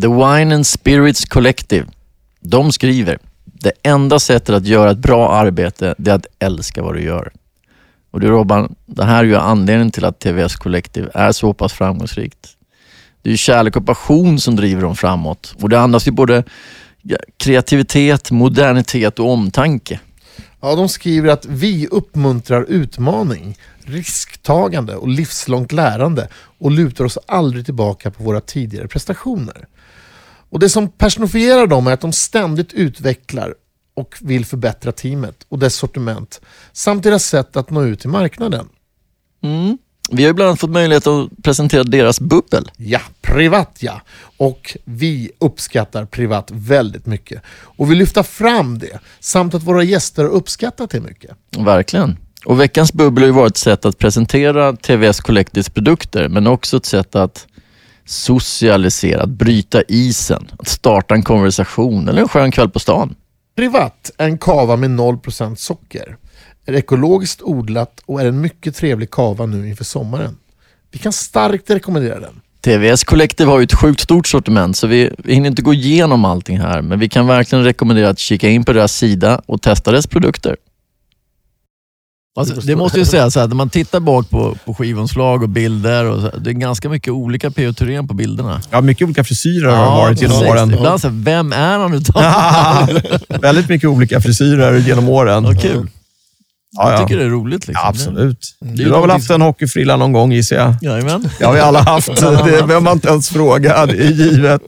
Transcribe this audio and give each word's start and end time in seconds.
The 0.00 0.08
Wine 0.08 0.54
and 0.54 0.66
Spirits 0.66 1.24
Collective. 1.24 1.86
De 2.40 2.72
skriver, 2.72 3.18
det 3.44 3.72
enda 3.82 4.18
sättet 4.18 4.54
att 4.54 4.66
göra 4.66 4.90
ett 4.90 4.98
bra 4.98 5.32
arbete, 5.32 5.94
det 5.98 6.10
är 6.10 6.14
att 6.14 6.26
älska 6.38 6.82
vad 6.82 6.94
du 6.94 7.02
gör. 7.02 7.32
Och 8.10 8.20
du 8.20 8.28
Robban, 8.28 8.74
det 8.86 9.04
här 9.04 9.18
är 9.18 9.24
ju 9.24 9.36
anledningen 9.36 9.90
till 9.90 10.04
att 10.04 10.18
TVS 10.18 10.56
Collective 10.56 11.10
är 11.14 11.32
så 11.32 11.54
pass 11.54 11.72
framgångsrikt. 11.72 12.48
Det 13.22 13.28
är 13.28 13.30
ju 13.30 13.36
kärlek 13.36 13.76
och 13.76 13.86
passion 13.86 14.40
som 14.40 14.56
driver 14.56 14.82
dem 14.82 14.96
framåt 14.96 15.54
och 15.60 15.68
det 15.68 15.80
andas 15.80 16.08
ju 16.08 16.12
både 16.12 16.44
kreativitet, 17.36 18.30
modernitet 18.30 19.18
och 19.18 19.30
omtanke. 19.30 20.00
Ja, 20.60 20.74
de 20.74 20.88
skriver 20.88 21.28
att 21.28 21.46
vi 21.46 21.86
uppmuntrar 21.86 22.64
utmaning, 22.68 23.58
risktagande 23.78 24.96
och 24.96 25.08
livslångt 25.08 25.72
lärande 25.72 26.28
och 26.58 26.70
lutar 26.70 27.04
oss 27.04 27.18
aldrig 27.26 27.64
tillbaka 27.64 28.10
på 28.10 28.22
våra 28.22 28.40
tidigare 28.40 28.88
prestationer. 28.88 29.66
Och 30.50 30.58
Det 30.58 30.68
som 30.68 30.88
personifierar 30.88 31.66
dem 31.66 31.86
är 31.86 31.92
att 31.92 32.00
de 32.00 32.12
ständigt 32.12 32.72
utvecklar 32.72 33.54
och 33.94 34.16
vill 34.20 34.44
förbättra 34.44 34.92
teamet 34.92 35.46
och 35.48 35.58
dess 35.58 35.74
sortiment 35.74 36.40
samt 36.72 37.02
deras 37.02 37.24
sätt 37.24 37.56
att 37.56 37.70
nå 37.70 37.84
ut 37.84 38.00
till 38.00 38.10
marknaden. 38.10 38.68
Mm. 39.42 39.78
Vi 40.10 40.22
har 40.22 40.28
ju 40.28 40.34
bland 40.34 40.48
annat 40.48 40.60
fått 40.60 40.70
möjlighet 40.70 41.06
att 41.06 41.28
presentera 41.42 41.84
deras 41.84 42.20
bubbel. 42.20 42.70
Ja, 42.76 43.00
privat 43.20 43.76
ja. 43.80 44.00
Och 44.36 44.76
vi 44.84 45.30
uppskattar 45.38 46.04
privat 46.04 46.50
väldigt 46.52 47.06
mycket. 47.06 47.42
Och 47.48 47.90
vill 47.90 47.98
lyfta 47.98 48.22
fram 48.22 48.78
det, 48.78 48.98
samt 49.20 49.54
att 49.54 49.62
våra 49.62 49.82
gäster 49.82 50.22
har 50.22 50.30
uppskattat 50.30 50.90
det 50.90 51.00
mycket. 51.00 51.30
Verkligen. 51.58 52.16
Och 52.44 52.60
veckans 52.60 52.92
bubbel 52.92 53.22
har 53.22 53.26
ju 53.26 53.32
varit 53.32 53.52
ett 53.52 53.56
sätt 53.56 53.84
att 53.84 53.98
presentera 53.98 54.76
TVS 54.76 55.20
Collectives 55.20 55.70
produkter, 55.70 56.28
men 56.28 56.46
också 56.46 56.76
ett 56.76 56.86
sätt 56.86 57.14
att 57.14 57.46
socialisera, 58.06 59.22
att 59.22 59.28
bryta 59.28 59.82
isen, 59.82 60.50
att 60.58 60.68
starta 60.68 61.14
en 61.14 61.22
konversation 61.22 62.08
eller 62.08 62.22
en 62.22 62.28
skön 62.28 62.50
kväll 62.50 62.70
på 62.70 62.78
stan. 62.78 63.14
Privat 63.56 64.10
en 64.18 64.38
kava 64.38 64.76
med 64.76 64.90
0% 64.90 65.54
socker 65.54 66.16
är 66.66 66.72
ekologiskt 66.72 67.42
odlat 67.42 68.02
och 68.06 68.20
är 68.20 68.26
en 68.26 68.40
mycket 68.40 68.76
trevlig 68.76 69.10
kava 69.10 69.46
nu 69.46 69.68
inför 69.68 69.84
sommaren. 69.84 70.36
Vi 70.90 70.98
kan 70.98 71.12
starkt 71.12 71.70
rekommendera 71.70 72.20
den. 72.20 72.40
TVS 72.60 73.04
Collective 73.04 73.50
har 73.50 73.58
ju 73.58 73.64
ett 73.64 73.74
sjukt 73.74 74.00
stort 74.00 74.26
sortiment 74.26 74.76
så 74.76 74.86
vi, 74.86 75.10
vi 75.18 75.34
hinner 75.34 75.48
inte 75.48 75.62
gå 75.62 75.74
igenom 75.74 76.24
allting 76.24 76.60
här 76.60 76.82
men 76.82 76.98
vi 76.98 77.08
kan 77.08 77.26
verkligen 77.26 77.64
rekommendera 77.64 78.08
att 78.08 78.18
kika 78.18 78.48
in 78.48 78.64
på 78.64 78.72
deras 78.72 78.96
sida 78.96 79.40
och 79.46 79.62
testa 79.62 79.90
deras 79.90 80.06
produkter. 80.06 80.56
Alltså, 82.36 82.60
det 82.60 82.76
måste 82.76 82.98
ju 82.98 83.04
sägas 83.04 83.34
så 83.34 83.40
här, 83.40 83.48
när 83.48 83.54
man 83.54 83.70
tittar 83.70 84.00
bak 84.00 84.30
på, 84.30 84.56
på 84.64 84.74
skivomslag 84.74 85.42
och 85.42 85.48
bilder, 85.48 86.04
och 86.04 86.20
så, 86.20 86.38
det 86.38 86.50
är 86.50 86.54
ganska 86.54 86.88
mycket 86.88 87.12
olika 87.12 87.50
P.O. 87.50 87.72
Thyrén 87.72 88.08
på 88.08 88.14
bilderna. 88.14 88.60
Ja, 88.70 88.80
mycket 88.80 89.04
olika 89.04 89.24
frisyrer 89.24 89.70
har 89.70 89.84
det 89.84 89.90
varit 89.90 90.20
genom 90.22 90.38
precis. 90.38 90.52
åren. 90.52 90.74
Ibland 90.74 91.00
så 91.00 91.08
här, 91.08 91.14
vem 91.18 91.52
är 91.52 91.78
han 91.78 91.94
utav 91.94 92.22
Väldigt 93.40 93.68
mycket 93.68 93.88
olika 93.88 94.20
frisyrer 94.20 94.78
genom 94.78 95.08
åren. 95.08 95.44
Vad 95.44 95.62
kul. 95.62 95.90
Ja, 96.76 96.90
Jag 96.90 97.00
ja. 97.00 97.06
tycker 97.06 97.18
det 97.18 97.24
är 97.24 97.28
roligt. 97.28 97.68
Liksom. 97.68 97.82
Ja, 97.84 97.88
absolut. 97.88 98.56
är 98.64 98.76
Du 98.76 98.92
har 98.92 99.00
väl 99.00 99.10
haft 99.10 99.30
en 99.30 99.40
hockeyfrilla 99.42 99.96
någon 99.96 100.12
gång 100.12 100.32
gissar 100.32 100.56
jag? 100.56 100.74
Jajamän. 100.82 101.28
Det 101.38 101.44
har 101.44 101.52
vi 101.52 101.60
alla 101.60 101.80
haft. 101.80 102.16
Det 102.20 102.44
behöver 102.44 102.80
man 102.80 102.92
inte 102.92 103.08
ens 103.08 103.28
fråga. 103.28 103.86
Det 103.86 103.92
är 103.92 104.10
givet. 104.10 104.62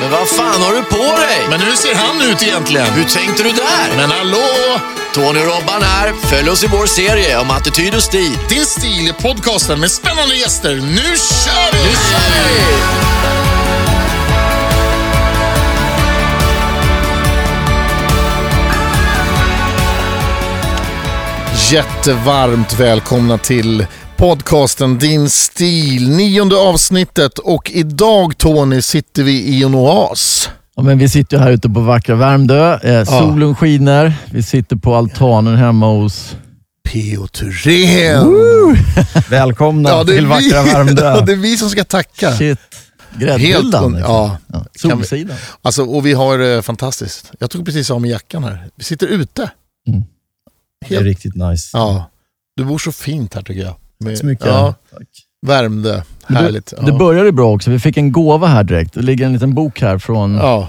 Men 0.00 0.10
vad 0.10 0.28
fan 0.28 0.62
har 0.62 0.72
du 0.72 0.82
på 0.82 1.16
dig? 1.16 1.48
Men 1.50 1.60
hur 1.60 1.72
ser 1.72 1.94
han 1.94 2.30
ut 2.30 2.42
egentligen? 2.42 2.86
Hur 2.86 3.04
tänkte 3.04 3.42
du 3.42 3.50
där? 3.50 3.96
Men 3.96 4.10
hallå! 4.10 4.80
Tony 5.14 5.40
Robban 5.40 5.82
här. 5.82 6.12
Följ 6.12 6.50
oss 6.50 6.64
i 6.64 6.66
vår 6.66 6.86
serie 6.86 7.38
om 7.38 7.50
attityd 7.50 7.94
och 7.94 8.02
stil. 8.02 8.38
Din 8.48 8.64
stil 8.64 9.08
i 9.08 9.12
podcasten 9.22 9.80
med 9.80 9.90
spännande 9.90 10.36
gäster. 10.36 10.74
Nu 10.74 11.16
kör 11.16 11.72
vi! 11.72 11.78
Nu 11.88 11.94
kör 12.10 12.30
vi! 12.48 12.60
Jättevarmt 21.74 22.72
välkomna 22.72 23.38
till 23.38 23.86
podcasten 24.20 24.98
Din 24.98 25.30
stil, 25.30 26.10
nionde 26.16 26.56
avsnittet 26.56 27.38
och 27.38 27.70
idag 27.74 28.38
Tony 28.38 28.82
sitter 28.82 29.22
vi 29.22 29.32
i 29.32 29.62
en 29.62 29.74
oas. 29.74 30.50
Ja, 30.76 30.82
men 30.82 30.98
vi 30.98 31.08
sitter 31.08 31.38
här 31.38 31.50
ute 31.50 31.68
på 31.70 31.80
vackra 31.80 32.14
Värmdö. 32.14 32.78
Eh, 32.78 33.04
solen 33.04 33.54
skiner. 33.54 34.12
Vi 34.32 34.42
sitter 34.42 34.76
på 34.76 34.94
altanen 34.94 35.56
hemma 35.56 35.86
hos... 35.86 36.36
P.O. 36.88 37.26
Thyrén. 37.26 38.26
Välkomna 39.30 39.90
är 39.90 40.04
till 40.04 40.26
vackra 40.26 40.62
vi- 40.62 40.70
Värmdö. 40.70 41.04
Ja, 41.04 41.20
det 41.20 41.32
är 41.32 41.36
vi 41.36 41.56
som 41.56 41.70
ska 41.70 41.84
tacka. 41.84 42.32
Shit. 42.32 42.58
Helt 43.10 43.20
Gräddhyllan. 43.22 43.84
un- 43.84 43.96
liksom. 43.96 44.14
ja. 44.14 44.36
Ja, 44.46 44.58
Kan 44.58 44.98
vi- 44.98 45.04
Solsidan. 45.04 45.36
Alltså, 45.62 45.84
och 45.84 46.06
vi 46.06 46.12
har 46.12 46.38
det 46.38 46.62
fantastiskt. 46.62 47.30
Jag 47.38 47.50
tog 47.50 47.64
precis 47.64 47.90
av 47.90 48.00
mig 48.00 48.10
jackan 48.10 48.44
här. 48.44 48.68
Vi 48.76 48.84
sitter 48.84 49.06
ute. 49.06 49.50
Det 50.88 50.94
är 50.96 51.04
riktigt 51.04 51.34
nice. 51.34 51.70
Ja. 51.72 52.10
Du 52.56 52.64
bor 52.64 52.78
så 52.78 52.92
fint 52.92 53.34
här 53.34 53.42
tycker 53.42 53.62
jag. 53.62 53.74
Med, 54.00 54.18
Så 54.18 54.26
mycket. 54.26 54.46
Ja, 54.46 54.74
Tack. 54.92 55.08
Värmdö. 55.46 56.02
Härligt. 56.26 56.66
Det 56.66 56.76
ja. 56.86 56.98
började 56.98 57.32
bra 57.32 57.52
också. 57.54 57.70
Vi 57.70 57.78
fick 57.78 57.96
en 57.96 58.12
gåva 58.12 58.46
här 58.46 58.64
direkt. 58.64 58.94
Det 58.94 59.02
ligger 59.02 59.26
en 59.26 59.32
liten 59.32 59.54
bok 59.54 59.80
här 59.80 59.98
från, 59.98 60.34
ja. 60.34 60.68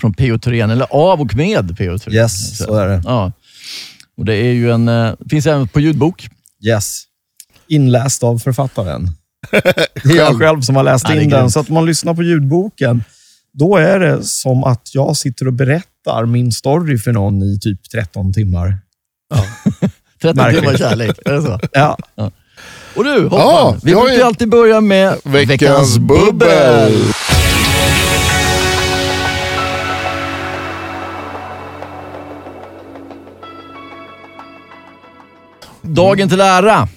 från 0.00 0.14
P.O. 0.14 0.38
Thyrén, 0.38 0.70
eller 0.70 0.86
av 0.90 1.20
och 1.20 1.34
med 1.34 1.78
P.O. 1.78 1.98
Thyrén. 1.98 2.14
Yes, 2.16 2.58
så 2.58 2.74
är 2.74 2.88
det. 2.88 3.02
Ja. 3.04 3.32
Och 4.16 4.24
det 4.24 4.34
är 4.34 4.52
ju 4.52 4.70
en, 4.70 4.88
eh, 4.88 5.12
finns 5.30 5.46
även 5.46 5.68
på 5.68 5.80
ljudbok. 5.80 6.28
Yes. 6.64 7.02
Inläst 7.68 8.22
av 8.22 8.38
författaren. 8.38 9.10
Det 10.04 10.10
är 10.10 10.16
jag 10.16 10.38
själv 10.38 10.60
som 10.60 10.76
har 10.76 10.82
läst 10.82 11.08
Ja, 11.08 11.14
det 11.14 11.22
in 11.22 11.30
den. 11.30 11.50
Så 11.50 11.60
att 11.60 11.68
man 11.68 11.86
lyssnar 11.86 12.14
på 12.14 12.22
ljudboken, 12.22 13.04
då 13.52 13.76
är 13.76 14.00
det 14.00 14.22
som 14.22 14.64
att 14.64 14.94
jag 14.94 15.16
sitter 15.16 15.46
och 15.46 15.52
berättar 15.52 16.26
min 16.26 16.52
story 16.52 16.98
för 16.98 17.12
någon 17.12 17.42
i 17.42 17.58
typ 17.60 17.90
13 17.90 18.32
timmar. 18.32 18.78
13 20.22 20.36
Märkligt. 20.44 20.60
timmar 20.60 20.76
kärlek. 20.76 21.18
Är 21.24 21.32
det 21.32 21.42
så? 21.42 21.60
Ja, 21.72 21.98
Och 22.96 23.04
du, 23.04 23.22
Hoffman. 23.22 23.38
Ja, 23.40 23.76
vi 23.82 23.94
brukar 23.94 24.12
ju- 24.14 24.22
alltid 24.22 24.48
börja 24.48 24.80
med 24.80 25.18
Veckans 25.24 25.98
bubbel. 25.98 27.12
Dagen 35.82 36.28
till 36.28 36.40
ära. 36.40 36.88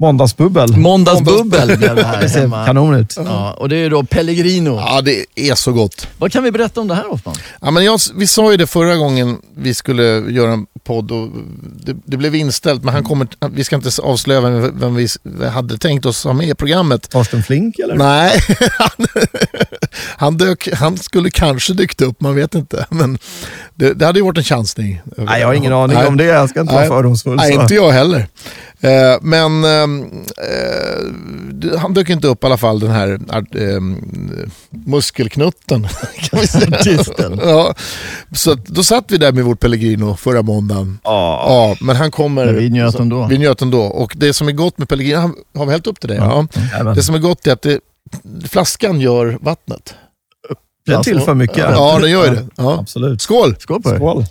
Måndagsbubbel. 0.00 0.76
Måndagsbubbel 0.76 1.78
blev 1.78 1.96
det 1.96 2.04
här 2.04 2.28
hemma. 2.28 2.66
kanon 2.66 2.94
ut. 2.94 3.14
Ja, 3.16 3.52
och 3.52 3.68
det 3.68 3.76
är 3.76 3.90
då 3.90 4.02
Pellegrino. 4.02 4.76
ja, 4.76 5.00
det 5.00 5.24
är 5.34 5.54
så 5.54 5.72
gott. 5.72 6.06
Vad 6.18 6.32
kan 6.32 6.42
vi 6.44 6.50
berätta 6.50 6.80
om 6.80 6.88
det 6.88 6.94
här 6.94 7.04
Hoffman? 7.04 7.34
Ja, 7.60 7.70
men 7.70 7.84
jag, 7.84 8.00
vi 8.14 8.26
sa 8.26 8.50
ju 8.50 8.56
det 8.56 8.66
förra 8.66 8.96
gången 8.96 9.38
vi 9.56 9.74
skulle 9.74 10.02
göra 10.32 10.52
en 10.52 10.66
podd 10.84 11.10
och 11.10 11.28
det, 11.84 11.96
det 12.04 12.16
blev 12.16 12.34
inställt 12.34 12.84
men 12.84 12.94
han 12.94 13.04
kommer, 13.04 13.28
vi 13.52 13.64
ska 13.64 13.76
inte 13.76 13.90
avslöja 14.02 14.40
vem, 14.40 14.80
vem 14.80 14.94
vi 14.94 15.08
hade 15.48 15.78
tänkt 15.78 16.06
oss 16.06 16.24
ha 16.24 16.32
med 16.32 16.48
i 16.48 16.54
programmet. 16.54 17.10
Torsten 17.10 17.42
Flink 17.42 17.78
eller? 17.78 17.94
Nej, 17.94 18.32
han, 18.78 19.06
han, 20.16 20.36
dök, 20.36 20.68
han 20.74 20.98
skulle 20.98 21.30
kanske 21.30 21.72
dykt 21.72 22.00
upp, 22.02 22.20
man 22.20 22.34
vet 22.34 22.54
inte. 22.54 22.86
Men 22.90 23.18
det, 23.74 23.94
det 23.94 24.06
hade 24.06 24.18
ju 24.18 24.24
varit 24.24 24.38
en 24.38 24.44
chansning. 24.44 25.00
Nej, 25.16 25.40
jag 25.40 25.46
har 25.46 25.54
ingen 25.54 25.72
aning 25.72 25.96
Nej. 25.96 26.06
om 26.06 26.16
det. 26.16 26.24
Jag 26.24 26.50
ska 26.50 26.60
inte 26.60 26.72
vara 26.72 26.82
Nej. 26.82 26.90
fördomsfull. 26.90 27.36
Nej, 27.36 27.54
så. 27.54 27.62
inte 27.62 27.74
jag 27.74 27.90
heller. 27.90 28.26
Eh, 28.82 29.18
men 29.20 29.64
ehm, 29.64 30.24
eh, 30.38 31.78
han 31.78 31.94
dök 31.94 32.10
inte 32.10 32.28
upp 32.28 32.44
i 32.44 32.46
alla 32.46 32.56
fall, 32.56 32.80
den 32.80 32.90
här 32.90 33.18
eh, 33.56 33.80
muskelknutten. 34.70 35.88
Kan 36.16 36.40
vi 36.40 36.46
säga. 36.46 36.78
Ja, 37.44 37.74
så 38.34 38.52
att, 38.52 38.66
då 38.66 38.82
satt 38.82 39.04
vi 39.08 39.16
där 39.16 39.32
med 39.32 39.44
vårt 39.44 39.60
Pellegrino 39.60 40.16
förra 40.16 40.42
måndagen. 40.42 40.98
Ja. 41.04 41.44
Ja, 41.48 41.76
men 41.86 41.96
han 41.96 42.10
kommer... 42.10 42.46
Men 42.46 42.56
vi 42.56 42.70
njöt 42.70 42.94
ändå. 42.94 43.26
Vi 43.26 43.38
njöt 43.38 43.62
ändå. 43.62 43.80
Och 43.82 44.12
det 44.16 44.34
som 44.34 44.48
är 44.48 44.52
gott 44.52 44.78
med 44.78 44.88
Pellegrino, 44.88 45.34
har 45.54 45.66
vi 45.66 45.72
hällt 45.72 45.86
upp 45.86 46.00
till 46.00 46.08
det? 46.08 46.14
Ja. 46.14 46.46
Jajamän. 46.72 46.94
Det 46.94 47.02
som 47.02 47.14
är 47.14 47.18
gott 47.18 47.46
är 47.46 47.52
att 47.52 47.62
det, 47.62 47.80
flaskan 48.48 49.00
gör 49.00 49.38
vattnet. 49.40 49.94
Det 50.86 51.02
tillför 51.02 51.34
mycket. 51.34 51.58
Ja, 51.58 51.98
den 52.00 52.10
gör 52.10 52.26
ju 52.26 52.34
det. 52.34 52.46
Ja. 52.56 52.78
Absolut. 52.80 53.22
Skål! 53.22 53.56
Skål 53.58 53.82
på 53.82 53.90
er. 53.90 53.96
Skål. 53.96 54.24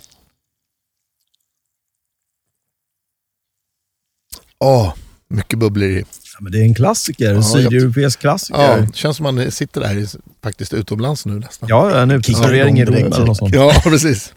Åh, 4.64 4.92
mycket 5.30 5.58
bubblor 5.58 5.88
i. 5.88 5.98
Ja, 5.98 6.38
men 6.40 6.52
det 6.52 6.58
är 6.58 6.62
en 6.62 6.74
klassiker. 6.74 7.34
Ja, 7.34 7.42
Sydeuropeisk 7.42 8.20
klassiker. 8.20 8.60
Ja, 8.60 8.78
Ja, 8.78 8.86
känns 8.94 9.16
som 9.16 9.24
man 9.24 9.50
sitter 9.52 9.80
där 9.80 9.98
i- 9.98 10.06
faktiskt 10.42 10.74
utomlands 10.74 11.26
nu 11.26 11.38
nästan. 11.38 11.68
ja 11.68 12.00
en 12.00 12.10
uteservering 12.10 12.78
i 12.80 12.84
Rom 12.84 12.94
eller 12.94 13.26
något 13.26 13.36
sånt. 13.36 13.54
Ja, 13.54 13.72
precis. 13.84 14.32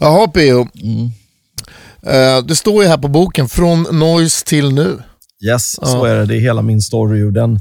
Jaha, 0.00 0.28
P.O. 0.28 0.68
Mm. 0.82 1.10
Eh, 2.02 2.44
det 2.46 2.56
står 2.56 2.82
ju 2.82 2.88
här 2.88 2.98
på 2.98 3.08
boken, 3.08 3.48
från 3.48 3.82
noise 3.82 4.44
till 4.46 4.72
nu. 4.74 4.98
Yes, 5.46 5.70
så 5.72 5.80
Ja. 5.82 6.08
är 6.08 6.14
det. 6.16 6.26
Det 6.26 6.36
är 6.36 6.40
hela 6.40 6.62
min 6.62 6.82
story. 6.82 7.30
Den 7.30 7.60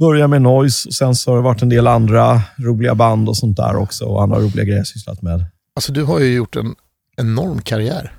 börjar 0.00 0.28
med 0.28 0.42
Noise 0.42 0.88
och 0.88 0.94
sen 0.94 1.14
så 1.14 1.30
har 1.30 1.36
det 1.36 1.42
varit 1.42 1.62
en 1.62 1.68
del 1.68 1.86
andra 1.86 2.42
roliga 2.58 2.94
band 2.94 3.28
och 3.28 3.36
sånt 3.36 3.56
där 3.56 3.76
också. 3.76 4.04
Och 4.04 4.22
andra 4.22 4.38
roliga 4.38 4.64
grejer 4.64 4.76
jag 4.78 4.86
sysslat 4.86 5.22
med. 5.22 5.44
Alltså 5.76 5.92
du 5.92 6.02
har 6.02 6.18
ju 6.20 6.34
gjort 6.34 6.56
en 6.56 6.74
enorm 7.16 7.62
karriär. 7.62 8.12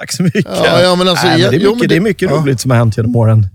Tack 0.00 0.12
så 0.12 0.22
mycket. 0.22 0.44
Ja, 0.44 0.82
ja, 0.82 0.96
men 0.96 1.08
alltså, 1.08 1.26
Nej, 1.26 1.40
men 1.42 1.50
det, 1.50 1.56
är 1.56 1.60
jo, 1.60 1.70
mycket, 1.70 1.80
men 1.80 1.88
det 1.88 1.96
är 1.96 2.00
mycket 2.00 2.30
ja. 2.30 2.36
roligt 2.36 2.60
som 2.60 2.70
har 2.70 2.78
hänt 2.78 2.96
genom 2.96 3.16
åren. 3.16 3.46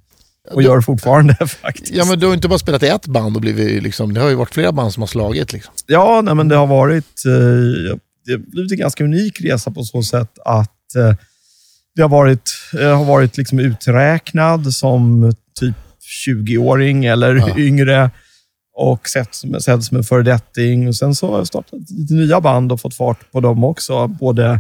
Och 0.52 0.64
gör 0.64 0.82
fortfarande 0.82 1.36
faktiskt. 1.62 1.94
Ja, 1.94 2.06
men 2.06 2.20
du 2.20 2.28
har 2.28 2.34
inte 2.34 2.48
bara 2.48 2.60
spelat 2.60 2.84
i 2.84 2.88
ett 2.88 3.08
band 3.08 3.36
och 3.36 3.42
blivit 3.42 3.84
liksom, 3.84 4.14
det 4.14 4.22
har 4.22 4.30
ju 4.30 4.36
varit 4.36 4.54
flera 4.54 4.72
band 4.72 4.94
som 4.94 5.02
har 5.02 5.08
slagit. 5.08 5.54
Liksom. 5.54 5.74
Ja, 5.88 6.22
nej, 6.24 6.36
men 6.36 6.48
det 6.48 6.56
har 6.56 6.68
varit 6.68 7.26
eh, 7.26 7.32
det 8.26 8.32
har 8.32 8.38
blivit 8.38 8.72
en 8.72 8.78
ganska 8.78 9.04
unik 9.04 9.42
resa 9.42 9.72
på 9.72 9.84
så 9.84 10.04
sätt 10.04 10.40
att 10.46 10.96
eh, 10.96 11.16
det 11.96 12.02
har 12.02 12.10
varit, 12.10 12.50
eh, 12.80 12.98
har 12.98 13.06
varit 13.06 13.38
liksom 13.38 13.60
uträknad 13.60 14.74
som 14.74 15.34
typ 15.60 15.76
20-åring 16.28 17.06
eller 17.06 17.36
Ja. 17.36 17.58
yngre 17.58 18.12
och 18.78 19.10
sett 19.10 19.36
som, 19.36 19.62
sett 19.62 19.84
som 19.84 19.98
en 19.98 20.04
föredetting. 20.04 20.88
Och 20.88 20.96
sen 20.96 21.16
så 21.16 21.32
har 21.32 21.38
jag 21.38 21.48
startat 21.48 21.90
lite 21.90 22.14
nya 22.14 22.42
band 22.42 22.72
och 22.72 22.82
fått 22.82 22.96
fart 22.96 23.32
på 23.32 23.40
dem 23.40 23.64
också. 23.64 24.08
Både 24.08 24.60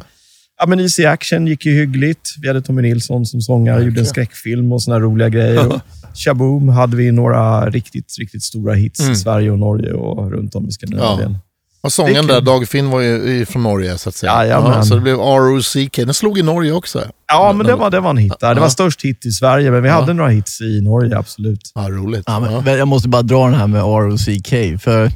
Ja, 0.59 0.65
men 0.67 0.79
Easy 0.79 1.05
Action 1.05 1.47
gick 1.47 1.65
ju 1.65 1.73
hyggligt. 1.79 2.29
Vi 2.41 2.47
hade 2.47 2.61
Tommy 2.61 2.81
Nilsson 2.81 3.25
som 3.25 3.41
sångare, 3.41 3.83
gjorde 3.83 3.99
en 3.99 4.05
skräckfilm 4.05 4.71
och 4.71 4.81
såna 4.83 4.99
roliga 4.99 5.29
grejer. 5.29 5.67
Och 5.67 5.79
Shaboom 6.13 6.69
hade 6.69 6.97
vi 6.97 7.11
några 7.11 7.69
riktigt, 7.69 8.15
riktigt 8.19 8.43
stora 8.43 8.73
hits 8.73 8.99
Mm. 8.99 9.11
i 9.13 9.15
Sverige 9.15 9.51
och 9.51 9.59
Norge 9.59 9.93
och 9.93 10.31
runt 10.31 10.55
om 10.55 10.67
i 10.67 10.71
Skandinavien. 10.71 11.37
Och 11.81 11.93
sången 11.93 12.27
där. 12.27 12.41
Dag 12.41 12.67
Finn 12.67 12.89
var 12.89 13.01
ju 13.01 13.15
i- 13.41 13.45
från 13.45 13.63
Norge 13.63 13.97
så 13.97 14.09
att 14.09 14.15
säga. 14.15 14.31
Jajamän. 14.45 14.85
så 14.85 14.95
det 14.95 15.01
blev 15.01 15.15
ROCK. 15.17 15.95
Den 15.95 16.13
slog 16.13 16.37
i 16.39 16.41
Norge 16.43 16.71
också. 16.71 17.03
Ja, 17.27 17.53
men 17.53 17.65
det 17.65 17.75
var, 17.75 17.89
det 17.91 17.99
var 17.99 18.09
en 18.09 18.17
hit 18.17 18.33
där. 18.39 18.49
Det 18.55 18.59
Ja. 18.59 18.61
var 18.61 18.69
störst 18.69 19.01
hit 19.05 19.25
i 19.25 19.31
Sverige, 19.31 19.71
men 19.71 19.83
vi 19.83 19.89
hade 19.89 20.13
några 20.13 20.29
hits 20.29 20.61
i 20.61 20.81
Norge, 20.81 21.17
absolut. 21.17 21.71
Ja, 21.75 21.81
roligt. 21.89 22.23
Ja, 22.27 22.39
men, 22.39 22.53
Ja. 22.53 22.61
men 22.65 22.77
Jag 22.77 22.87
måste 22.87 23.09
bara 23.09 23.21
dra 23.21 23.45
den 23.45 23.55
här 23.55 23.67
med 23.67 23.81
ROCK. 23.81 24.81
För 24.81 25.11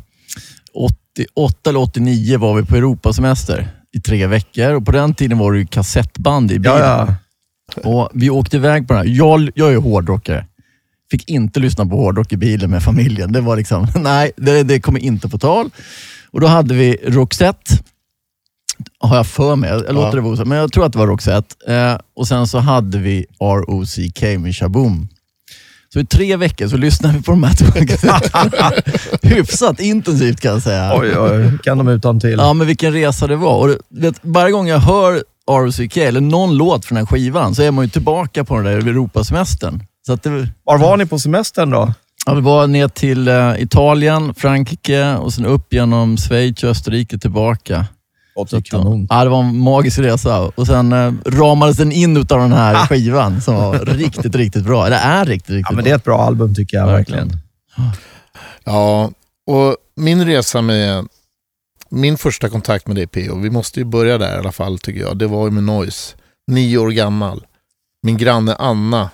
88 0.73 1.69
eller 1.69 1.79
89 1.79 2.37
var 2.37 2.55
vi 2.55 2.63
på 2.65 2.75
Europasemester 2.75 3.67
i 3.95 3.99
tre 3.99 4.27
veckor 4.27 4.73
och 4.73 4.85
på 4.85 4.91
den 4.91 5.13
tiden 5.13 5.37
var 5.37 5.51
det 5.51 5.59
ju 5.59 5.65
kassettband 5.65 6.51
i 6.51 6.59
bilen. 6.59 6.77
Ja, 6.77 7.07
ja. 7.75 7.89
Och 7.89 8.09
vi 8.13 8.29
åkte 8.29 8.57
iväg 8.57 8.87
på 8.87 8.93
den 8.93 9.07
här. 9.07 9.15
Jag, 9.15 9.49
jag 9.55 9.73
är 9.73 9.77
hårdrockare. 9.77 10.45
Fick 11.11 11.29
inte 11.29 11.59
lyssna 11.59 11.85
på 11.85 11.95
hårdrock 11.95 12.33
i 12.33 12.37
bilen 12.37 12.71
med 12.71 12.83
familjen. 12.83 13.31
Det 13.31 13.41
var 13.41 13.57
liksom, 13.57 13.87
nej, 13.95 14.31
det, 14.37 14.63
det 14.63 14.81
kommer 14.81 14.99
inte 14.99 15.29
på 15.29 15.37
tal. 15.37 15.69
Och 16.31 16.41
då 16.41 16.47
hade 16.47 16.75
vi 16.75 16.97
Roxette, 17.03 17.77
har 18.99 19.15
jag 19.15 19.27
för 19.27 19.55
mig. 19.55 19.69
Jag 19.69 19.95
låter 19.95 20.15
det 20.15 20.21
vara 20.21 20.45
men 20.45 20.57
jag 20.57 20.71
tror 20.71 20.85
att 20.85 20.93
det 20.93 20.99
var 20.99 21.07
Roxette. 21.07 21.73
Eh, 21.73 21.97
och 22.15 22.27
sen 22.27 22.47
så 22.47 22.59
hade 22.59 22.97
vi 22.97 23.25
ROCK 23.39 24.21
med 24.39 24.55
Shaboom. 24.55 25.07
Så 25.93 25.99
i 25.99 26.05
tre 26.05 26.35
veckor 26.35 26.67
så 26.67 26.77
lyssnade 26.77 27.17
vi 27.17 27.23
på 27.23 27.31
de 27.31 27.43
här 27.43 27.53
två. 27.53 27.79
Hyfsat 29.27 29.79
intensivt 29.79 30.39
kan 30.41 30.51
jag 30.51 30.61
säga. 30.61 30.91
Oj, 30.95 31.17
oj, 31.17 31.51
kan 31.63 31.77
de 31.77 31.87
utan 31.87 32.19
till. 32.19 32.35
Ja, 32.37 32.53
men 32.53 32.67
vilken 32.67 32.93
resa 32.93 33.27
det 33.27 33.35
var. 33.35 33.67
Och 33.67 33.75
vet, 33.89 34.15
varje 34.21 34.51
gång 34.51 34.67
jag 34.67 34.79
hör 34.79 35.23
ROCK 35.51 35.97
eller 35.97 36.21
någon 36.21 36.57
låt 36.57 36.85
från 36.85 36.95
den 36.95 37.07
här 37.07 37.15
skivan 37.15 37.55
så 37.55 37.61
är 37.63 37.71
man 37.71 37.85
ju 37.85 37.89
tillbaka 37.89 38.43
på 38.43 38.55
den 38.55 38.65
där 38.65 38.77
Europasemestern. 38.77 39.83
Så 40.05 40.13
att 40.13 40.23
det, 40.23 40.47
Var 40.63 40.77
var 40.77 40.97
ni 40.97 41.05
på 41.05 41.19
semestern 41.19 41.69
då? 41.69 41.93
ja, 42.25 42.33
det 42.33 42.41
var 42.41 42.67
ner 42.67 42.87
till 42.87 43.27
eh, 43.27 43.53
Italien, 43.61 44.33
Frankrike 44.33 45.15
och 45.15 45.33
sen 45.33 45.45
upp 45.45 45.73
genom 45.73 46.17
Schweiz 46.17 46.63
och 46.63 46.69
Österrike 46.69 47.17
tillbaka. 47.17 47.85
Så 48.47 48.57
att, 48.57 48.63
kanon. 48.65 49.07
ja, 49.09 49.23
det 49.23 49.29
var 49.29 49.39
en 49.43 49.57
magisk 49.59 49.99
resa 49.99 50.39
och 50.41 50.67
sen 50.67 50.93
eh, 50.93 51.13
ramades 51.25 51.77
den 51.77 51.91
in 51.91 52.17
utav 52.17 52.39
den 52.39 52.51
här 52.51 52.87
skivan 52.87 53.41
som 53.41 53.55
var 53.55 53.79
riktigt, 53.85 54.35
riktigt 54.35 54.63
bra. 54.63 54.85
Eller 54.85 54.97
är 54.97 55.25
riktigt, 55.25 55.49
riktigt 55.49 55.65
Ja, 55.69 55.75
men 55.75 55.83
bra. 55.83 55.83
det 55.83 55.91
är 55.91 55.95
ett 55.95 56.03
bra 56.03 56.21
album 56.21 56.55
tycker 56.55 56.77
jag 56.77 56.85
Verkligen. 56.87 57.27
verkligen. 57.27 57.41
Ja, 58.63 59.11
och 59.47 59.75
min 59.95 60.25
resa 60.25 60.61
med... 60.61 61.07
Min 61.91 62.17
första 62.17 62.49
kontakt 62.49 62.87
med 62.87 62.95
dig 62.95 63.07
PO, 63.07 63.35
vi 63.39 63.49
måste 63.49 63.79
ju 63.79 63.85
börja 63.85 64.17
där 64.17 64.35
i 64.35 64.39
alla 64.39 64.51
fall 64.51 64.79
tycker 64.79 64.99
jag. 65.01 65.17
Det 65.17 65.27
var 65.27 65.45
ju 65.45 65.51
med 65.51 65.63
Noise. 65.63 66.15
Nio 66.47 66.77
år 66.77 66.89
gammal. 66.89 67.45
Min 68.03 68.17
granne 68.17 68.55
Anna, 68.55 69.09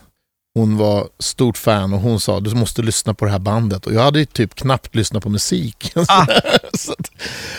hon 0.55 0.77
var 0.77 1.07
stort 1.19 1.57
fan 1.57 1.93
och 1.93 1.99
hon 1.99 2.19
sa 2.19 2.39
du 2.39 2.55
måste 2.55 2.81
lyssna 2.81 3.13
på 3.13 3.25
det 3.25 3.31
här 3.31 3.39
bandet. 3.39 3.85
Och 3.85 3.93
jag 3.93 4.01
hade 4.01 4.19
ju 4.19 4.25
typ 4.25 4.55
knappt 4.55 4.95
lyssnat 4.95 5.23
på 5.23 5.29
musik. 5.29 5.91
Så 6.73 6.91
att, 6.91 7.09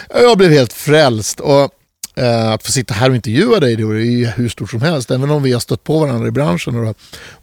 jag 0.08 0.38
blev 0.38 0.50
helt 0.50 0.72
frälst. 0.72 1.40
Och 1.40 1.70
eh, 2.14 2.50
att 2.50 2.62
få 2.66 2.72
sitta 2.72 2.94
här 2.94 3.10
och 3.10 3.16
intervjua 3.16 3.60
dig, 3.60 3.76
det 3.76 3.84
var 3.84 3.94
ju 3.94 4.26
hur 4.26 4.48
stort 4.48 4.70
som 4.70 4.82
helst. 4.82 5.10
Även 5.10 5.30
om 5.30 5.42
vi 5.42 5.52
har 5.52 5.60
stött 5.60 5.84
på 5.84 5.98
varandra 5.98 6.28
i 6.28 6.30
branschen 6.30 6.74
några, 6.74 6.94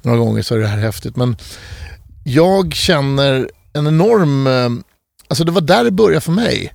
några 0.02 0.18
gånger 0.18 0.42
så 0.42 0.56
är 0.56 0.60
det 0.60 0.68
här 0.68 0.78
häftigt. 0.78 1.16
Men 1.16 1.38
jag 2.24 2.74
känner 2.74 3.50
en 3.74 3.88
enorm... 3.88 4.48
eh, 4.48 4.70
Alltså 5.28 5.44
det 5.44 5.52
var 5.52 5.62
där 5.62 5.84
det 5.84 5.92
började 5.92 6.22
för 6.22 6.32
mig. 6.32 6.74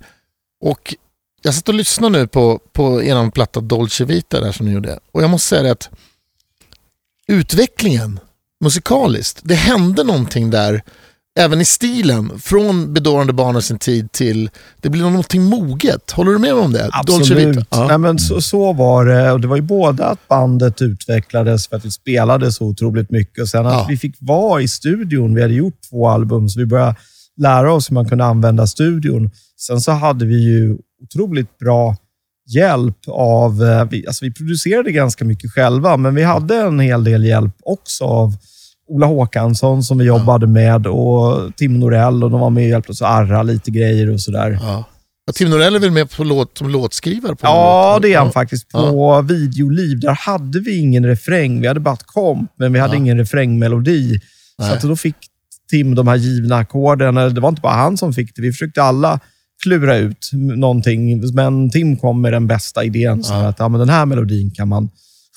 Och 0.65 0.95
jag 1.43 1.55
satt 1.55 1.69
och 1.69 1.75
lyssnade 1.75 2.19
nu 2.19 2.27
på, 2.27 2.61
på 2.73 3.03
eran 3.03 3.31
platta 3.31 3.61
Dolce 3.61 4.05
Vita 4.05 4.41
där 4.41 4.53
som 4.53 4.67
ni 4.67 4.73
gjorde. 4.73 4.99
Och 5.13 5.23
jag 5.23 5.31
måste 5.31 5.49
säga 5.49 5.63
det 5.63 5.71
att 5.71 5.91
utvecklingen 7.27 8.21
musikaliskt, 8.65 9.41
det 9.43 9.55
hände 9.55 10.05
någonting 10.05 10.51
där 10.51 10.83
även 11.39 11.61
i 11.61 11.65
stilen. 11.65 12.39
Från 12.39 12.95
Bedårande 12.95 13.33
barn 13.33 13.63
sin 13.63 13.79
tid 13.79 14.13
till, 14.13 14.51
det 14.81 14.89
blir 14.89 15.03
någonting 15.03 15.43
moget. 15.43 16.11
Håller 16.11 16.33
du 16.33 16.39
med 16.39 16.55
om 16.55 16.73
det? 16.73 16.89
Absolut. 16.93 17.59
Ja. 17.71 17.87
Nej, 17.89 17.99
men 17.99 18.19
så, 18.19 18.41
så 18.41 18.73
var 18.73 19.05
det. 19.05 19.33
Och 19.33 19.41
det 19.41 19.49
var 19.49 19.57
ju 19.57 19.63
både 19.63 20.05
att 20.05 20.29
bandet 20.29 20.83
utvecklades 20.83 21.69
för 21.69 21.77
att 21.77 21.85
vi 21.85 21.91
spelade 21.91 22.53
så 22.53 22.65
otroligt 22.65 23.11
mycket 23.11 23.43
och 23.43 23.49
sen 23.49 23.67
att 23.67 23.73
Ja. 23.73 23.87
vi 23.89 23.97
fick 23.97 24.17
vara 24.21 24.63
i 24.63 24.69
studion. 24.69 25.35
Vi 25.35 25.43
hade 25.43 25.55
gjort 25.55 25.79
två 25.91 26.09
album, 26.09 26.49
så 26.49 26.61
vi 26.61 26.67
började 26.67 26.95
lära 27.37 27.73
oss 27.73 27.91
hur 27.91 27.95
man 27.95 28.09
kunde 28.09 28.25
använda 28.25 28.67
studion. 28.67 29.31
Sen 29.67 29.81
så 29.81 29.93
hade 29.93 30.25
vi 30.25 30.43
ju 30.45 30.77
otroligt 31.03 31.59
bra 31.59 31.97
hjälp 32.49 32.97
av... 33.09 33.63
eh, 33.65 33.85
Vi, 33.85 34.07
alltså 34.07 34.25
vi 34.25 34.33
producerade 34.33 34.93
ganska 34.93 35.25
mycket 35.25 35.51
själva, 35.53 35.97
men 35.97 36.15
vi 36.15 36.23
hade 36.23 36.57
en 36.57 36.81
hel 36.81 37.05
del 37.05 37.25
hjälp 37.25 37.55
också 37.63 38.05
av 38.05 38.37
Ola 38.89 39.07
Håkansson 39.07 39.83
som 39.85 39.99
vi 39.99 40.05
jobbade 40.05 40.47
med 40.47 40.87
och 40.87 41.57
Tim 41.57 41.81
Norell 41.81 42.25
och 42.25 42.31
de 42.31 42.41
var 42.41 42.51
med 42.51 42.63
och 42.65 42.69
hjälpte 42.69 42.93
oss 42.93 43.03
att 43.03 43.09
arra 43.11 43.43
lite 43.43 43.71
grejer 43.71 44.11
och 44.11 44.21
sådär. 44.21 44.59
Ja. 44.63 44.85
Ja, 45.27 45.33
Tim 45.33 45.51
Norell 45.51 45.75
är 45.75 45.79
väl 45.79 45.91
med 45.91 46.11
på 46.11 46.25
låt, 46.25 46.59
som 46.59 46.71
låtskrivare? 46.71 47.33
På 47.37 47.47
Ja, 47.47 47.93
låt. 47.95 48.03
det 48.03 48.15
är 48.15 48.19
han 48.19 48.27
Ja. 48.27 48.33
faktiskt. 48.33 48.69
På 48.69 49.23
Videoliv, 49.23 50.01
där 50.01 50.13
hade 50.13 50.61
vi 50.61 50.77
ingen 50.79 51.07
refräng. 51.07 51.61
Vi 51.61 51.67
hade 51.67 51.81
bara 51.81 51.95
ett 51.95 52.07
komp, 52.07 52.51
men 52.59 52.73
vi 52.73 52.79
hade 52.79 52.95
Ja. 52.95 52.99
ingen 52.99 53.19
refrängmelodi. 53.19 54.21
Så 54.57 54.63
Nej. 54.63 54.73
att 54.73 54.83
då 54.83 54.97
fick 54.97 55.17
Tim 55.71 55.95
de 55.95 56.09
här 56.09 56.17
givna 56.17 56.57
ackorden. 56.57 57.15
Det 57.15 57.41
var 57.41 57.49
inte 57.49 57.61
bara 57.61 57.73
han 57.73 57.97
som 57.97 58.13
fick 58.13 58.37
det. 58.37 58.43
Vi 58.43 58.53
försökte 58.53 58.83
alla 58.83 59.21
klura 59.63 59.97
ut 59.97 60.31
någonting, 60.33 61.35
men 61.35 61.71
Tim 61.71 61.97
kom 61.97 62.21
med 62.21 62.33
den 62.33 62.47
bästa 62.47 62.85
idén. 62.85 63.25
Så 63.25 63.33
Ja. 63.33 63.47
att 63.49 63.59
ja, 63.59 63.69
men 63.69 63.79
den 63.81 63.89
här 63.89 64.07
melodin 64.07 64.51
kan 64.51 64.69
man 64.69 64.91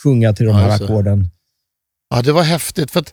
sjunga 0.03 0.33
till 0.33 0.45
de 0.45 0.56
här 0.56 0.69
ackorden. 0.69 1.29
Ja, 2.09 2.21
det 2.21 2.31
var 2.31 2.44
häftigt. 2.44 2.91
För 2.91 3.03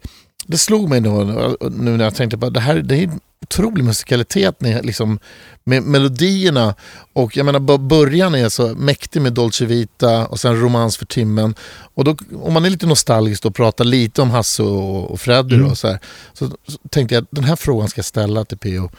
det 0.46 0.58
slog 0.58 0.88
mig 0.88 1.00
då, 1.00 1.24
nu 1.70 1.96
när 1.96 2.04
jag 2.04 2.14
tänkte 2.14 2.38
på 2.38 2.50
det 2.50 2.60
här. 2.60 2.74
Det 2.82 2.96
är 3.04 3.10
otrolig 3.42 3.84
musikalitet 3.84 4.54
liksom, 4.82 5.18
med 5.64 5.82
melodierna. 5.82 6.74
Och 7.12 7.36
jag 7.36 7.46
menar, 7.46 7.78
början 7.78 8.34
är 8.34 8.48
så 8.48 8.74
mäktig 8.74 9.22
med 9.22 9.32
Dolce 9.32 9.64
Vita 9.66 10.26
och 10.26 10.40
sen 10.40 10.60
Romans 10.60 10.96
för 10.96 11.06
timmen. 11.06 11.54
Och 11.94 12.04
då, 12.04 12.16
om 12.42 12.52
man 12.54 12.64
är 12.64 12.70
lite 12.70 12.86
nostalgisk 12.86 13.44
och 13.46 13.54
pratar 13.54 13.84
lite 13.84 14.22
om 14.22 14.30
Hasse 14.30 14.62
och, 14.62 15.10
och 15.10 15.20
Freddy 15.20 15.54
Mm. 15.54 15.68
då, 15.68 15.74
så, 15.74 15.88
här, 15.88 15.98
så, 16.32 16.48
så 16.68 16.78
tänkte 16.90 17.14
jag 17.14 17.22
att 17.22 17.28
den 17.32 17.44
här 17.44 17.56
frågan 17.56 17.88
ska 17.88 17.98
jag 17.98 18.04
ställa 18.06 18.44
till 18.44 18.58
P.O. 18.58 18.90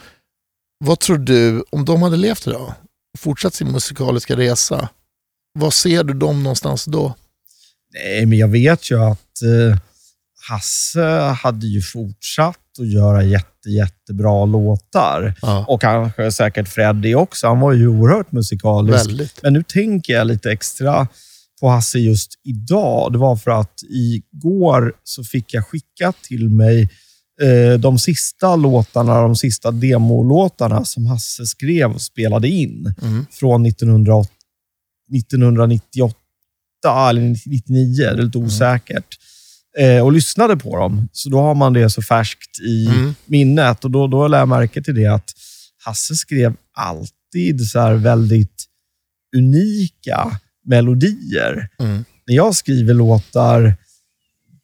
Vad 0.84 1.00
tror 1.00 1.18
du, 1.18 1.64
om 1.70 1.84
de 1.84 2.02
hade 2.02 2.16
levt 2.16 2.46
idag 2.46 2.74
och 3.14 3.20
fortsatt 3.20 3.54
sin 3.54 3.72
musikaliska 3.72 4.36
resa, 4.36 4.88
vad 5.58 5.74
ser 5.74 6.04
du 6.04 6.14
dem 6.14 6.42
någonstans 6.42 6.84
då? 6.84 7.14
Nej, 7.94 8.26
men 8.26 8.38
jag 8.38 8.48
vet 8.48 8.90
ju 8.90 9.00
att 9.00 9.42
eh, 9.42 9.78
Hasse 10.48 11.04
hade 11.42 11.66
ju 11.66 11.82
fortsatt 11.82 12.56
att 12.80 12.92
göra 12.92 13.22
jätte, 13.22 13.70
jättebra 13.70 14.44
låtar. 14.44 15.34
Ja, 15.42 15.64
Och 15.68 15.80
kanske 15.80 16.32
säkert 16.32 16.68
Freddy 16.68 17.14
också. 17.14 17.46
Han 17.46 17.60
var 17.60 17.72
ju 17.72 17.88
oerhört 17.88 18.32
musikalisk. 18.32 19.06
väldigt. 19.06 19.42
Men 19.42 19.52
nu 19.52 19.62
tänker 19.62 20.12
jag 20.12 20.26
lite 20.26 20.52
extra 20.52 21.08
på 21.60 21.68
Hasse 21.68 21.98
just 21.98 22.30
idag. 22.44 23.12
Det 23.12 23.18
var 23.18 23.36
för 23.36 23.50
att 23.50 23.80
igår 23.88 24.92
så 25.04 25.24
fick 25.24 25.54
jag 25.54 25.66
skickat 25.66 26.16
till 26.22 26.48
mig 26.48 26.90
de 27.78 27.98
sista 27.98 28.56
låtarna, 28.56 29.20
de 29.22 29.36
sista 29.36 29.70
demolåtarna 29.70 30.84
som 30.84 31.06
Hasse 31.06 31.46
skrev 31.46 31.90
och 31.92 32.02
spelade 32.02 32.48
in 32.48 32.94
Mm. 33.02 33.26
från 33.30 33.66
1980, 33.66 34.30
1998 35.14 36.14
eller 37.10 37.20
99. 37.46 37.96
Det 37.96 38.04
är 38.04 38.22
lite 38.22 38.38
Mm. 38.38 38.46
osäkert. 38.48 39.16
Eh, 39.78 40.04
och 40.04 40.12
lyssnade 40.12 40.56
på 40.56 40.76
dem. 40.76 41.08
Så 41.12 41.28
då 41.28 41.40
har 41.40 41.54
man 41.54 41.72
det 41.72 41.90
så 41.90 42.02
färskt 42.02 42.60
i 42.60 42.86
Mm. 42.86 43.14
minnet. 43.26 43.84
Och 43.84 43.90
då, 43.90 44.06
då 44.06 44.28
lär 44.28 44.38
jag 44.38 44.48
märke 44.48 44.82
till 44.82 44.94
det 44.94 45.06
att 45.06 45.30
Hasse 45.84 46.14
skrev 46.16 46.54
alltid 46.74 47.68
så 47.68 47.96
väldigt 47.96 48.64
unika 49.36 50.40
melodier. 50.66 51.68
Mm. 51.78 52.04
När 52.26 52.34
jag 52.36 52.54
skriver 52.54 52.94
låtar, 52.94 53.76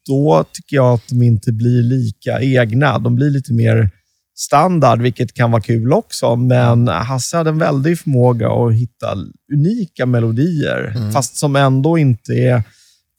då 0.07 0.45
tycker 0.53 0.77
jag 0.77 0.95
att 0.95 1.09
de 1.09 1.23
inte 1.23 1.53
blir 1.53 1.83
lika 1.83 2.41
egna. 2.41 2.99
De 2.99 3.15
blir 3.17 3.31
lite 3.31 3.53
mer 3.53 3.91
standard, 4.37 5.01
vilket 5.03 5.35
kan 5.35 5.51
vara 5.51 5.63
kul 5.63 5.93
också. 5.93 6.37
Men 6.37 6.89
Hasse 6.89 7.37
hade 7.37 7.51
en 7.51 7.59
väldig 7.59 7.99
förmåga 7.99 8.51
att 8.51 8.75
hitta 8.75 9.17
unika 9.53 10.07
melodier, 10.07 10.93
Mm. 10.97 11.13
fast 11.13 11.37
som 11.37 11.57
ändå 11.57 11.99
inte 11.99 12.33
är 12.33 12.63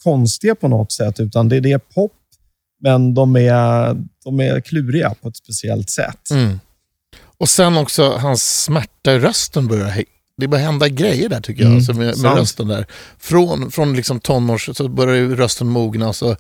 konstiga 0.04 0.56
på 0.56 0.68
något 0.68 0.92
sätt, 0.92 1.20
utan 1.20 1.50
det, 1.50 1.60
det 1.60 1.72
är 1.72 1.78
pop 1.78 2.14
Men 2.82 3.14
de 3.14 3.36
är, 3.36 3.96
de 4.24 4.40
är 4.40 4.62
kluriga 4.62 5.14
på 5.22 5.28
ett 5.30 5.38
speciellt 5.38 5.90
sätt. 5.90 6.32
Mm. 6.32 6.60
Och 7.38 7.50
sen 7.50 7.78
också 7.78 8.10
hans 8.10 8.64
smärta 8.64 9.14
i 9.14 9.20
rösten 9.20 9.68
börjar 9.68 10.04
det 10.38 10.48
börjar 10.48 10.66
hända 10.66 10.88
grejer 10.88 11.30
där 11.30 11.42
tycker 11.42 11.62
jag, 11.62 11.68
Mm, 11.68 11.78
alltså 11.78 11.94
med, 11.94 12.18
med 12.18 12.38
rösten 12.38 12.68
där. 12.68 12.86
Från, 13.20 13.72
från 13.72 13.94
liksom 13.96 14.20
tonårs 14.20 14.70
så 14.74 14.88
börjar 14.88 15.28
rösten 15.28 15.68
mogna. 15.68 16.14
Så, 16.14 16.36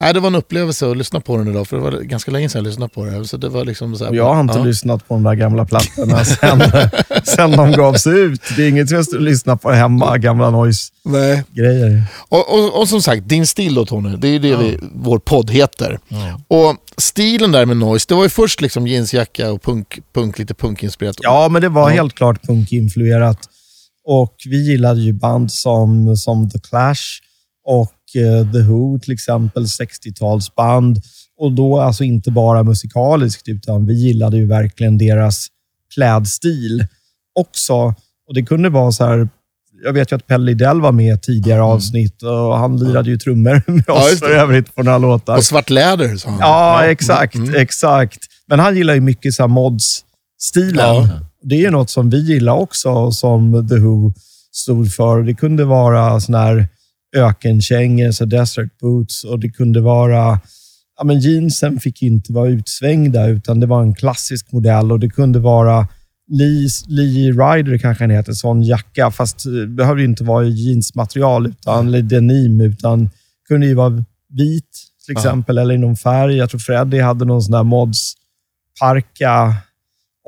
nej, 0.00 0.14
det 0.14 0.20
var 0.20 0.26
en 0.26 0.34
upplevelse 0.34 0.90
att 0.90 0.96
lyssna 0.96 1.20
på 1.20 1.36
den 1.36 1.48
idag, 1.48 1.68
för 1.68 1.76
det 1.76 1.82
var 1.82 1.90
ganska 1.90 2.30
länge 2.30 2.48
sedan 2.48 2.58
jag 2.58 2.68
lyssnade 2.68 2.92
på 2.94 3.04
det. 3.04 3.24
Så 3.24 3.36
det 3.36 3.48
var 3.48 3.64
liksom 3.64 3.96
så 3.96 4.04
här, 4.04 4.12
jag 4.12 4.34
har 4.34 4.40
inte 4.40 4.58
ja. 4.58 4.64
lyssnat 4.64 5.08
på 5.08 5.14
de 5.14 5.22
där 5.22 5.34
gamla 5.34 5.64
plattorna 5.64 6.24
sen, 6.24 6.62
sen 7.24 7.50
de 7.50 7.72
gavs 7.72 8.06
ut. 8.06 8.40
Det 8.56 8.64
är 8.64 8.68
inget 8.68 8.88
tröst 8.88 9.14
att 9.14 9.22
lyssna 9.22 9.56
på 9.56 9.70
hemma, 9.70 10.18
gamla 10.18 10.50
noise-grejer. 10.50 12.02
Och, 12.28 12.54
och, 12.54 12.80
och 12.80 12.88
som 12.88 13.02
sagt, 13.02 13.28
din 13.28 13.46
stil 13.46 13.74
då 13.74 13.86
Tony, 13.86 14.16
det 14.16 14.28
är 14.28 14.32
ju 14.32 14.38
det 14.38 14.56
vi, 14.56 14.78
vår 14.94 15.18
podd 15.18 15.50
heter. 15.50 15.98
Och 16.48 16.76
stilen 16.96 17.52
där 17.52 17.66
med 17.66 17.76
noise, 17.76 18.06
det 18.08 18.14
var 18.14 18.22
ju 18.22 18.28
först 18.28 18.60
liksom 18.60 18.86
jeansjacka 18.86 19.52
och 19.52 19.62
punk, 19.62 19.98
punk 20.14 20.38
lite 20.38 20.54
punkinspirerat. 20.54 21.16
Ja, 21.20 21.48
men 21.48 21.62
det 21.62 21.68
var 21.68 21.90
helt 21.90 22.14
klart 22.14 22.42
punkinfluerat. 22.42 23.38
Och 24.04 24.34
vi 24.46 24.70
gillade 24.70 25.00
ju 25.00 25.12
band 25.12 25.52
som, 25.52 26.16
som 26.16 26.50
The 26.50 26.58
Clash 26.58 27.20
och 27.66 27.92
The 28.52 28.58
Who 28.62 28.98
till 28.98 29.12
exempel, 29.12 29.64
60-talsband. 29.64 30.96
Och 31.38 31.52
då 31.52 31.80
alltså 31.80 32.04
inte 32.04 32.30
bara 32.30 32.62
musikaliskt, 32.62 33.48
utan 33.48 33.86
vi 33.86 33.94
gillade 33.94 34.36
ju 34.36 34.46
verkligen 34.46 34.98
deras 34.98 35.46
klädstil 35.94 36.86
också. 37.40 37.74
Och 38.28 38.34
det 38.34 38.42
kunde 38.42 38.68
vara 38.68 38.92
så 38.92 39.04
här, 39.04 39.28
jag 39.84 39.92
vet 39.92 40.12
ju 40.12 40.16
att 40.16 40.26
Pelle 40.26 40.44
Lidell 40.44 40.80
var 40.80 40.92
med 40.92 41.14
i 41.14 41.18
tidigare 41.18 41.62
avsnitt 41.62 42.22
och 42.22 42.58
han 42.58 42.76
lirade 42.78 43.10
ju 43.10 43.16
trummor 43.18 43.62
med 43.72 43.84
Ja, 43.86 43.94
oss 44.04 44.10
det. 44.10 44.16
för 44.16 44.30
övrigt 44.30 44.74
på 44.74 44.82
några 44.82 44.98
låtar. 44.98 45.36
Och 45.36 45.44
svart 45.44 45.70
läder 45.70 46.16
sa 46.16 46.30
han. 46.30 46.38
Ja, 46.40 46.84
exakt. 46.84 47.34
Mm. 47.34 47.54
exakt. 47.54 48.18
Men 48.46 48.58
han 48.60 48.76
gillar 48.76 48.94
ju 48.94 49.00
mycket 49.00 49.34
så 49.34 49.48
mods-stilen. 49.48 50.78
Ja. 50.86 51.08
Det 51.42 51.64
är 51.64 51.70
något 51.70 51.90
som 51.90 52.10
vi 52.10 52.20
gillar 52.20 52.52
också, 52.52 53.10
som 53.12 53.68
The 53.68 53.76
Who 53.76 54.12
stod 54.52 54.92
för. 54.92 55.22
Det 55.22 55.34
kunde 55.34 55.64
vara 55.64 56.20
såna 56.20 56.38
här 56.38 56.68
ökenkängor, 57.16 58.10
så 58.10 58.24
desert 58.24 58.78
boots, 58.78 59.24
och 59.24 59.40
det 59.40 59.48
kunde 59.48 59.80
vara... 59.80 60.40
Ja, 60.98 61.04
men 61.04 61.20
jeansen 61.20 61.80
fick 61.80 62.02
inte 62.02 62.32
vara 62.32 62.48
utsvängda, 62.48 63.26
utan 63.26 63.60
det 63.60 63.66
var 63.66 63.82
en 63.82 63.94
klassisk 63.94 64.52
modell 64.52 64.92
och 64.92 65.00
det 65.00 65.08
kunde 65.08 65.38
vara 65.38 65.88
Lee, 66.28 66.68
Lee 66.86 67.32
Ryder 67.32 67.78
kanske 67.78 68.04
han 68.04 68.10
heter, 68.10 68.32
sån 68.32 68.62
jacka, 68.62 69.10
fast 69.10 69.44
det 69.44 69.66
behöver 69.66 70.00
ju 70.00 70.06
inte 70.06 70.24
vara 70.24 70.44
i 70.44 70.50
jeansmaterial 70.50 71.46
utan 71.46 71.86
eller 71.86 72.02
denim, 72.02 72.60
utan 72.60 73.10
kunde 73.48 73.66
ju 73.66 73.74
vara 73.74 74.04
vit 74.28 74.70
till 75.06 75.12
exempel, 75.12 75.58
eller 75.58 75.74
i 75.74 75.78
någon 75.78 75.96
färg. 75.96 76.36
Jag 76.36 76.50
tror 76.50 76.60
Freddie 76.60 77.00
hade 77.00 77.24
någon 77.24 77.42
sån 77.42 77.52
där 77.52 77.62
mods 77.62 78.14
parka 78.80 79.54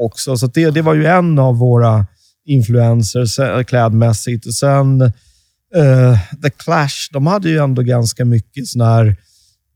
också. 0.01 0.37
Så 0.37 0.47
det, 0.47 0.71
det 0.71 0.83
var 0.83 0.95
ju 0.95 1.07
en 1.07 1.39
av 1.39 1.59
våra 1.59 2.07
influencers 2.45 3.39
eh, 3.39 3.63
klädmässigt. 3.63 4.47
Och 4.47 4.55
sen 4.55 5.13
eh, 5.75 6.19
The 6.43 6.51
Clash, 6.51 7.09
de 7.13 7.27
hade 7.27 7.49
ju 7.49 7.59
ändå 7.59 7.83
ganska 7.83 8.25
mycket 8.25 8.67
sån 8.67 8.81
här 8.81 9.17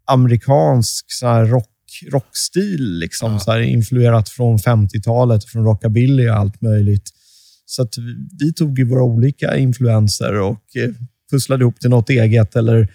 amerikansk 0.04 1.04
sån 1.08 1.28
här 1.28 1.44
rock, 1.44 1.68
rockstil, 2.12 2.98
liksom, 2.98 3.40
så 3.40 3.52
här, 3.52 3.60
influerat 3.60 4.28
från 4.28 4.58
50-talet, 4.58 5.44
från 5.44 5.64
rockabilly 5.64 6.28
och 6.28 6.36
allt 6.36 6.60
möjligt. 6.60 7.10
Så 7.66 7.88
vi 8.40 8.52
tog 8.52 8.78
ju 8.78 8.84
våra 8.84 9.02
olika 9.02 9.56
influenser 9.56 10.40
och 10.40 10.76
eh, 10.76 10.90
pusslade 11.30 11.62
ihop 11.62 11.80
till 11.80 11.90
något 11.90 12.10
eget 12.10 12.56
eller 12.56 12.88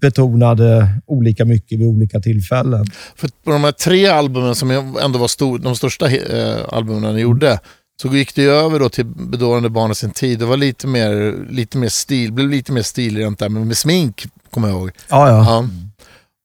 betonade 0.00 0.88
olika 1.06 1.44
mycket 1.44 1.78
vid 1.78 1.86
olika 1.86 2.20
tillfällen. 2.20 2.86
För 3.16 3.28
på 3.44 3.50
de 3.50 3.64
här 3.64 3.72
tre 3.72 4.06
albumen 4.06 4.54
som 4.54 4.70
ändå 5.02 5.18
var 5.18 5.28
stor, 5.28 5.58
de 5.58 5.76
största 5.76 6.10
eh, 6.10 6.64
albumen 6.68 7.14
ni 7.14 7.20
gjorde, 7.20 7.60
så 8.02 8.08
gick 8.16 8.34
det 8.34 8.44
över 8.44 8.78
då 8.78 8.88
till 8.88 9.04
Bedårande 9.06 9.68
barn 9.70 9.90
i 9.90 9.94
sin 9.94 10.10
tid. 10.10 10.38
Det 10.38 10.44
var 10.44 10.56
lite 10.56 10.86
mer, 10.86 11.34
lite 11.50 11.78
mer 11.78 11.88
stil, 11.88 12.32
blev 12.32 12.48
lite 12.48 12.72
mer 12.72 12.82
stilrent 12.82 13.38
där, 13.38 13.48
men 13.48 13.68
med 13.68 13.76
smink 13.76 14.24
kommer 14.50 14.68
jag 14.68 14.76
ihåg. 14.78 14.90
Ja, 15.10 15.28
ja. 15.28 15.44
Ja. 15.44 15.64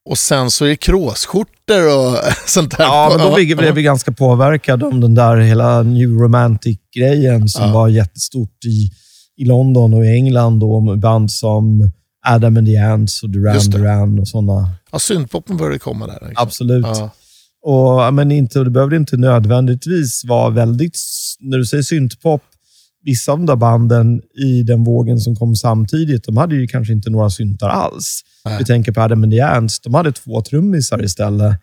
Och 0.09 0.17
sen 0.17 0.51
så 0.51 0.65
är 0.65 0.69
det 0.69 0.75
kråsskjortor 0.75 1.97
och 1.97 2.17
sånt 2.47 2.77
där. 2.77 2.83
Ja, 2.85 3.13
men 3.17 3.27
då 3.27 3.35
blev 3.35 3.57
blev 3.57 3.73
vi 3.75 3.81
ganska 3.83 4.11
påverkade 4.11 4.85
om 4.85 5.01
den 5.01 5.15
där 5.15 5.37
hela 5.37 5.83
New 5.83 6.09
Romantic-grejen 6.09 7.49
som 7.49 7.65
Ja. 7.67 7.73
var 7.73 7.87
jättestort 7.87 8.65
i, 8.65 8.91
i 9.37 9.45
London 9.45 9.93
och 9.93 10.05
i 10.05 10.09
England 10.09 10.59
då, 10.59 10.79
med 10.79 10.99
band 10.99 11.31
som 11.31 11.91
Adam 12.27 12.57
and 12.57 12.67
the 12.67 12.77
Ants 12.77 13.23
och 13.23 13.29
Duran. 13.29 13.69
Duran 13.69 14.19
och 14.19 14.27
sådana. 14.27 14.69
Ja, 14.91 14.99
syntpoppen 14.99 15.57
började 15.57 15.79
komma 15.79 16.07
där. 16.07 16.13
Liksom. 16.27 16.43
Absolut. 16.43 16.85
Ja. 16.85 17.09
Och, 17.63 18.13
men 18.13 18.31
inte, 18.31 18.59
det 18.59 18.69
behövde 18.69 18.95
inte 18.95 19.17
nödvändigtvis 19.17 20.25
vara 20.25 20.49
väldigt... 20.49 20.97
När 21.39 21.57
du 21.57 21.65
säger 21.65 21.83
syntpop, 21.83 22.41
vissa 23.03 23.31
av 23.31 23.37
de 23.37 23.45
där 23.45 23.55
banden 23.55 24.21
i 24.45 24.63
den 24.63 24.83
vågen 24.83 25.19
som 25.19 25.35
kom 25.35 25.55
samtidigt, 25.55 26.23
de 26.23 26.37
hade 26.37 26.55
ju 26.55 26.67
kanske 26.67 26.93
inte 26.93 27.09
några 27.09 27.29
syntar 27.29 27.69
alls. 27.69 28.21
Nej. 28.45 28.57
Vi 28.59 28.65
tänker 28.65 28.91
på 28.91 29.01
Adam 29.01 29.23
and 29.23 29.31
the 29.31 29.41
Ants, 29.41 29.79
de 29.79 29.93
hade 29.93 30.11
två 30.11 30.41
trummisar 30.41 31.03
istället. 31.03 31.59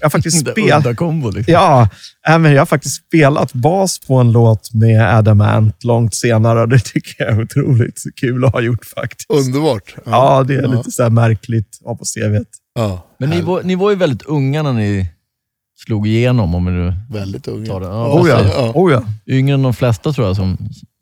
Jag 0.00 0.04
har 0.04 0.10
faktiskt 0.10 0.40
spelat... 0.50 0.96
Kombo 0.96 1.30
liksom. 1.30 1.52
Ja, 1.54 1.88
äh, 2.28 2.38
men 2.38 2.52
jag 2.52 2.60
har 2.60 2.66
faktiskt 2.66 2.94
spelat 3.06 3.52
bas 3.52 3.98
på 4.06 4.14
en 4.16 4.32
låt 4.32 4.74
med 4.74 5.16
Adam 5.16 5.40
Ant 5.40 5.84
långt 5.84 6.14
senare 6.14 6.60
och 6.60 6.68
det 6.68 6.78
tycker 6.84 7.24
jag 7.24 7.34
är 7.36 7.42
otroligt 7.42 8.02
kul 8.20 8.44
att 8.44 8.52
ha 8.52 8.60
gjort 8.60 8.84
faktiskt. 8.84 9.30
Underbart. 9.30 9.94
Ja, 10.04 10.42
det 10.48 10.54
är 10.54 10.62
Ja. 10.62 10.68
lite 10.76 10.90
så 10.90 11.02
här 11.02 11.10
märkligt 11.10 11.78
att 11.80 11.86
ha 11.86 11.96
på 11.96 12.04
CVt. 12.04 12.48
Ja. 12.74 13.06
Men 13.18 13.30
ni 13.30 13.40
var, 13.40 13.62
ni 13.62 13.74
var 13.74 13.90
ju 13.90 13.96
väldigt 13.96 14.22
unga 14.22 14.62
när 14.62 14.72
ni 14.72 15.06
slog 15.76 16.06
igenom, 16.06 16.54
om 16.54 16.64
nu 16.64 16.94
Väldigt 17.10 17.48
unga. 17.48 17.66
tar 17.66 17.80
det. 17.80 17.86
Ja, 17.86 18.20
Oh 18.20 18.28
ja, 18.28 18.72
oh 18.74 18.92
ja. 18.92 19.04
Yngre 19.26 19.54
än 19.54 19.62
de 19.62 19.74
flesta 19.74 20.12
tror 20.12 20.26
jag, 20.26 20.36
som, 20.36 20.58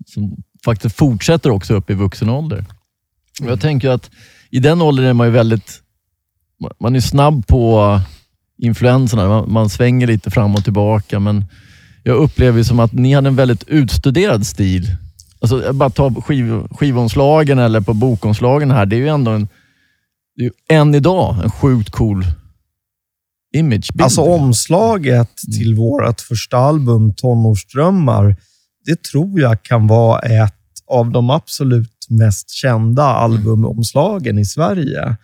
som 0.07 0.37
faktiskt 0.65 0.97
fortsätter 0.97 1.51
också 1.51 1.75
upp 1.75 1.91
i 1.91 1.95
vuxen 1.95 2.29
ålder. 2.29 2.65
Och 3.43 3.51
Jag 3.51 3.61
tänker 3.61 3.91
att 3.91 4.11
i 4.51 4.59
den 4.59 4.83
åldern 4.83 5.07
är 5.07 5.13
man 5.13 5.27
ju 5.27 5.33
väldigt, 5.33 5.81
man 6.81 6.97
är 6.97 7.01
snabb 7.01 7.47
på 7.47 8.01
influenserna. 8.59 9.29
Man, 9.29 9.53
man 9.53 9.69
svänger 9.71 10.07
lite 10.07 10.31
fram 10.31 10.55
och 10.55 10.65
tillbaka, 10.65 11.21
men 11.21 11.45
jag 12.03 12.17
upplever 12.17 12.59
ju 12.59 12.65
som 12.65 12.81
att 12.81 12.93
ni 12.93 13.15
hade 13.15 13.29
en 13.29 13.37
väldigt 13.37 13.65
utstuderad 13.65 14.47
stil. 14.47 14.97
Alltså, 15.41 15.65
jag 15.65 15.75
bara 15.75 15.91
ta 15.91 16.15
skiv, 16.15 16.63
skivomslagen 16.71 17.59
eller 17.59 17.81
på 17.81 17.95
bokomslagen 17.95 18.71
här. 18.71 18.87
Det 18.87 18.97
är 18.97 19.01
ju 19.01 19.09
ändå 19.09 19.31
en, 19.31 19.49
det 20.37 20.43
är 20.43 20.45
ju 20.45 20.53
än 20.69 20.95
idag 20.95 21.37
en 21.45 21.51
sjukt 21.51 21.91
cool 21.91 22.25
imagebild. 23.55 24.03
Alltså 24.03 24.21
omslaget 24.21 25.37
till 25.37 25.75
vårt 25.75 26.21
första 26.21 26.57
album, 26.57 27.15
Tonårsdrömmar, 27.15 28.37
det 28.87 29.03
tror 29.03 29.41
jag 29.41 29.63
kan 29.63 29.87
vara 29.87 30.21
ett 30.21 30.55
av 30.91 31.11
de 31.11 31.31
absolut 31.31 32.07
mest 32.09 32.51
kända 32.51 33.03
albumomslagen 33.03 34.39
i 34.39 34.45
Sverige. 34.45 35.17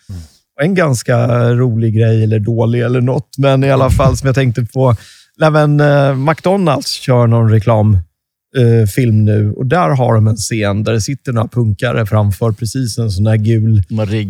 Och 0.56 0.64
En 0.64 0.74
ganska 0.74 1.26
rolig 1.54 1.94
grej, 1.94 2.24
eller 2.24 2.38
dålig 2.38 2.80
eller 2.80 3.00
något, 3.00 3.38
men 3.38 3.64
i 3.64 3.70
alla 3.70 3.90
fall 3.90 4.16
som 4.16 4.26
jag 4.26 4.34
tänkte 4.34 4.64
på. 4.64 4.96
Även 5.42 5.80
eh, 5.80 6.14
McDonalds 6.14 6.90
kör 6.90 7.26
någon 7.26 7.50
reklamfilm 7.50 8.09
eh, 8.56 8.86
film 8.86 9.24
nu 9.24 9.52
och 9.52 9.66
där 9.66 9.88
har 9.90 10.14
de 10.14 10.26
en 10.26 10.36
scen 10.36 10.84
där 10.84 10.92
det 10.92 11.00
sitter 11.00 11.32
några 11.32 11.48
punkare 11.48 12.06
framför 12.06 12.52
precis 12.52 12.98
en 12.98 13.10
sån 13.10 13.24
där 13.24 13.36
gul 13.36 13.82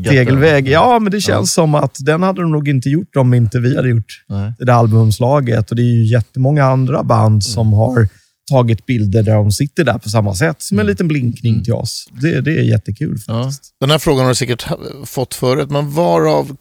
tegelvägg. 0.09 0.69
Ja, 0.69 0.99
men 0.99 1.13
det 1.13 1.21
känns 1.21 1.53
som 1.53 1.75
att 1.75 1.97
den 2.01 2.23
hade 2.23 2.41
de 2.43 2.53
nog 2.53 2.69
inte 2.69 2.89
gjort 2.91 3.17
om 3.17 3.35
inte 3.35 3.59
vi 3.59 3.77
hade 3.77 3.89
gjort 3.89 4.25
Nej. 4.29 4.53
det 4.59 4.65
där 4.65 4.73
albumomslaget. 4.73 5.71
Och 5.71 5.77
det 5.77 5.83
är 5.83 5.95
ju 5.95 6.05
jättemånga 6.05 6.65
andra 6.65 7.03
band 7.03 7.45
som 7.45 7.73
har 7.73 8.09
tagit 8.51 8.87
bilder 8.87 9.23
där 9.23 9.35
de 9.35 9.53
sitter 9.53 9.85
där 9.85 9.99
på 9.99 10.09
samma 10.09 10.35
sätt, 10.35 10.63
som 10.63 10.79
en 10.79 10.87
liten 10.87 11.09
blinkning 11.09 11.65
till 11.65 11.73
oss. 11.73 12.09
Det, 12.21 12.41
det 12.41 12.59
är 12.59 12.63
jättekul 12.63 13.19
Ja. 13.27 13.43
faktiskt. 13.43 13.75
Den 13.81 13.91
här 13.91 13.99
frågan 13.99 14.21
har 14.25 14.29
du 14.29 14.35
säkert 14.35 14.67
fått 15.05 15.35
förut, 15.35 15.71
men 15.71 15.91
varav 15.91 16.57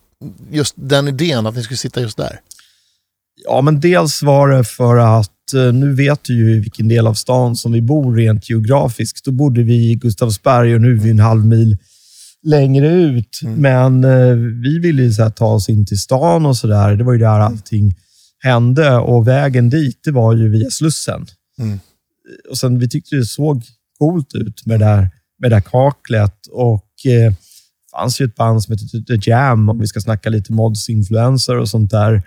just 0.51 0.73
den 0.77 1.07
idén 1.07 1.45
att 1.47 1.55
ni 1.55 1.63
skulle 1.63 1.77
sitta 1.77 2.01
just 2.01 2.17
där? 2.17 2.39
Ja, 3.45 3.61
men 3.61 3.79
dels 3.79 4.23
var 4.23 4.49
det 4.49 4.63
för 4.63 5.19
att 5.19 5.53
eh, 5.53 5.73
nu 5.73 5.93
vet 5.93 6.23
du 6.23 6.33
ju 6.33 6.55
i 6.55 6.59
vilken 6.59 6.87
del 6.87 7.07
av 7.07 7.13
stan 7.13 7.55
som 7.55 7.71
vi 7.71 7.81
bor 7.81 8.15
rent 8.15 8.49
geografiskt. 8.49 9.25
Då 9.25 9.31
bodde 9.31 9.63
vi 9.63 9.91
i 9.91 9.95
Gustavsberg 9.95 10.75
och 10.75 10.81
nu 10.81 10.91
är 10.91 10.99
vi 10.99 11.09
en 11.09 11.19
halv 11.19 11.45
mil 11.45 11.77
längre 12.43 12.87
ut. 12.87 13.39
Men 13.43 14.03
eh, 14.03 14.35
vi 14.63 14.79
ville 14.79 15.01
ju 15.01 15.13
så 15.13 15.29
ta 15.29 15.45
oss 15.45 15.69
in 15.69 15.85
till 15.85 15.99
stan 15.99 16.45
och 16.45 16.57
sådär. 16.57 16.95
Det 16.95 17.03
var 17.03 17.13
ju 17.13 17.19
där 17.19 17.39
allting 17.39 17.95
hände 18.39 18.97
och 18.97 19.27
vägen 19.27 19.69
dit 19.69 19.99
det 20.03 20.11
var 20.11 20.35
ju 20.35 20.49
via 20.49 20.69
Slussen. 20.69 21.27
Mm. 21.59 21.79
Och 22.49 22.57
sen, 22.57 22.79
vi 22.79 22.89
tyckte 22.89 23.15
det 23.15 23.25
såg 23.25 23.63
coolt 23.99 24.35
ut 24.35 24.65
med 24.65 24.79
det 24.79 24.85
där, 24.85 25.09
med 25.39 25.51
det 25.51 25.55
där 25.55 25.61
kaklet 25.61 26.47
och 26.51 27.05
eh, 27.05 27.31
det 27.31 27.91
fanns 27.91 28.21
ju 28.21 28.25
ett 28.25 28.35
band 28.35 28.63
som 28.63 28.73
heter 28.73 29.17
The 29.17 29.29
Jam, 29.29 29.69
om 29.69 29.79
vi 29.79 29.87
ska 29.87 30.01
snacka 30.01 30.29
lite 30.29 30.53
mods, 30.53 30.89
influencer 30.89 31.57
och 31.57 31.69
sånt 31.69 31.91
där 31.91 32.23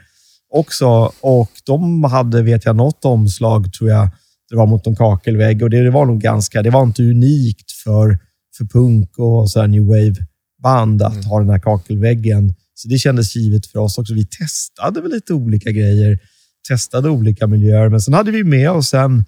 också. 0.53 1.13
Och 1.21 1.51
de 1.65 2.05
hade, 2.05 2.43
vet 2.43 2.65
jag, 2.65 2.77
något 2.77 3.05
omslag, 3.05 3.73
tror 3.73 3.91
jag, 3.91 4.09
det 4.51 4.57
var 4.57 4.67
mot 4.67 4.87
en 4.87 4.97
kakelvägg. 4.97 5.63
Och 5.63 5.71
det, 5.71 5.83
det 5.83 5.91
var 5.91 6.07
nog 6.07 6.21
ganska, 6.21 6.63
det 6.63 6.71
var 6.71 6.83
inte 6.83 7.03
unikt 7.03 7.73
för, 7.73 8.19
för 8.57 8.65
punk 8.65 9.19
och 9.19 9.51
så 9.51 9.61
här 9.61 9.67
new 9.67 9.83
wave-band 9.83 11.03
att 11.03 11.25
ha 11.25 11.39
den 11.39 11.51
här 11.51 11.59
kakelväggen 11.59 12.55
Så 12.75 12.89
det 12.89 12.99
kändes 12.99 13.37
givet 13.37 13.67
för 13.67 13.79
oss 13.79 13.99
också. 13.99 14.15
Vi 14.15 14.27
testade 14.27 15.01
väl 15.01 15.11
lite 15.11 15.35
olika 15.35 15.71
grejer, 15.71 16.19
testade 16.69 17.11
olika 17.11 17.47
miljöer, 17.47 17.89
men 17.89 18.01
sen 18.01 18.15
hade 18.15 18.31
vi 18.31 18.45
med 18.45 18.71
oss 18.71 18.95
en 18.95 19.25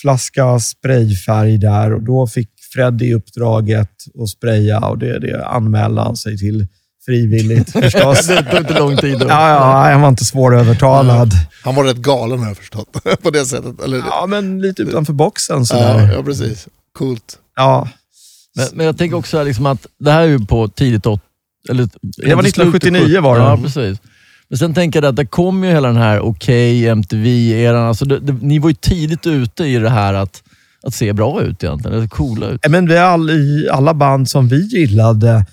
flaska 0.00 0.60
sprayfärg 0.60 1.58
där 1.58 1.92
och 1.92 2.02
då 2.02 2.26
fick 2.26 2.50
Freddy 2.74 3.14
uppdraget 3.14 3.90
att 4.22 4.28
spraya 4.28 4.88
och 4.88 4.98
det, 4.98 5.18
det 5.18 5.46
anmälde 5.46 6.00
han 6.00 6.16
sig 6.16 6.38
till 6.38 6.66
frivilligt 7.06 7.72
förstås. 7.72 8.26
Det 8.26 8.42
tog 8.42 8.60
inte 8.60 8.78
lång 8.78 8.96
tid. 8.96 9.18
Då. 9.18 9.26
Ja, 9.28 9.48
ja, 9.50 9.90
han 9.92 10.00
var 10.00 10.08
inte 10.08 10.24
svårövertalad. 10.24 11.30
Han 11.64 11.74
var 11.74 11.84
rätt 11.84 11.96
galen 11.96 12.38
har 12.38 12.46
jag 12.46 12.56
förstått. 12.56 12.96
på 13.22 13.30
det 13.30 13.46
sättet. 13.46 13.82
Eller, 13.84 13.98
Ja, 13.98 14.26
men 14.28 14.60
lite 14.62 14.82
utanför 14.82 15.12
boxen 15.12 15.58
ja, 15.58 15.64
sådär. 15.64 16.12
ja, 16.16 16.22
precis. 16.22 16.68
Coolt. 16.98 17.38
Ja, 17.56 17.88
Men, 18.56 18.66
men 18.74 18.86
jag 18.86 18.98
tänker 18.98 19.16
också 19.16 19.42
liksom 19.44 19.66
att 19.66 19.86
det 19.98 20.10
här 20.10 20.22
är 20.22 20.26
ju 20.26 20.38
på 20.38 20.68
tidigt 20.68 21.06
80 21.06 21.22
eller 21.68 21.88
Det 22.02 22.34
var 22.34 22.42
inte 22.42 22.50
slutet 22.52 22.74
1979 22.74 23.20
var 23.20 23.38
det. 23.38 23.42
Ja, 23.44 23.56
precis. 23.56 23.98
Men 24.48 24.58
sen 24.58 24.74
tänker 24.74 25.02
jag 25.02 25.08
att 25.08 25.16
det 25.16 25.26
kom 25.26 25.64
ju 25.64 25.70
hela 25.70 25.88
den 25.88 25.96
här 25.96 26.20
Okej, 26.20 26.88
MTV-eran. 26.88 27.88
Alltså 27.88 28.04
det, 28.04 28.18
det, 28.18 28.32
ni 28.32 28.58
var 28.58 28.68
ju 28.68 28.74
tidigt 28.74 29.26
ute 29.26 29.64
i 29.64 29.76
det 29.76 29.90
här 29.90 30.14
att, 30.14 30.42
att 30.82 30.94
se 30.94 31.12
bra 31.12 31.42
ut 31.42 31.64
egentligen, 31.64 31.96
eller 31.96 32.08
coola 32.08 32.46
ut. 32.46 32.60
Men 32.68 32.88
vi 32.88 32.98
all, 32.98 33.30
i 33.30 33.68
alla 33.72 33.94
band 33.94 34.28
som 34.28 34.48
vi 34.48 34.66
gillade, 34.66 35.46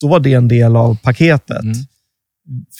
då 0.00 0.08
var 0.08 0.20
det 0.20 0.34
en 0.34 0.48
del 0.48 0.76
av 0.76 0.98
paketet. 1.02 1.62
Mm. 1.62 1.76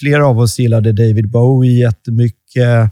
Flera 0.00 0.26
av 0.26 0.38
oss 0.38 0.58
gillade 0.58 0.92
David 0.92 1.30
Bowie 1.30 1.80
jättemycket. 1.80 2.90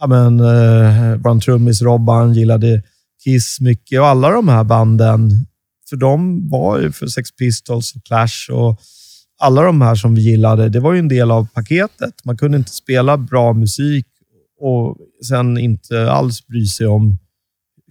Ja, 0.00 0.06
men, 0.06 0.40
eh, 0.40 1.16
vår 1.16 1.40
trummis 1.40 1.82
Robban 1.82 2.34
gillade 2.34 2.82
Kiss 3.24 3.60
mycket 3.60 4.00
och 4.00 4.06
alla 4.06 4.30
de 4.30 4.48
här 4.48 4.64
banden, 4.64 5.30
för 5.88 5.96
de 5.96 6.48
var 6.48 6.78
ju 6.80 6.92
för 6.92 7.06
Sex 7.06 7.36
Pistols 7.36 7.94
och 7.94 8.04
Clash 8.04 8.50
och 8.50 8.80
alla 9.42 9.62
de 9.62 9.80
här 9.80 9.94
som 9.94 10.14
vi 10.14 10.22
gillade, 10.22 10.68
det 10.68 10.80
var 10.80 10.92
ju 10.92 10.98
en 10.98 11.08
del 11.08 11.30
av 11.30 11.48
paketet. 11.54 12.14
Man 12.24 12.36
kunde 12.38 12.58
inte 12.58 12.70
spela 12.70 13.16
bra 13.16 13.52
musik 13.52 14.06
och 14.60 14.96
sen 15.28 15.58
inte 15.58 16.10
alls 16.10 16.46
bry 16.46 16.66
sig 16.66 16.86
om 16.86 17.18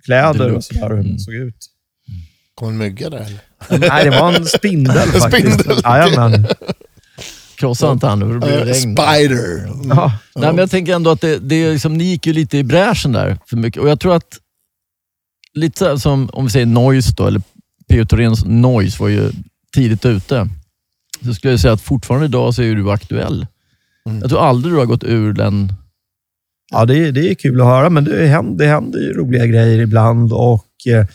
kläder 0.05 0.51
och 0.53 0.63
sådär, 0.63 0.89
hur 0.89 0.93
Mm. 0.95 1.09
man 1.09 1.19
såg 1.19 1.33
ut. 1.33 1.55
Kom 2.59 2.69
en 2.69 2.77
mygga 2.77 3.09
där 3.09 3.17
eller? 3.69 3.79
Nej, 3.89 4.03
det 4.03 4.09
var 4.09 4.33
en 4.33 4.45
spindel 4.45 4.95
faktiskt. 5.11 5.53
spindel. 5.59 5.81
Jajamän. 5.83 6.47
Krossa 7.55 7.91
inte 7.91 8.07
han 8.07 8.19
nu, 8.19 8.33
det 8.33 8.39
blir 8.39 8.57
regn. 8.65 8.73
Spider. 8.97 9.67
Ja. 9.89 10.11
Nej, 10.35 10.49
men 10.49 10.57
jag 10.57 10.71
tänker 10.71 10.95
ändå 10.95 11.09
att 11.09 11.21
det, 11.21 11.37
det 11.39 11.55
är 11.55 11.71
liksom, 11.73 11.93
ni 11.97 12.03
gick 12.03 12.27
ju 12.27 12.33
lite 12.33 12.57
i 12.57 12.63
bräschen 12.63 13.11
där 13.11 13.37
för 13.45 13.57
mycket. 13.57 13.81
Och 13.81 13.89
jag 13.89 13.99
tror 13.99 14.15
att, 14.15 14.37
lite 15.53 15.99
som 15.99 16.29
om 16.33 16.45
vi 16.45 16.51
säger 16.51 16.65
Noise 16.65 17.13
då, 17.17 17.27
eller 17.27 17.41
P.O. 17.89 18.05
Thoréns 18.05 18.45
Noise 18.45 19.01
var 19.01 19.09
ju 19.09 19.31
tidigt 19.73 20.05
ute. 20.05 20.49
Så 21.25 21.33
skulle 21.33 21.53
jag 21.53 21.59
säga 21.59 21.73
att 21.73 21.81
fortfarande 21.81 22.25
idag 22.25 22.53
så 22.55 22.61
är 22.61 22.75
du 22.75 22.91
aktuell. 22.91 23.47
Mm. 24.05 24.19
Jag 24.21 24.29
tror 24.29 24.41
aldrig 24.41 24.73
du 24.73 24.77
har 24.77 24.85
gått 24.85 25.03
ur 25.03 25.33
den. 25.33 25.73
Ja, 26.71 26.85
det, 26.85 26.97
är- 26.97 27.11
det 27.11 27.31
är 27.31 27.35
kul 27.35 27.61
att 27.61 27.67
höra, 27.67 27.89
men 27.89 28.03
det 28.03 28.27
händer, 28.27 28.65
det 28.65 28.71
händer 28.71 28.99
ju 28.99 29.13
roliga 29.13 29.45
grejer 29.45 29.79
ibland. 29.79 30.33
Och 30.33 30.65
eh, 30.87 31.05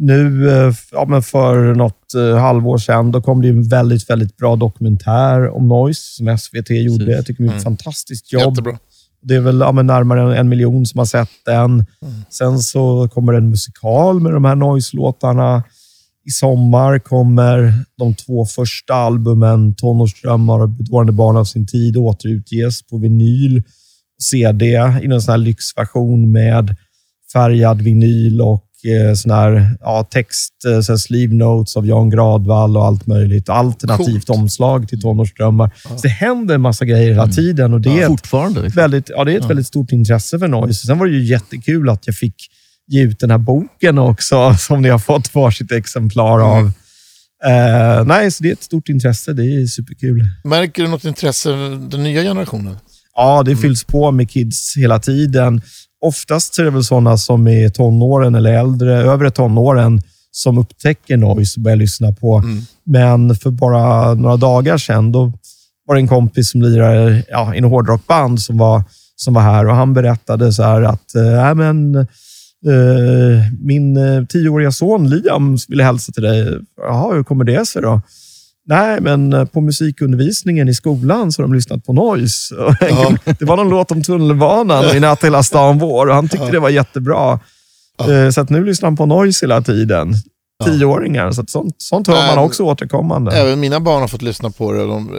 nu, 0.00 0.50
eh, 0.50 0.74
ja, 0.92 1.04
men 1.08 1.22
för 1.22 1.74
något 1.74 2.14
eh, 2.14 2.36
halvår 2.38 2.78
sedan, 2.78 3.10
då 3.12 3.22
kom 3.22 3.42
det 3.42 3.48
en 3.48 3.68
väldigt, 3.68 4.10
väldigt 4.10 4.36
bra 4.36 4.56
dokumentär 4.56 5.48
om 5.56 5.68
Noise 5.68 6.00
som 6.16 6.38
SVT 6.38 6.70
gjorde. 6.70 7.04
Precis. 7.04 7.16
Jag 7.16 7.26
tycker 7.26 7.42
de 7.42 7.44
gjorde 7.44 7.56
ett 7.56 7.66
Mm. 7.66 7.76
fantastiskt 7.76 8.32
jobb. 8.32 8.52
Jättebra. 8.52 8.78
Det 9.22 9.34
är 9.34 9.40
väl 9.40 9.60
ja, 9.60 9.72
närmare 9.72 10.38
en 10.38 10.48
miljon 10.48 10.86
som 10.86 10.98
har 10.98 11.04
sett 11.06 11.28
den. 11.46 11.70
Mm. 11.70 11.84
Sen 12.30 12.58
så 12.58 13.08
kommer 13.08 13.32
det 13.32 13.38
en 13.38 13.50
musikal 13.50 14.20
med 14.20 14.32
de 14.32 14.44
här 14.44 14.54
Noise-låtarna. 14.54 15.62
I 16.26 16.30
sommar 16.30 16.98
kommer 16.98 17.72
de 17.98 18.14
två 18.14 18.46
första 18.46 18.94
albumen, 18.94 19.74
Tonårsdrömmar 19.74 20.60
och 20.62 20.68
Bedårande 20.68 21.12
barn 21.12 21.36
av 21.36 21.44
sin 21.44 21.66
tid, 21.66 21.96
återutges 21.96 22.82
på 22.86 22.98
vinyl 22.98 23.58
och 24.16 24.22
CD 24.22 24.66
i 25.02 25.06
en 25.06 25.22
sån 25.22 25.32
här 25.32 25.38
lyxversion 25.38 26.32
med 26.32 26.76
färgad 27.32 27.82
vinyl 27.82 28.40
och 28.40 28.64
sån 29.16 29.30
här, 29.30 29.76
ja, 29.80 30.08
text, 30.10 30.52
eh, 30.66 30.80
så 30.80 30.98
sleeve 30.98 31.34
notes 31.34 31.76
av 31.76 31.86
Jan 31.86 32.10
Gradvall 32.10 32.76
och 32.76 32.84
allt 32.86 33.06
möjligt. 33.06 33.48
Alternativt 33.48 34.26
Coolt. 34.26 34.30
omslag 34.30 34.88
till 34.88 35.00
Tonårsdrömmar. 35.00 35.70
Så 35.88 35.94
det 36.02 36.08
händer 36.08 36.54
en 36.54 36.60
massa 36.60 36.84
grejer 36.84 37.08
hela 37.10 37.26
tiden 37.28 37.74
och 37.74 37.80
det 37.80 37.90
är 37.90 38.00
ett 38.00 38.06
Fortfarande. 38.06 38.62
Liksom. 38.62 38.82
väldigt, 38.82 39.08
ja, 39.16 39.24
det 39.24 39.32
är 39.32 39.36
ett 39.36 39.42
Ja. 39.42 39.48
väldigt 39.48 39.66
stort 39.66 39.92
intresse 39.92 40.38
för 40.38 40.48
Noise. 40.48 40.86
Sen 40.86 40.98
var 40.98 41.06
det 41.06 41.12
ju 41.12 41.24
jättekul 41.24 41.88
att 41.88 42.06
jag 42.06 42.16
fick 42.16 42.34
ge 42.88 43.02
ut 43.02 43.20
den 43.20 43.30
här 43.30 43.38
boken 43.38 43.98
också, 43.98 44.54
som 44.58 44.82
ni 44.82 44.88
har 44.88 44.98
fått 44.98 45.34
varsitt 45.34 45.72
exemplar 45.72 46.40
av. 46.40 46.58
Mm. 46.58 46.72
Eh, 47.46 48.04
nej, 48.04 48.30
så 48.30 48.42
det 48.42 48.48
är 48.48 48.52
ett 48.52 48.62
stort 48.62 48.88
intresse. 48.88 49.32
Det 49.32 49.44
är 49.44 49.66
superkul. 49.66 50.24
Märker 50.44 50.82
du 50.82 50.88
något 50.88 51.04
intresse 51.04 51.50
den 51.90 52.02
nya 52.02 52.22
generationen? 52.22 52.76
Ja, 53.16 53.42
det 53.42 53.56
fylls 53.56 53.84
på 53.84 54.10
med 54.10 54.30
kids 54.30 54.74
hela 54.76 54.98
tiden. 54.98 55.62
Oftast 56.00 56.58
är 56.58 56.64
det 56.64 56.70
väl 56.70 56.84
sådana 56.84 57.16
som 57.16 57.48
är 57.48 57.68
tonåren 57.68 58.34
eller 58.34 58.52
äldre, 58.52 58.96
övre 58.96 59.30
tonåren, 59.30 60.02
som 60.30 60.58
upptäcker 60.58 61.16
noise 61.16 61.60
och 61.60 61.62
börjar 61.62 61.76
lyssna 61.76 62.12
på. 62.12 62.36
Mm. 62.36 62.62
Men 62.84 63.34
för 63.34 63.50
bara 63.50 64.14
några 64.14 64.36
dagar 64.36 64.78
sedan, 64.78 65.12
då 65.12 65.32
var 65.86 65.94
det 65.94 66.00
en 66.00 66.08
kompis 66.08 66.50
som 66.50 66.62
lirar 66.62 67.22
ja, 67.28 67.54
i 67.54 67.58
en 67.58 67.64
hårdrockband 67.64 68.42
som 68.42 68.58
var, 68.58 68.82
som 69.16 69.34
var 69.34 69.42
här 69.42 69.66
och 69.66 69.74
han 69.74 69.94
berättade 69.94 70.52
så 70.52 70.62
att 70.62 71.14
äh, 71.14 71.48
äh, 71.48 71.54
men, 71.54 71.94
eh, 71.96 72.06
min 73.60 73.96
eh, 73.96 74.24
tioåriga 74.24 74.72
son 74.72 75.10
Liam 75.10 75.56
ville 75.68 75.84
hälsa 75.84 76.12
till 76.12 76.22
dig. 76.22 76.58
Jaha, 76.76 77.14
hur 77.14 77.22
kommer 77.22 77.44
det 77.44 77.66
sig 77.66 77.82
då? 77.82 78.00
Nej, 78.66 79.00
men 79.00 79.32
eh, 79.32 79.44
på 79.44 79.60
musikundervisningen 79.60 80.68
i 80.68 80.74
skolan 80.74 81.32
så 81.32 81.42
har 81.42 81.48
de 81.48 81.54
lyssnat 81.54 81.84
på 81.84 81.92
noise. 81.92 82.54
Ja. 82.80 83.12
Det 83.38 83.44
var 83.44 83.56
någon 83.56 83.68
låt 83.68 83.90
om 83.90 84.02
tunnelbanan 84.02 84.84
och 84.86 84.94
i 84.94 85.00
natt 85.00 85.24
hela 85.24 85.42
stan 85.42 85.78
vår 85.78 86.06
och 86.06 86.14
han 86.14 86.28
tyckte 86.28 86.50
det 86.50 86.60
var 86.60 86.70
jättebra. 86.70 87.40
Ja. 87.98 88.12
Eh, 88.12 88.30
Så 88.30 88.40
att 88.40 88.50
nu 88.50 88.64
lyssnar 88.64 88.86
han 88.86 88.96
på 88.96 89.06
noise 89.06 89.46
hela 89.46 89.62
tiden. 89.62 90.14
Ja. 90.58 90.66
Tioåringar, 90.66 91.32
så 91.32 91.44
sånt, 91.48 91.74
sånt 91.78 92.06
hör 92.06 92.26
man 92.36 92.44
också 92.44 92.62
återkommande. 92.64 93.32
Även 93.32 93.60
mina 93.60 93.80
barn 93.80 94.00
har 94.00 94.08
fått 94.08 94.22
lyssna 94.22 94.50
på 94.50 94.72
det. 94.72 94.78
De, 94.86 95.10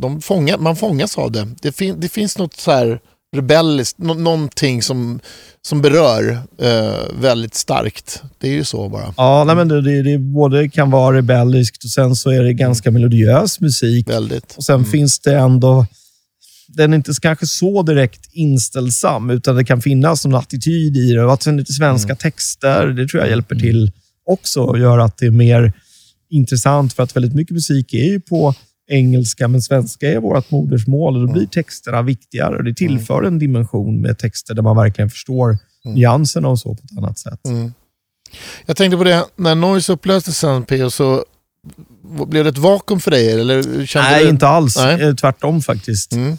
de 0.00 0.20
fångar, 0.20 0.58
man 0.58 0.76
fångas 0.76 1.18
av 1.18 1.32
det. 1.32 1.48
Det, 1.62 1.72
fin, 1.72 1.94
det 1.98 2.08
finns 2.08 2.38
något 2.38 2.54
så 2.54 2.70
här 2.70 3.00
rebelliskt, 3.34 3.98
nå, 3.98 4.14
någonting 4.14 4.82
som, 4.82 5.20
som 5.62 5.82
berör 5.82 6.38
eh, 6.58 7.20
väldigt 7.20 7.54
starkt. 7.54 8.22
Det 8.38 8.48
är 8.48 8.52
ju 8.52 8.64
så 8.64 8.88
bara. 8.88 9.14
Ja, 9.16 9.44
nej, 9.44 9.56
men 9.56 9.68
det, 9.68 9.82
det, 9.82 10.02
det 10.02 10.18
både 10.18 10.68
kan 10.68 10.90
vara 10.90 11.16
rebelliskt 11.16 11.84
och 11.84 11.90
sen 11.90 12.16
så 12.16 12.30
är 12.30 12.42
det 12.42 12.52
ganska 12.52 12.90
melodiös 12.90 13.60
musik. 13.60 14.08
Väldigt. 14.08 14.54
Och 14.56 14.64
sen 14.64 14.84
finns 14.84 15.18
det 15.18 15.36
ändå... 15.36 15.86
Den 16.68 16.92
är 16.92 16.96
inte 16.96 17.12
kanske 17.22 17.46
så 17.46 17.82
direkt 17.82 18.28
inställsam, 18.32 19.30
utan 19.30 19.56
det 19.56 19.64
kan 19.64 19.82
finnas 19.82 20.24
någon 20.24 20.34
attityd 20.34 20.96
i 20.96 21.12
det. 21.12 21.24
Och 21.24 21.32
att 21.32 21.42
sen 21.42 21.56
lite 21.56 21.72
svenska 21.72 22.14
texter, 22.14 22.86
det 22.86 23.08
tror 23.08 23.22
jag 23.22 23.30
hjälper 23.30 23.54
till 23.54 23.92
också 24.30 24.60
och 24.60 24.78
gör 24.78 24.98
att 24.98 25.18
det 25.18 25.26
är 25.26 25.30
mer 25.30 25.72
intressant. 26.30 26.92
För 26.92 27.02
att 27.02 27.16
väldigt 27.16 27.34
mycket 27.34 27.54
musik 27.54 27.94
är 27.94 28.04
ju 28.04 28.20
på 28.20 28.54
engelska, 28.86 29.48
men 29.48 29.62
svenska 29.62 30.10
är 30.10 30.20
vårt 30.20 30.50
modersmål 30.50 31.16
och 31.16 31.26
då 31.26 31.32
blir 31.32 31.46
texterna 31.46 32.02
viktigare. 32.02 32.56
Och 32.56 32.64
det 32.64 32.74
tillför 32.74 33.22
en 33.22 33.38
dimension 33.38 34.00
med 34.00 34.18
texter 34.18 34.54
där 34.54 34.62
man 34.62 34.76
verkligen 34.76 35.10
förstår 35.10 35.58
nyanserna 35.84 36.48
och 36.48 36.58
så 36.58 36.74
på 36.74 36.82
ett 36.84 36.98
annat 36.98 37.18
sätt. 37.18 37.46
Mm. 37.46 37.72
Jag 38.66 38.76
tänkte 38.76 38.96
på 38.96 39.04
det, 39.04 39.24
när 39.36 39.54
Noise 39.54 39.92
upplöstes 39.92 40.38
sen 40.38 40.62
P.O. 40.62 40.90
så 40.90 41.24
blev 42.26 42.44
det 42.44 42.50
ett 42.50 42.58
vakuum 42.58 43.00
för 43.00 43.10
dig? 43.10 43.32
Eller 43.32 43.86
kände 43.86 44.10
Nej, 44.10 44.24
du... 44.24 44.30
inte 44.30 44.48
alls. 44.48 44.76
Nej. 44.76 45.02
Eh, 45.02 45.14
Tvärtom 45.14 45.62
faktiskt. 45.62 46.12
Mm. 46.12 46.32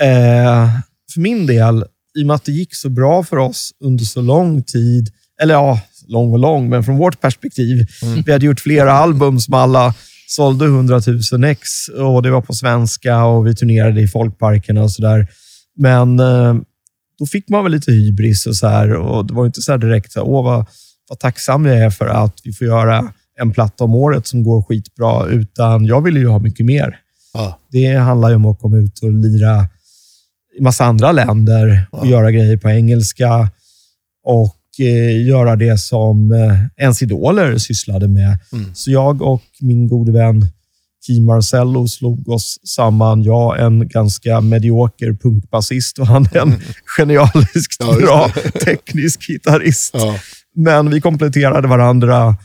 Eh, 0.00 0.70
för 1.12 1.20
min 1.20 1.46
del, 1.46 1.84
i 2.18 2.22
och 2.22 2.26
med 2.26 2.34
att 2.34 2.44
det 2.44 2.52
gick 2.52 2.74
så 2.74 2.88
bra 2.88 3.24
för 3.24 3.36
oss 3.36 3.72
under 3.84 4.04
så 4.04 4.20
lång 4.20 4.62
tid, 4.62 5.10
eller 5.42 5.54
ja, 5.54 5.80
lång 6.06 6.32
och 6.32 6.38
lång, 6.38 6.68
men 6.68 6.84
från 6.84 6.96
vårt 6.96 7.20
perspektiv. 7.20 7.86
Mm. 8.02 8.22
Vi 8.22 8.32
hade 8.32 8.46
gjort 8.46 8.60
flera 8.60 8.92
album 8.92 9.40
som 9.40 9.54
alla 9.54 9.94
sålde 10.30 10.64
100 10.64 11.00
000 11.32 11.44
ex 11.44 11.68
och 11.88 12.22
det 12.22 12.30
var 12.30 12.40
på 12.42 12.52
svenska 12.52 13.24
och 13.24 13.46
vi 13.46 13.54
turnerade 13.54 14.00
i 14.00 14.08
folkparkerna 14.08 14.82
och 14.82 14.90
sådär. 14.92 15.26
Men 15.76 16.20
eh, 16.20 16.54
då 17.18 17.26
fick 17.26 17.48
man 17.48 17.62
väl 17.64 17.72
lite 17.72 17.92
hybris 17.92 18.46
och 18.46 18.56
så 18.56 18.66
här 18.68 18.92
och 18.94 19.26
det 19.26 19.34
var 19.34 19.46
inte 19.46 19.62
så 19.62 19.72
här 19.72 19.78
direkt 19.78 20.12
så 20.12 20.20
här, 20.20 20.26
åh 20.28 20.44
vad, 20.44 20.66
vad 21.08 21.18
tacksam 21.18 21.66
jag 21.66 21.78
är 21.78 21.90
för 21.90 22.06
att 22.06 22.40
vi 22.44 22.52
får 22.52 22.66
göra 22.66 23.12
en 23.40 23.52
platta 23.52 23.84
om 23.84 23.94
året 23.94 24.26
som 24.26 24.42
går 24.44 24.62
skitbra, 24.62 25.26
utan 25.26 25.84
jag 25.84 26.00
ville 26.00 26.20
ju 26.20 26.26
ha 26.28 26.38
mycket 26.38 26.66
mer. 26.66 26.96
Ja. 27.34 27.58
Det 27.70 27.86
handlar 27.94 28.28
ju 28.28 28.34
om 28.34 28.46
att 28.46 28.58
komma 28.60 28.76
ut 28.76 28.98
och 29.02 29.12
lira 29.12 29.66
i 30.58 30.62
massa 30.62 30.84
andra 30.84 31.12
länder 31.12 31.86
och 31.90 32.06
Ja. 32.06 32.10
göra 32.10 32.30
grejer 32.30 32.56
på 32.56 32.68
engelska 32.70 33.50
och 34.24 34.54
göra 35.22 35.56
det 35.56 35.80
som 35.80 36.32
eh, 36.32 36.84
ens 36.84 37.02
idoler 37.02 37.58
sysslade 37.58 38.08
med. 38.08 38.38
Mm. 38.52 38.74
Så 38.74 38.90
jag 38.90 39.22
och 39.22 39.42
min 39.60 39.88
gode 39.88 40.12
vän 40.12 40.46
Kim 41.06 41.24
Marcello 41.24 41.88
slog 41.88 42.28
oss 42.28 42.58
samman. 42.64 43.22
Jag 43.22 43.62
en 43.62 43.88
ganska 43.88 44.40
medioker 44.40 45.12
punkbasist 45.12 45.98
och 45.98 46.06
han 46.06 46.28
en 46.32 46.54
genialiskt 46.96 47.76
Ja, 47.80 47.94
just 47.94 48.06
bra 48.06 48.30
teknisk 48.64 49.26
gitarrist. 49.26 49.90
Ja. 49.94 50.18
Men 50.54 50.90
vi 50.90 51.00
kompletterade 51.00 51.68
varandra 51.68 52.36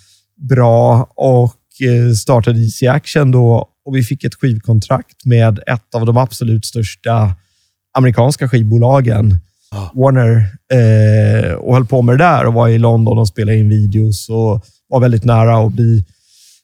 bra 0.49 1.11
och 1.15 1.81
eh, 1.81 2.13
startade 2.13 2.59
Easy 2.59 2.87
Action 2.87 3.31
då 3.31 3.69
och 3.85 3.95
vi 3.95 4.03
fick 4.03 4.23
ett 4.23 4.35
skivkontrakt 4.35 5.25
med 5.25 5.59
ett 5.67 5.95
av 5.95 6.05
de 6.05 6.17
absolut 6.17 6.65
största 6.65 7.35
amerikanska 7.97 8.49
skivbolagen, 8.49 9.39
Ja. 9.73 9.91
Warner, 9.95 10.35
eh, 10.73 11.53
och 11.53 11.73
höll 11.73 11.85
på 11.85 12.01
med 12.01 12.17
det 12.17 12.23
där 12.23 12.45
och 12.45 12.53
var 12.53 12.67
i 12.69 12.77
London 12.77 13.17
och 13.17 13.27
spelade 13.27 13.57
in 13.57 13.69
videos 13.69 14.29
och 14.29 14.65
var 14.89 14.99
väldigt 14.99 15.23
nära 15.25 15.57
att 15.57 15.73
bli 15.73 16.05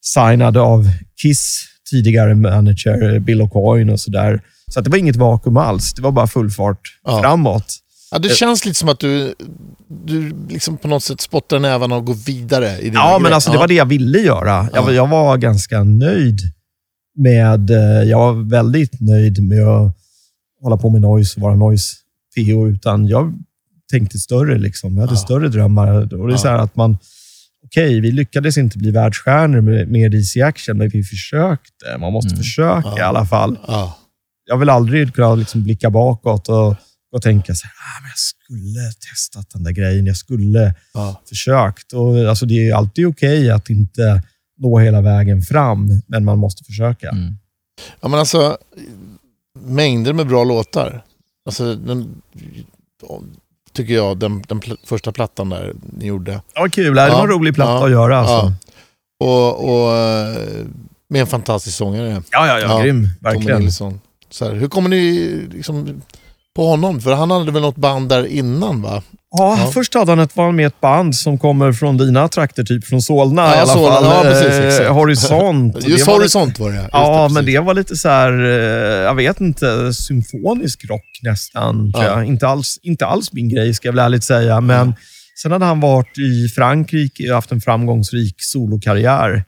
signad 0.01 0.57
av 0.57 0.85
Kiss 1.21 1.65
tidigare 1.91 2.35
manager 2.35 3.19
Bill 3.19 3.41
O'Coin 3.41 3.91
och 3.91 3.99
sådär. 3.99 4.41
Så 4.71 4.79
att 4.79 4.85
det 4.85 4.91
var 4.91 4.97
inget 4.97 5.15
vakuum 5.15 5.57
alls. 5.57 5.93
Det 5.93 6.01
var 6.01 6.11
bara 6.11 6.27
full 6.27 6.51
fart 6.51 6.81
Ja. 7.03 7.21
framåt. 7.21 7.65
Ja, 8.11 8.19
det 8.19 8.29
känns 8.29 8.65
lite 8.65 8.79
som 8.79 8.89
att 8.89 8.99
du, 8.99 9.33
du 10.05 10.33
liksom 10.49 10.77
på 10.77 10.87
något 10.87 11.03
sätt 11.03 11.21
spottar 11.21 11.59
nävarna 11.59 11.95
och 11.95 12.05
går 12.05 12.13
vidare 12.13 12.67
i 12.79 12.91
Ja, 12.93 13.19
men 13.21 13.33
alltså 13.33 13.51
det 13.51 13.57
var 13.57 13.67
det 13.67 13.73
jag 13.73 13.85
ville 13.85 14.19
göra. 14.19 14.69
Jag, 14.73 14.83
var- 14.83 14.91
jag 14.91 15.07
var 15.07 15.37
ganska 15.37 15.83
nöjd 15.83 16.39
med... 17.17 17.69
eh, 17.69 18.09
Jag 18.09 18.17
var 18.17 18.49
väldigt 18.49 19.01
nöjd 19.01 19.43
med 19.43 19.67
att 19.67 19.95
hålla 20.63 20.77
på 20.77 20.89
med 20.89 21.01
noise 21.01 21.35
och 21.37 21.41
vara 21.41 21.55
noise 21.55 21.95
PO, 22.45 22.67
utan 22.67 23.07
jag 23.07 23.33
tänkte 23.91 24.19
större. 24.19 24.57
Liksom. 24.57 24.93
Jag 24.95 25.01
hade 25.01 25.13
Ja. 25.13 25.17
större 25.17 25.47
drömmar. 25.47 26.13
Och 26.13 26.27
det 26.27 26.33
är 26.33 26.37
så 26.37 26.47
här 26.47 26.57
att 26.57 26.75
man... 26.75 26.97
Okej, 27.65 27.99
vi 27.99 28.11
lyckades 28.11 28.57
inte 28.57 28.77
bli 28.77 28.91
världsstjärnor 28.91 29.61
med, 29.61 29.87
med 29.87 30.11
DC 30.11 30.41
Action, 30.41 30.77
men 30.77 30.89
vi 30.89 31.03
försökte. 31.03 31.97
Man 31.99 32.13
måste 32.13 32.35
försöka 32.35 32.97
i 32.97 33.01
alla 33.01 33.25
fall. 33.25 33.57
Ja. 33.67 33.97
Jag 34.45 34.57
vill 34.57 34.69
aldrig 34.69 35.13
kunna 35.13 35.35
liksom 35.35 35.63
blicka 35.63 35.89
bakåt 35.89 36.49
och, 36.49 36.75
och 37.15 37.21
tänka 37.21 37.55
så 37.55 37.67
här, 37.67 37.73
ah, 37.73 38.01
men 38.01 38.09
jag 38.09 38.17
skulle 38.19 38.91
testat 39.11 39.49
den 39.53 39.63
där 39.63 39.71
grejen. 39.71 40.05
Jag 40.05 40.17
skulle 40.17 40.73
försökt. 41.29 41.93
Och, 41.93 42.17
alltså, 42.29 42.45
det 42.45 42.69
är 42.69 42.75
alltid 42.75 43.07
okej 43.07 43.51
att 43.51 43.69
inte 43.69 44.23
nå 44.57 44.79
hela 44.79 45.01
vägen 45.01 45.41
fram, 45.41 46.01
men 46.07 46.25
man 46.25 46.37
måste 46.37 46.63
försöka. 46.63 47.09
Mm. 47.09 47.33
ja, 48.01 48.07
men 48.07 48.19
alltså 48.19 48.57
mängder 49.59 50.13
med 50.13 50.27
bra 50.27 50.43
låtar. 50.43 51.03
Alltså, 51.45 51.75
den, 51.75 52.21
tycker 53.73 53.93
jag, 53.93 54.17
den, 54.17 54.43
den 54.47 54.59
pl- 54.61 54.77
första 54.83 55.11
plattan 55.11 55.49
där 55.49 55.73
ni 55.97 56.05
gjorde. 56.05 56.41
Ja, 56.53 56.67
kul. 56.71 56.95
Det 56.95 57.01
var 57.01 57.07
Ja. 57.07 57.21
en 57.23 57.27
rolig 57.29 57.55
platta 57.55 57.71
Ja. 57.71 57.85
att 57.85 57.91
göra. 57.91 58.19
Alltså. 58.19 58.33
Ja. 58.33 58.53
Och, 59.25 59.69
och 59.69 59.95
eh, 59.97 60.65
med 61.09 61.21
en 61.21 61.27
fantastisk 61.27 61.77
sångare. 61.77 62.23
Ja, 62.31 62.47
ja, 62.47 62.59
ja, 62.59 62.67
Ja, 62.77 62.81
grym. 62.83 63.07
Verkligen. 63.21 63.61
Nilsson. 63.61 63.99
Så 64.29 64.45
här, 64.45 64.53
hur 64.55 64.67
kommer 64.67 64.89
ni 64.89 65.29
liksom 65.51 66.01
på 66.55 66.67
honom? 66.67 67.01
För 67.01 67.13
han 67.13 67.31
hade 67.31 67.51
väl 67.51 67.61
något 67.61 67.75
band 67.75 68.09
där 68.09 68.25
innan 68.25 68.81
va? 68.81 69.03
Ja, 69.31 69.57
Ja. 69.59 69.71
Först 69.73 69.93
hade 69.93 70.11
han 70.11 70.19
ett 70.19 70.35
var 70.35 70.51
med 70.51 70.67
ett 70.67 70.81
band 70.81 71.15
som 71.15 71.37
kommer 71.37 71.71
från 71.73 71.97
dina 71.97 72.27
trakter, 72.27 72.63
typ 72.63 72.85
från 72.85 73.01
Solna 73.01 73.41
Ja, 73.41 73.55
i 73.55 73.59
alla 73.59 73.73
Solna. 73.73 73.91
fall. 73.95 74.03
Ja, 74.05 74.21
precis, 74.23 74.47
Eh, 74.59 74.67
exakt. 74.67 74.89
Horisont. 74.89 75.75
Just 75.87 76.05
det 76.05 76.11
var 76.11 76.17
Horisont 76.19 76.59
var 76.59 76.69
det 76.69 76.75
Just 76.75 76.89
Ja, 76.91 77.27
det, 77.27 77.33
men 77.33 77.45
det 77.45 77.59
var 77.59 77.73
lite 77.73 77.95
så 77.95 78.09
här, 78.09 78.31
eh, 78.43 78.49
jag 79.03 79.15
vet 79.15 79.41
inte, 79.41 79.93
symfonisk 79.93 80.85
rock 80.89 81.05
nästan. 81.23 81.91
Ja. 81.93 82.23
Inte, 82.23 82.47
alls, 82.47 82.79
inte 82.83 83.05
alls 83.05 83.33
min 83.33 83.49
grej, 83.49 83.73
ska 83.73 83.87
jag 83.87 83.93
väl 83.93 84.05
ärligt 84.05 84.23
säga. 84.23 84.61
Men 84.61 84.93
sen 85.41 85.51
hade 85.51 85.65
han 85.65 85.79
varit 85.79 86.17
i 86.17 86.47
Frankrike 86.55 87.29
och 87.29 87.35
haft 87.35 87.51
en 87.51 87.61
framgångsrik 87.61 88.35
solokarriär. 88.37 89.43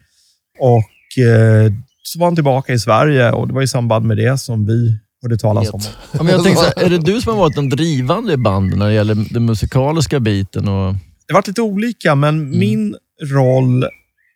Och 0.60 1.24
eh, 1.26 1.72
så 2.04 2.20
var 2.20 2.28
han 2.28 2.36
tillbaka 2.36 2.74
i 2.74 2.80
Sverige 2.80 3.32
och 3.32 3.48
det 3.48 3.54
var 3.54 3.62
i 3.62 3.68
samband 3.68 4.06
med 4.06 4.18
det 4.18 4.38
som 4.38 4.66
vi 4.66 4.98
hörde 5.22 5.38
talas 5.38 5.70
om. 5.70 5.82
Ja, 6.12 6.24
men 6.24 6.34
jag 6.34 6.44
tänkte, 6.44 6.64
så 6.64 6.80
här, 6.80 6.86
är 6.86 6.90
det 6.90 6.98
du 6.98 7.22
som 7.22 7.34
har 7.34 7.40
varit 7.40 7.56
den 7.56 7.70
drivande 7.70 8.34
i 8.34 8.38
bandet 8.38 8.80
när 8.80 8.88
det 8.88 8.94
gäller 8.94 9.16
den 9.34 9.46
musikaliska 9.46 10.20
biten? 10.20 10.68
Och, 10.68 10.94
Det 11.28 11.34
har 11.34 11.38
varit 11.38 11.48
lite 11.48 11.62
olika, 11.62 12.16
men 12.16 12.60
min 12.60 12.96
roll... 13.24 13.86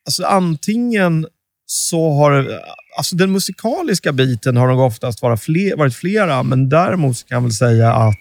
Alltså 0.08 0.24
antingen 0.24 1.28
så 1.66 2.14
har... 2.14 2.60
Alltså 2.98 3.16
den 3.16 3.32
musikaliska 3.32 4.14
biten 4.14 4.58
har 4.58 4.68
nog 4.68 4.80
oftast 4.80 5.22
varit, 5.22 5.42
fler, 5.42 5.78
varit 5.78 5.96
flera, 5.96 6.44
men 6.44 6.70
däremot 6.70 7.28
kan 7.28 7.36
jag 7.36 7.42
väl 7.42 7.54
säga 7.54 7.94
att 7.94 8.20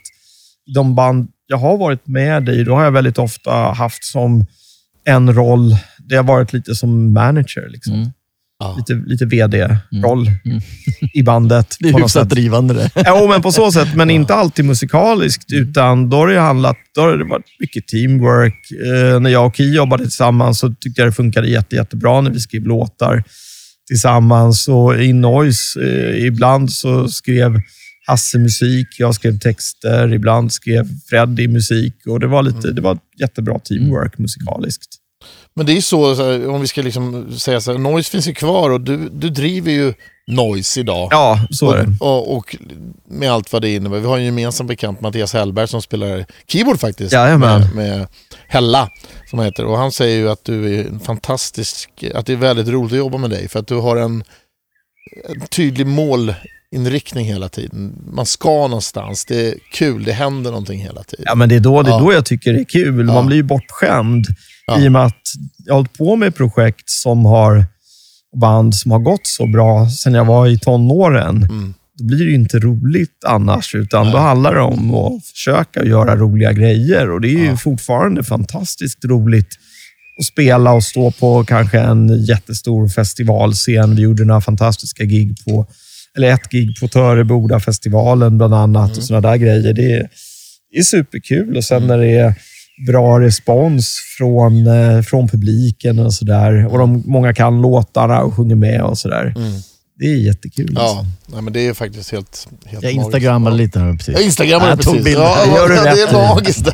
de 0.74 0.94
band 0.94 1.28
jag 1.46 1.56
har 1.56 1.78
varit 1.78 2.06
med 2.06 2.48
i, 2.48 2.64
då 2.64 2.74
har 2.74 2.84
jag 2.84 2.92
väldigt 2.92 3.18
ofta 3.18 3.50
haft 3.50 4.04
som 4.04 4.46
en 5.04 5.34
roll, 5.34 5.76
det 5.98 6.16
har 6.16 6.22
varit 6.22 6.52
lite 6.52 6.74
som 6.74 7.12
manager. 7.12 7.68
Liksom. 7.68 7.94
Mm. 7.94 8.10
Ja. 8.64 8.74
Lite, 8.76 8.94
lite 9.06 9.24
VD-roll 9.26 10.26
Mm. 10.44 10.60
i 11.14 11.22
bandet. 11.22 11.76
det 11.80 11.88
är 11.88 11.92
hyfsat 11.92 12.10
sätt. 12.10 12.28
drivande 12.30 12.74
det. 12.74 12.90
Jo, 13.06 13.28
men 13.28 13.42
på 13.42 13.52
så 13.52 13.72
sätt. 13.72 13.88
Men 13.94 14.10
inte 14.10 14.34
alltid 14.34 14.64
musikaliskt, 14.64 15.52
utan 15.52 16.10
då 16.10 16.16
har 16.16 16.28
det, 16.28 16.40
handlat, 16.40 16.76
då 16.94 17.00
har 17.00 17.16
det 17.16 17.24
varit 17.24 17.46
mycket 17.60 17.86
teamwork. 17.88 18.70
Eh, 18.70 19.20
när 19.20 19.30
jag 19.30 19.46
och 19.46 19.56
Ki 19.56 19.74
jobbade 19.74 20.02
tillsammans 20.02 20.58
så 20.58 20.74
tyckte 20.80 21.00
jag 21.00 21.08
det 21.08 21.12
funkade 21.12 21.48
jätte, 21.48 21.76
jättebra 21.76 22.20
när 22.20 22.30
vi 22.30 22.40
skrev 22.40 22.62
låtar 22.66 23.24
tillsammans. 23.88 24.68
Och 24.68 25.02
i 25.02 25.12
Noise, 25.12 25.80
eh, 25.82 26.26
ibland 26.26 26.72
så 26.72 27.08
skrev 27.08 27.60
Hasse 28.06 28.38
musik, 28.38 28.86
jag 28.98 29.14
skrev 29.14 29.38
texter, 29.38 30.12
ibland 30.14 30.52
skrev 30.52 30.88
Freddy 31.08 31.48
musik. 31.48 31.94
Och 32.06 32.20
det 32.20 32.26
var, 32.26 32.42
lite, 32.42 32.70
det 32.72 32.80
var 32.80 32.98
jättebra 33.20 33.58
teamwork 33.58 34.18
musikaliskt. 34.18 34.88
Men 35.56 35.66
det 35.66 35.72
är 35.72 35.74
ju 35.74 35.82
så, 35.82 36.16
så 36.16 36.24
här, 36.32 36.48
om 36.48 36.60
vi 36.60 36.66
ska 36.66 36.82
liksom 36.82 37.32
säga 37.38 37.60
så 37.60 37.72
här, 37.72 37.78
Noise 37.78 38.10
finns 38.10 38.28
ju 38.28 38.34
kvar 38.34 38.70
och 38.70 38.80
du, 38.80 39.08
du 39.08 39.30
driver 39.30 39.72
ju 39.72 39.94
Noise 40.26 40.80
idag. 40.80 41.08
Ja, 41.10 41.40
så 41.50 41.70
är 41.72 41.76
det. 41.76 41.96
Och, 42.00 42.36
och, 42.36 42.56
med 43.08 43.32
allt 43.32 43.52
vad 43.52 43.62
det 43.62 43.74
innebär. 43.74 43.98
Vi 44.00 44.06
har 44.06 44.18
en 44.18 44.24
gemensam 44.24 44.66
bekant, 44.66 45.00
Mattias 45.00 45.32
Hellberg, 45.32 45.68
som 45.68 45.82
spelar 45.82 46.26
keyboard 46.46 46.80
faktiskt. 46.80 47.12
Jajamän. 47.12 47.60
Med, 47.60 47.74
med 47.74 48.06
Hella, 48.48 48.88
som 49.30 49.38
han 49.38 49.46
heter. 49.46 49.64
Och 49.64 49.78
han 49.78 49.92
säger 49.92 50.16
ju 50.18 50.30
att 50.30 50.44
du 50.44 50.78
är 50.78 50.84
en 50.86 51.00
fantastisk, 51.00 52.04
att 52.14 52.26
det 52.26 52.32
är 52.32 52.36
väldigt 52.36 52.68
roligt 52.68 52.92
att 52.92 52.98
jobba 52.98 53.18
med 53.18 53.30
dig. 53.30 53.48
För 53.48 53.58
att 53.60 53.66
du 53.66 53.74
har 53.74 53.96
en, 53.96 54.24
en 55.28 55.40
tydlig 55.40 55.86
målinriktning 55.86 57.26
hela 57.26 57.48
tiden. 57.48 57.92
Man 58.12 58.26
ska 58.26 58.50
någonstans, 58.50 59.24
det 59.24 59.48
är 59.48 59.54
kul, 59.72 60.04
det 60.04 60.12
händer 60.12 60.50
någonting 60.50 60.80
hela 60.80 61.02
tiden. 61.02 61.24
Ja, 61.28 61.34
men 61.34 61.48
det 61.48 61.54
är 61.56 61.60
då, 61.60 61.82
det 61.82 61.90
är 61.90 61.92
Ja. 61.92 61.98
då 62.00 62.12
jag 62.12 62.24
tycker 62.24 62.52
det 62.52 62.60
är 62.60 62.64
kul. 62.64 63.06
Ja. 63.08 63.14
Man 63.14 63.26
blir 63.26 63.36
ju 63.36 63.42
bortskämd 63.42 64.26
Ja. 64.66 64.80
i 64.80 64.88
och 64.88 64.92
med 64.92 65.04
att 65.04 65.22
jag 65.64 65.74
har 65.74 65.78
hållit 65.78 65.92
på 65.98 66.16
med 66.16 66.34
projekt 66.34 66.90
som 66.90 67.24
har 67.24 67.64
band 68.40 68.74
som 68.74 68.90
har 68.90 68.98
gått 68.98 69.26
så 69.26 69.46
bra 69.46 69.88
sedan 69.88 70.14
jag 70.14 70.24
var 70.24 70.46
i 70.46 70.58
tonåren. 70.58 71.36
Mm. 71.42 71.74
Då 71.98 72.04
blir 72.04 72.26
det 72.26 72.32
inte 72.32 72.58
roligt 72.58 73.24
annars, 73.26 73.74
utan 73.74 74.06
då 74.06 74.12
Nej. 74.12 74.20
handlar 74.20 74.54
det 74.54 74.60
om 74.60 74.94
att 74.94 75.26
försöka 75.26 75.84
göra 75.84 76.16
roliga 76.16 76.52
grejer. 76.52 77.10
Och 77.10 77.20
Det 77.20 77.28
är 77.28 77.38
ju 77.38 77.44
Ja. 77.46 77.56
fortfarande 77.56 78.24
fantastiskt 78.24 79.04
roligt 79.04 79.48
att 80.20 80.26
spela 80.26 80.72
och 80.72 80.84
stå 80.84 81.10
på 81.10 81.44
kanske 81.44 81.80
en 81.80 82.24
jättestor 82.24 82.88
festivalscen. 82.88 83.96
Vi 83.96 84.02
gjorde 84.02 84.24
några 84.24 84.40
fantastiska 84.40 85.04
gig 85.04 85.36
på, 85.44 85.66
eller 86.16 86.28
ett 86.34 86.50
gig 86.50 86.76
på 86.80 86.88
Töreboda-festivalen 86.88 88.38
bland 88.38 88.54
annat 88.54 88.90
Mm. 88.90 88.98
och 88.98 89.04
sådana 89.04 89.28
där 89.30 89.36
grejer. 89.36 89.72
Det 89.72 89.92
är, 89.92 90.08
det 90.70 90.78
är 90.78 90.82
superkul 90.82 91.56
och 91.56 91.64
sen 91.64 91.76
Mm. 91.76 91.88
när 91.88 91.98
det 91.98 92.10
är 92.18 92.34
bra 92.86 93.20
respons 93.20 93.98
från, 94.18 94.66
eh, 94.66 95.02
från 95.02 95.28
publiken 95.28 95.98
och 95.98 96.14
sådär. 96.14 96.66
Och 96.66 96.78
de, 96.78 97.02
många 97.06 97.34
kan 97.34 97.62
låtarna 97.62 98.20
och 98.22 98.34
sjunger 98.34 98.54
med 98.54 98.82
och 98.82 98.98
sådär. 98.98 99.34
Mm. 99.36 99.52
Det 99.98 100.04
är 100.06 100.16
jättekul. 100.16 100.78
alltså. 100.78 100.96
Ja, 100.96 101.06
nej, 101.26 101.42
men 101.42 101.52
det 101.52 101.66
är 101.66 101.74
faktiskt 101.74 102.12
helt, 102.12 102.48
helt 102.66 102.82
Jag 102.82 102.94
magiskt. 102.94 103.04
instagrammade 103.06 103.56
lite 103.56 103.78
nu 103.78 103.96
precis. 103.96 104.14
Jag 104.14 104.22
instagrammade 104.22 104.70
Jag 104.70 104.80
tog 104.80 104.92
precis. 104.92 105.04
bilder. 105.04 105.22
Ja, 105.22 105.46
gör 105.56 105.68
du 105.68 105.74
ja, 105.74 105.82
det 105.82 105.90
rätt 105.90 106.12
är 106.12 106.34
magiskt. 106.34 106.68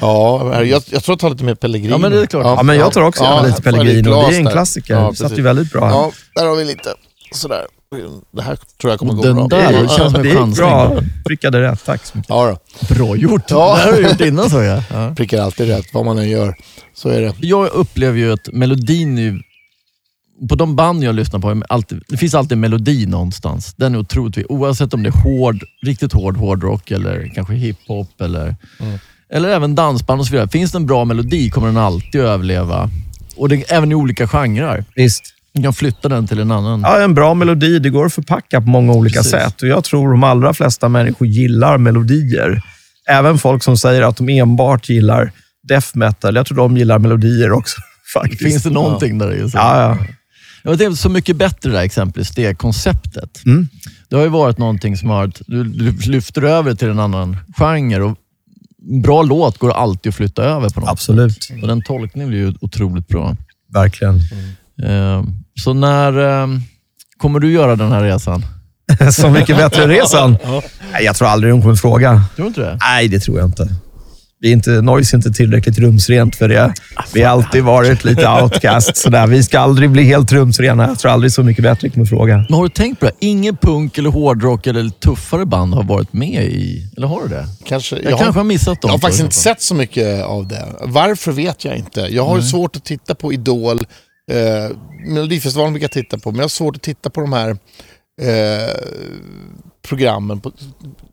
Ja, 0.00 0.52
ja 0.52 0.64
jag, 0.64 0.82
jag 0.90 1.04
tror 1.04 1.12
jag 1.12 1.18
tar 1.18 1.30
lite 1.30 1.44
mer 1.44 1.54
Pellegrino. 1.54 1.90
Ja, 1.94 1.98
men 1.98 2.12
det 2.12 2.20
är 2.20 2.26
klart. 2.26 2.44
Ja, 2.44 2.62
men 2.62 2.76
jag 2.76 2.92
tar 2.92 3.02
också 3.02 3.24
gärna 3.24 3.42
lite 3.42 3.62
Pellegrino. 3.62 4.10
Det 4.10 4.36
är 4.36 4.38
en 4.40 4.46
klassiker. 4.46 4.94
Ja, 4.94 5.08
det 5.10 5.16
satt 5.16 5.38
ju 5.38 5.42
väldigt 5.42 5.72
bra. 5.72 5.90
Ja, 5.90 6.12
där 6.34 6.46
har 6.46 6.56
vi 6.56 6.64
lite 6.64 6.94
sådär. 7.32 7.66
Det 8.30 8.42
här 8.42 8.58
tror 8.80 8.90
jag 8.92 8.98
kommer 8.98 9.12
gå 9.14 9.22
den 9.22 9.34
bra. 9.34 9.46
där, 9.48 9.72
det 9.82 9.88
känns 9.88 10.12
som 10.12 10.22
det 10.22 10.30
en 10.30 10.36
chansning. 10.36 10.66
bra. 10.66 11.00
Prickade 11.26 11.60
rätt. 11.60 11.84
Tack 11.84 12.04
så 12.06 12.18
mycket. 12.18 12.30
Ja, 12.30 12.58
då. 12.88 12.94
Bra 12.94 13.16
gjort. 13.16 13.42
Ja. 13.48 13.74
Det 13.76 13.80
här 13.82 13.92
har 13.92 13.98
du 14.02 14.08
gjort 14.08 14.20
innan 14.20 14.50
såg 14.50 14.62
jag. 14.64 14.82
Ja. 14.90 15.14
prickar 15.16 15.42
alltid 15.42 15.66
rätt 15.68 15.86
vad 15.94 16.04
man 16.04 16.18
än 16.18 16.28
gör. 16.30 16.54
Så 16.94 17.08
är 17.08 17.20
det. 17.20 17.34
Jag 17.40 17.68
upplever 17.72 18.18
ju 18.18 18.32
att 18.32 18.48
melodin 18.52 19.18
är 19.18 19.22
ju- 19.22 19.40
på 20.48 20.54
de 20.54 20.76
band 20.76 21.04
jag 21.04 21.14
lyssnar 21.14 21.40
på, 21.40 21.62
alltid, 21.68 22.02
det 22.08 22.16
finns 22.16 22.34
alltid 22.34 22.52
en 22.52 22.60
melodi 22.60 23.06
någonstans. 23.06 23.74
Den 23.76 23.94
är 23.94 23.98
otroligt. 23.98 24.46
Oavsett 24.48 24.94
om 24.94 25.02
det 25.02 25.08
är 25.08 25.22
hård, 25.22 25.64
riktigt 25.82 26.12
hård 26.12 26.36
hårdrock 26.36 26.90
eller 26.90 27.32
kanske 27.34 27.54
hiphop 27.54 28.20
eller, 28.20 28.56
Mm. 28.80 28.98
eller 29.30 29.48
även 29.48 29.74
dansband 29.74 30.20
och 30.20 30.26
så 30.26 30.32
vidare. 30.32 30.48
Finns 30.48 30.72
det 30.72 30.78
en 30.78 30.86
bra 30.86 31.04
melodi 31.04 31.50
kommer 31.50 31.66
den 31.66 31.76
alltid 31.76 32.20
att 32.20 32.26
överleva. 32.26 32.90
Och 33.36 33.48
det, 33.48 33.72
även 33.72 33.92
i 33.92 33.94
olika 33.94 34.28
genrer. 34.28 34.84
Visst. 34.94 35.34
Man 35.58 35.62
kan 35.62 35.72
flytta 35.72 36.08
den 36.08 36.26
till 36.26 36.38
en 36.40 36.50
annan. 36.50 36.80
Ja, 36.80 37.00
en 37.00 37.14
bra 37.14 37.34
melodi, 37.34 37.78
det 37.78 37.90
går 37.90 38.06
att 38.06 38.12
förpacka 38.12 38.60
på 38.60 38.68
många 38.68 38.92
olika 38.92 39.18
Precis. 39.18 39.30
sätt. 39.32 39.62
Och 39.62 39.68
Jag 39.68 39.84
tror 39.84 40.10
de 40.10 40.24
allra 40.24 40.54
flesta 40.54 40.88
människor 40.88 41.26
gillar 41.28 41.78
melodier. 41.78 42.62
Även 43.08 43.38
folk 43.38 43.62
som 43.62 43.76
säger 43.76 44.02
att 44.02 44.16
de 44.16 44.28
enbart 44.28 44.88
gillar 44.88 45.32
death 45.68 45.88
metal. 45.94 46.36
Jag 46.36 46.46
tror 46.46 46.56
de 46.56 46.76
gillar 46.76 46.98
melodier 46.98 47.52
också. 47.52 47.80
Faktiskt. 48.14 48.42
Finns 48.42 48.62
det 48.62 48.70
någonting 48.70 49.18
där 49.18 49.34
i? 49.34 49.50
Ja, 49.54 49.80
ja. 49.80 49.98
Jag 50.62 50.78
tänkte 50.78 50.96
Så 50.96 51.08
mycket 51.08 51.36
bättre 51.36 51.70
där 51.70 51.82
exempelvis, 51.82 52.30
det 52.30 52.54
konceptet. 52.54 53.46
Mm. 53.46 53.68
Det 54.08 54.16
har 54.16 54.22
ju 54.22 54.28
varit 54.28 54.58
någonting 54.58 54.96
som 54.96 55.10
har 55.10 55.32
du, 55.46 55.64
du 55.64 55.92
lyfter 56.10 56.42
över 56.42 56.74
till 56.74 56.88
en 56.88 56.98
annan 56.98 57.36
genre 57.56 58.02
och 58.02 58.16
bra 59.02 59.22
låt 59.22 59.58
går 59.58 59.70
alltid 59.70 60.10
att 60.10 60.16
flytta 60.16 60.42
över 60.42 60.70
på 60.70 60.80
något 60.80 60.88
Absolut. 60.88 61.44
sätt. 61.44 61.62
Och 61.62 61.68
den 61.68 61.82
tolkningen 61.82 62.28
blir 62.28 62.38
ju 62.38 62.54
otroligt 62.60 63.08
bra. 63.08 63.36
Verkligen. 63.72 64.14
Eh, 64.14 64.20
Så 65.64 65.72
när 65.74 66.42
eh, 66.42 66.46
kommer 67.18 67.40
du 67.40 67.52
göra 67.52 67.76
den 67.76 67.92
här 67.92 68.02
resan? 68.02 68.44
Så 69.12 69.30
mycket 69.30 69.56
bättre-resan. 69.56 70.36
Nej, 70.92 71.04
Jag 71.04 71.16
tror 71.16 71.28
aldrig 71.28 71.52
de 71.52 71.62
kommer 71.62 71.74
fråga. 71.74 72.22
Tror 72.36 72.44
du 72.44 72.48
inte 72.48 72.60
det? 72.60 72.78
Nej, 72.80 73.08
det 73.08 73.20
tror 73.20 73.38
jag 73.38 73.48
inte. 73.48 73.68
Vi 74.40 74.48
är 74.48 74.52
inte, 74.52 74.70
Noise 74.70 75.14
är 75.14 75.18
inte 75.18 75.32
tillräckligt 75.32 75.78
rumsrent 75.78 76.36
för 76.36 76.48
det. 76.48 76.74
Vi 77.14 77.22
har 77.22 77.30
alltid 77.32 77.64
varit 77.64 78.04
lite 78.04 78.28
outcast. 78.28 78.96
Sådär. 78.96 79.26
Vi 79.26 79.42
ska 79.42 79.58
aldrig 79.58 79.90
bli 79.90 80.02
helt 80.02 80.32
rumsrena. 80.32 80.86
Jag 80.88 80.98
tror 80.98 81.12
aldrig 81.12 81.32
så 81.32 81.42
mycket 81.42 81.62
bättre 81.62 81.88
kommer 81.88 82.06
fråga. 82.06 82.36
Men 82.48 82.54
har 82.54 82.62
du 82.62 82.68
tänkt 82.68 83.00
på 83.00 83.06
det? 83.06 83.12
Ingen 83.20 83.56
punk 83.56 83.98
eller 83.98 84.10
hårdrock 84.10 84.66
eller 84.66 84.88
tuffare 84.88 85.46
band 85.46 85.74
har 85.74 85.82
varit 85.82 86.12
med 86.12 86.44
i... 86.44 86.90
Eller 86.96 87.06
har 87.06 87.22
du 87.22 87.28
det? 87.28 87.46
Kanske, 87.64 87.96
Jag, 87.96 88.18
kanske 88.18 88.38
har 88.40 88.44
missat 88.44 88.82
dem. 88.82 88.88
Jag 88.88 88.94
har 88.94 88.98
faktiskt 88.98 89.22
inte 89.22 89.36
sett 89.36 89.62
så 89.62 89.74
mycket 89.74 90.24
av 90.24 90.48
det. 90.48 90.64
Varför 90.80 91.32
vet 91.32 91.64
jag 91.64 91.76
inte. 91.76 92.00
Jag 92.00 92.24
har 92.26 92.36
ju 92.36 92.42
svårt 92.42 92.76
att 92.76 92.84
titta 92.84 93.14
på 93.14 93.32
Idol. 93.32 93.86
Eh, 94.28 94.76
Melodifestivalen 95.06 95.72
brukar 95.72 95.84
jag 95.84 95.92
titta 95.92 96.18
på, 96.18 96.30
men 96.30 96.36
jag 96.36 96.44
har 96.44 96.48
svårt 96.48 96.76
att 96.76 96.82
titta 96.82 97.10
på 97.10 97.20
de 97.20 97.32
här 97.32 97.50
eh, 98.20 98.74
programmen. 99.88 100.40
På, 100.40 100.52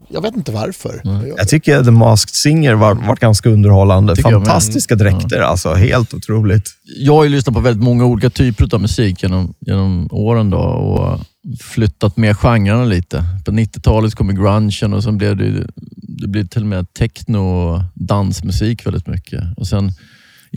jag 0.10 0.22
vet 0.22 0.36
inte 0.36 0.52
varför. 0.52 1.02
Jag, 1.04 1.28
Jag 1.38 1.50
tycker 1.50 1.84
The 1.84 1.92
Masked 1.92 2.36
Singer 2.36 2.74
var, 2.74 2.94
var 2.94 3.16
ganska 3.16 3.50
underhållande. 3.50 4.16
Fantastiska 4.16 4.96
dräkter. 4.96 5.40
Alltså, 5.40 5.74
helt 5.74 6.14
otroligt. 6.14 6.70
Jag 6.84 7.14
har 7.14 7.24
ju 7.24 7.30
lyssnat 7.30 7.54
på 7.54 7.60
väldigt 7.60 7.84
många 7.84 8.06
olika 8.06 8.30
typer 8.30 8.76
av 8.76 8.82
musik 8.82 9.24
genom, 9.24 9.54
genom 9.60 10.08
åren 10.12 10.50
då 10.50 10.58
och 10.58 11.20
flyttat 11.60 12.18
med 12.18 12.38
genrerna 12.38 12.86
lite. 12.86 13.24
På 13.46 13.52
90-talet 13.52 14.16
kom 14.16 14.30
ju 14.30 14.36
grungen 14.36 14.94
och 14.94 15.04
sen 15.04 15.18
blev 15.18 15.38
det, 15.38 15.68
det 15.96 16.28
blev 16.28 16.48
till 16.48 16.62
och 16.62 16.68
med 16.68 16.94
techno 16.94 17.38
och 17.38 17.82
dansmusik 17.94 18.86
väldigt 18.86 19.08
mycket. 19.08 19.44
Och 19.58 19.68
sen 19.68 19.92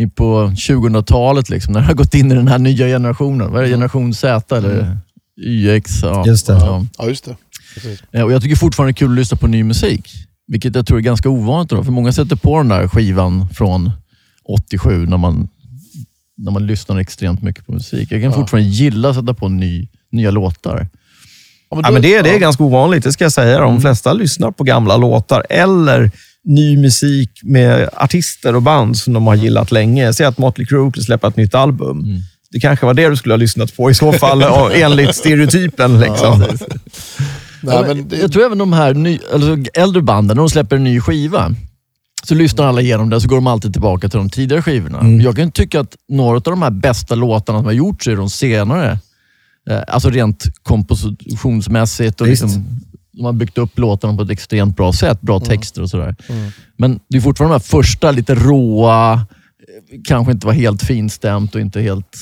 på 0.07 0.53
2000-talet, 0.57 1.49
liksom, 1.51 1.73
när 1.73 1.81
det 1.81 1.87
har 1.87 1.95
gått 1.95 2.15
in 2.15 2.33
i 2.33 2.35
den 2.35 2.49
här 2.49 2.59
nya 2.59 2.87
generationen. 2.87 3.53
Vad 3.53 3.61
är 3.61 3.65
det? 3.65 3.71
Generation 3.71 4.15
Z 4.15 4.57
eller 4.57 4.97
YX? 5.47 6.03
Ja. 6.03 6.27
Just 6.27 6.47
det. 6.47 6.53
Ja. 6.53 6.85
ja, 6.99 7.07
just 7.09 7.25
det. 7.25 7.37
Precis. 7.75 8.03
Eh, 8.13 8.23
Och 8.23 8.33
jag 8.33 8.43
tycker 8.43 8.57
fortfarande 8.57 8.93
det 8.93 8.95
är 8.95 8.99
kul 8.99 9.11
att 9.11 9.17
lyssna 9.19 9.37
på 9.37 9.47
ny 9.47 9.65
musik. 9.65 10.11
Vilket 10.47 10.75
jag 10.75 10.87
tror 10.87 10.99
är 10.99 11.03
ganska 11.03 11.29
ovanligt. 11.29 11.71
Då, 11.71 11.85
för 11.85 11.93
många 11.93 12.13
sätter 12.13 12.37
på 12.37 12.57
den 12.59 12.69
där 12.69 12.89
skivan 12.89 13.49
från 13.49 13.91
87 14.45 15.07
när 15.07 15.17
man, 15.17 15.49
när 16.37 16.53
man 16.53 16.67
lyssnar 16.67 16.99
extremt 16.99 17.43
mycket 17.43 17.67
på 17.67 17.73
musik. 17.73 18.13
Jag 18.13 18.23
kan 18.23 18.33
fortfarande 18.33 18.69
gilla 18.69 19.09
att 19.11 19.17
sätta 19.17 19.35
på 19.35 19.49
ny, 19.49 19.89
nya 20.13 20.31
låtar. 20.31 20.89
Ja, 21.71 21.81
Ja, 21.85 21.91
men 21.91 22.03
det, 22.03 22.23
det 22.23 22.35
är 22.35 22.39
ganska 22.39 22.63
ovanligt, 22.65 23.05
det 23.05 23.13
ska 23.13 23.25
jag 23.25 23.33
säga. 23.33 23.61
De 23.61 23.81
flesta 23.81 24.13
lyssnar 24.13 24.51
på 24.51 24.65
gamla 24.65 24.97
låtar 24.97 25.47
eller 25.51 26.11
ny 26.49 26.77
musik 26.77 27.31
med 27.43 27.89
artister 27.97 28.57
och 28.57 28.63
band 28.63 28.97
som 28.97 29.13
de 29.13 29.27
har 29.27 29.35
gillat 29.35 29.73
länge. 29.73 30.13
Säg 30.13 30.27
att 30.27 30.39
Motley 30.39 30.67
Crue 30.67 30.93
släpper 31.03 31.29
ett 31.29 31.37
nytt 31.37 31.55
album. 31.55 32.05
Det 32.51 32.61
kanske 32.61 32.87
var 32.87 32.95
det 32.95 33.09
du 33.09 33.17
skulle 33.17 33.33
ha 33.33 33.37
lyssnat 33.39 33.77
på 33.77 33.91
i 33.91 33.95
så 33.95 34.13
fall, 34.13 34.43
enligt 34.75 35.15
stereotypen. 35.15 36.01
Liksom. 36.01 36.39
Nej, 36.39 36.49
Ja, 37.75 37.81
men 37.87 37.97
men 37.97 38.09
det, 38.09 38.17
Jag 38.17 38.33
tror 38.33 38.45
även 38.47 38.59
de 38.59 38.73
här 38.73 38.95
ny, 38.95 39.19
alltså 39.33 39.57
äldre 39.75 40.03
banden, 40.03 40.37
när 40.37 40.43
de 40.43 40.51
släpper 40.51 40.77
en 40.77 40.85
ny 40.85 41.01
skiva, 41.01 41.55
så 42.25 42.35
lyssnar 42.35 42.67
alla 42.67 42.81
igenom 42.81 43.11
den 43.11 43.21
så 43.21 43.29
går 43.29 43.37
de 43.37 43.47
alltid 43.47 43.73
tillbaka 43.73 44.09
till 44.09 44.19
de 44.19 44.31
tidigare 44.31 44.63
skivorna. 44.63 45.23
Jag 45.23 45.37
kan 45.37 45.51
tycka 45.51 45.81
att 45.81 45.97
några 46.09 46.37
av 46.37 46.43
de 46.43 46.63
här 46.63 46.71
bästa 46.71 47.15
låtarna 47.15 47.59
som 47.59 47.67
har 47.67 47.73
gjorts 47.73 48.07
är 48.09 48.17
de 48.17 48.31
senare. 48.31 48.99
Eh, 49.71 49.81
Alltså 49.89 50.11
rent 50.11 50.45
kompositionsmässigt. 50.63 52.21
Och 52.21 52.27
liksom, 52.27 52.65
de 53.19 53.25
har 53.25 53.33
byggt 53.33 53.59
upp 53.59 53.79
låtarna 53.79 54.17
på 54.17 54.23
ett 54.23 54.31
extremt 54.31 54.77
bra 54.77 54.93
sätt. 54.93 55.21
Bra 55.21 55.41
texter 55.41 55.83
och 55.83 55.91
sådär. 55.91 56.17
Men 56.77 57.01
det 57.09 57.17
är 57.17 57.21
fortfarande 57.21 57.55
de 57.55 57.59
här 57.59 57.83
första 57.83 58.11
lite 58.11 58.35
råa, 58.35 59.13
eh, 59.13 60.01
kanske 60.05 60.33
inte 60.33 60.47
var 60.47 60.55
helt 60.55 60.83
finstämt 60.83 61.55
och 61.55 61.61
inte 61.61 61.81
helt 61.81 62.17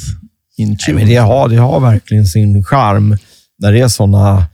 in 0.57 0.69
Nej, 0.69 0.77
tune. 0.77 0.99
men 0.99 1.09
det, 1.09 1.17
har, 1.17 1.49
det 1.49 1.57
har 1.57 1.81
verkligen 1.81 2.27
sin 2.27 2.65
charm 2.65 3.17
när 3.59 3.73
det 3.73 3.81
är 3.81 3.89
sådana 3.89 4.47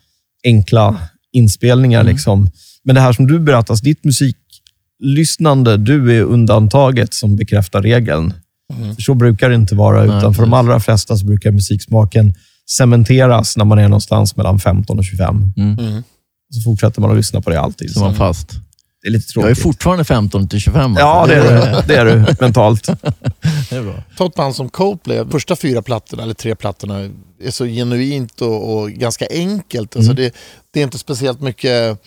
enkla 0.44 1.00
inspelningar. 1.32 2.04
Liksom. 2.04 2.50
Men 2.84 2.94
det 2.94 3.00
här 3.00 3.12
som 3.12 3.26
du 3.26 3.38
berättar, 3.38 3.84
ditt 3.84 4.04
musiklyssnande, 4.04 5.76
du 5.76 6.18
är 6.18 6.22
undantaget 6.22 7.14
som 7.14 7.36
bekräftar 7.36 7.82
regeln. 7.82 8.34
För 8.94 9.02
så 9.02 9.14
brukar 9.14 9.48
det 9.48 9.54
inte 9.54 9.74
vara, 9.74 10.04
utan 10.04 10.34
för 10.34 10.42
de 10.42 10.52
allra 10.52 10.80
flesta 10.80 11.16
så 11.16 11.26
brukar 11.26 11.50
musiksmaken 11.50 12.34
cementeras 12.70 13.56
när 13.56 13.64
man 13.64 13.78
är 13.78 13.88
någonstans 13.88 14.36
mellan 14.36 14.58
15 14.58 14.98
och 14.98 15.04
25. 15.04 15.52
Mm. 15.56 16.02
Så 16.54 16.60
fortsätter 16.60 17.00
man 17.00 17.10
att 17.10 17.16
lyssna 17.16 17.40
på 17.40 17.50
det 17.50 17.60
alltid. 17.60 17.92
Så 17.92 18.00
man 18.00 18.14
fast. 18.14 18.48
Det 19.02 19.08
är 19.08 19.12
lite 19.12 19.32
Jag 19.34 19.42
är 19.42 19.46
tråkigt. 19.46 19.62
fortfarande 19.62 20.04
15 20.04 20.48
till 20.48 20.60
25. 20.60 20.94
Ja, 20.98 21.04
alltså. 21.04 21.36
det 21.36 21.42
är 21.42 21.76
du. 21.76 21.82
Det 21.86 21.96
är 21.96 22.04
du 22.04 22.34
mentalt. 22.40 22.86
det 23.70 23.76
är 23.76 23.82
bra. 23.82 24.02
ta 24.16 24.26
ett 24.26 24.34
band 24.34 24.56
som 24.56 24.68
Coldplay, 24.68 25.24
första 25.30 25.56
fyra 25.56 25.82
plattorna, 25.82 26.22
eller 26.22 26.34
tre 26.34 26.54
plattorna, 26.54 27.10
är 27.42 27.50
så 27.50 27.64
genuint 27.66 28.40
och, 28.40 28.74
och 28.74 28.90
ganska 28.90 29.26
enkelt. 29.30 29.96
Alltså 29.96 30.12
det, 30.12 30.34
det 30.72 30.80
är 30.80 30.84
inte 30.84 30.98
speciellt 30.98 31.40
mycket... 31.40 31.98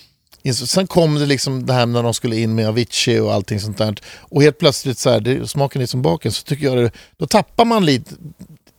Sen 0.53 0.87
kom 0.87 1.15
det 1.15 1.25
liksom 1.25 1.65
det 1.65 1.73
här 1.73 1.85
när 1.85 2.03
de 2.03 2.13
skulle 2.13 2.35
in 2.35 2.55
med 2.55 2.67
Avicii 2.67 3.19
och 3.19 3.33
allting 3.33 3.59
sånt 3.59 3.77
där. 3.77 3.95
Och 4.19 4.43
helt 4.43 4.59
plötsligt, 4.59 4.97
så 4.97 5.09
här, 5.09 5.19
det, 5.19 5.47
smaken 5.49 5.81
är 5.81 5.85
som 5.85 6.01
baken, 6.01 6.31
så 6.31 6.43
tycker 6.43 6.65
jag 6.65 6.77
det, 6.77 6.91
då 7.17 7.27
tappar 7.27 7.65
man 7.65 7.85
lite. 7.85 8.11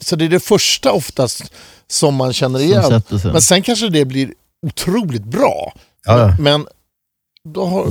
Så 0.00 0.16
det 0.16 0.24
är 0.24 0.28
det 0.28 0.40
första 0.40 0.92
oftast 0.92 1.52
som 1.88 2.14
man 2.14 2.32
känner 2.32 2.60
igen. 2.60 3.02
Men 3.24 3.42
sen 3.42 3.62
kanske 3.62 3.88
det 3.88 4.04
blir 4.04 4.32
otroligt 4.66 5.24
bra. 5.24 5.72
Ja, 6.06 6.18
ja. 6.20 6.36
Men 6.40 6.66
då, 7.54 7.64
har, 7.66 7.86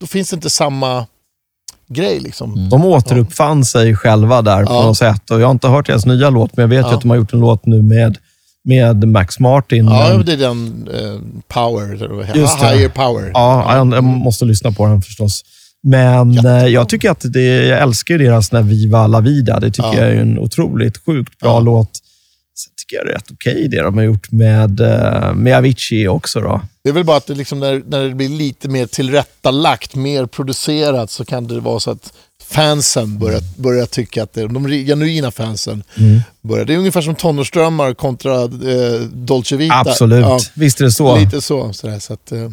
då 0.00 0.06
finns 0.06 0.30
det 0.30 0.34
inte 0.34 0.50
samma 0.50 1.06
grej. 1.88 2.20
Liksom. 2.20 2.68
De 2.70 2.84
återuppfann 2.84 3.64
sig 3.64 3.96
själva 3.96 4.42
där 4.42 4.66
på 4.66 4.72
Ja. 4.72 4.82
något 4.82 4.96
sätt. 4.98 5.30
Och 5.30 5.40
jag 5.40 5.46
har 5.46 5.52
inte 5.52 5.68
hört 5.68 5.86
deras 5.86 6.06
nya 6.06 6.30
låt, 6.30 6.56
men 6.56 6.62
jag 6.62 6.68
vet 6.68 6.86
ju 6.86 6.90
Ja. 6.90 6.94
att 6.94 7.00
de 7.00 7.10
har 7.10 7.16
gjort 7.16 7.32
en 7.32 7.40
låt 7.40 7.66
nu 7.66 7.82
med, 7.82 8.18
med 8.64 9.08
Max 9.08 9.38
Martin. 9.38 9.84
Ja, 9.88 10.08
men, 10.16 10.26
det 10.26 10.32
är 10.32 10.36
den 10.36 10.88
eh, 10.94 11.20
Power? 11.48 11.92
Just 12.36 12.60
det. 12.60 12.66
Higher 12.68 12.88
Power. 12.88 13.30
ja, 13.34 13.76
jag, 13.76 13.92
jag 13.94 14.04
måste 14.04 14.44
lyssna 14.44 14.72
på 14.72 14.86
den 14.86 15.02
förstås. 15.02 15.44
Men 15.82 16.32
Jättebra. 16.32 16.60
eh, 16.60 16.66
jag 16.66 16.88
tycker 16.88 17.10
att 17.10 17.32
det, 17.32 17.66
jag 17.66 17.80
älskar 17.82 18.18
deras 18.18 18.52
När 18.52 18.62
Viva 18.62 19.06
La 19.06 19.20
Vida. 19.20 19.60
Det 19.60 19.70
tycker 19.70 19.88
Ja. 19.88 19.98
jag 19.98 20.08
är 20.10 20.20
en 20.20 20.38
otroligt 20.38 21.04
sjukt 21.04 21.38
bra 21.38 21.50
Ja. 21.52 21.60
låt. 21.60 21.90
Tycker 22.90 23.06
är 23.06 23.12
rätt 23.12 23.30
okej 23.32 23.68
det 23.68 23.82
de 23.82 23.96
har 23.96 24.04
gjort 24.04 24.32
med, 24.32 24.80
eh, 24.80 25.34
med 25.34 25.56
Avicii 25.56 26.08
också. 26.08 26.40
Då. 26.40 26.60
Det 26.84 26.90
är 26.90 26.92
väl 26.92 27.04
bara 27.04 27.16
att 27.16 27.26
det 27.26 27.34
liksom 27.34 27.60
när, 27.60 27.82
när 27.86 28.08
det 28.08 28.14
blir 28.14 28.28
lite 28.28 28.68
mer 28.68 28.86
tillrättalagt, 28.86 29.94
mer 29.94 30.26
producerat, 30.26 31.10
så 31.10 31.24
kan 31.24 31.46
det 31.46 31.60
vara 31.60 31.80
så 31.80 31.90
att 31.90 32.12
fansen 32.42 33.18
börjar, 33.18 33.40
börjar 33.56 33.86
tycka 33.86 34.22
att 34.22 34.32
det, 34.32 34.48
de 34.48 34.68
genuina 34.68 35.30
fansen 35.30 35.82
börjar. 36.40 36.64
Det 36.64 36.74
är 36.74 36.78
ungefär 36.78 37.00
som 37.00 37.14
tonårsdrömmar 37.14 37.94
kontra 37.94 38.42
eh, 38.42 39.00
Dolce 39.12 39.56
Vita. 39.56 39.74
Absolut. 39.74 40.20
Ja, 40.20 40.40
Visst 40.54 40.80
är 40.80 40.84
det 40.84 40.92
så. 40.92 41.18
Lite 41.18 41.40
så. 41.40 41.72
Sådär, 41.72 41.98
så 41.98 42.12
att, 42.12 42.32
eh. 42.32 42.50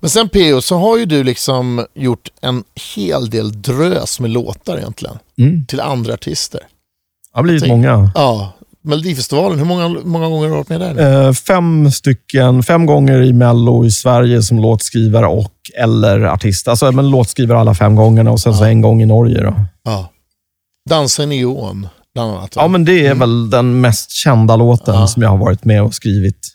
Men 0.00 0.10
sen 0.10 0.28
P.O. 0.28 0.60
så 0.60 0.76
har 0.76 0.98
ju 0.98 1.04
du 1.04 1.24
liksom 1.24 1.86
gjort 1.94 2.28
en 2.40 2.64
hel 2.94 3.30
del 3.30 3.62
drös 3.62 4.20
med 4.20 4.30
låtar 4.30 4.78
egentligen. 4.78 5.18
Mm. 5.38 5.66
Till 5.66 5.80
andra 5.80 6.14
artister. 6.14 6.60
Det 6.60 7.38
har 7.38 7.42
blivit 7.42 7.68
många. 7.68 8.12
Ja, 8.14 8.52
Melodifestivalen, 8.82 9.58
hur 9.58 9.66
många, 9.66 9.88
många 9.88 10.28
gånger 10.28 10.48
har 10.48 10.56
du 10.56 10.56
varit 10.56 10.68
med 10.68 10.80
där? 10.80 11.26
Eh, 11.26 11.32
fem 11.32 11.90
stycken, 11.90 12.62
fem 12.62 12.86
gånger 12.86 13.22
i 13.22 13.32
Mello 13.32 13.84
i 13.84 13.90
Sverige 13.90 14.42
som 14.42 14.58
låtskrivare 14.58 15.26
och 15.26 15.52
eller 15.78 16.20
artist. 16.24 16.68
Alltså 16.68 16.92
men 16.92 17.10
låtskrivare 17.10 17.58
alla 17.58 17.74
fem 17.74 17.96
gångerna 17.96 18.30
och 18.30 18.40
sen 18.40 18.54
så 18.54 18.64
en 18.64 18.80
gång 18.80 19.02
i 19.02 19.06
Norge. 19.06 19.42
Då. 19.42 19.54
Ja. 19.84 20.08
Dansa 20.90 21.22
i 21.22 21.26
neon, 21.26 21.88
bland 22.14 22.30
annat. 22.32 22.56
va? 22.56 22.62
Ja, 22.62 22.68
men 22.68 22.84
det 22.84 23.06
är 23.06 23.14
väl 23.14 23.50
den 23.50 23.80
mest 23.80 24.10
kända 24.10 24.56
låten 24.56 24.94
Ja. 24.94 25.06
som 25.06 25.22
jag 25.22 25.30
har 25.30 25.36
varit 25.38 25.64
med 25.64 25.82
och 25.82 25.94
skrivit. 25.94 26.48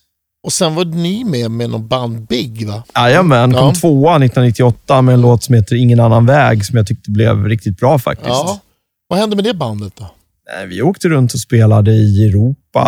Och 0.46 0.54
sen 0.54 0.76
var 0.76 0.86
ni 0.86 1.24
med 1.24 1.52
med 1.52 1.70
någon 1.70 1.88
band 1.88 2.28
Big 2.28 2.68
va? 2.68 2.84
Jajamän, 2.96 3.54
kom 3.54 3.68
Ja. 3.68 3.74
tvåa 3.76 4.16
1998 4.16 5.02
med 5.02 5.14
en 5.14 5.22
låt 5.22 5.44
som 5.44 5.56
heter 5.56 5.76
Ingen 5.76 6.00
annan 6.00 6.26
väg 6.26 6.66
som 6.66 6.78
jag 6.78 6.88
tyckte 6.88 7.12
blev 7.12 7.46
riktigt 7.46 7.78
bra 7.80 8.00
faktiskt. 8.00 8.30
Ja. 8.30 8.60
Vad 9.08 9.20
hände 9.20 9.36
med 9.36 9.46
det 9.46 9.54
bandet 9.54 9.94
då? 9.96 10.06
Nej, 10.53 10.67
Vi 10.67 10.81
åkte 10.81 11.10
runt 11.10 11.34
och 11.34 11.39
spelade 11.39 11.91
i 11.91 12.27
Europa. 12.27 12.79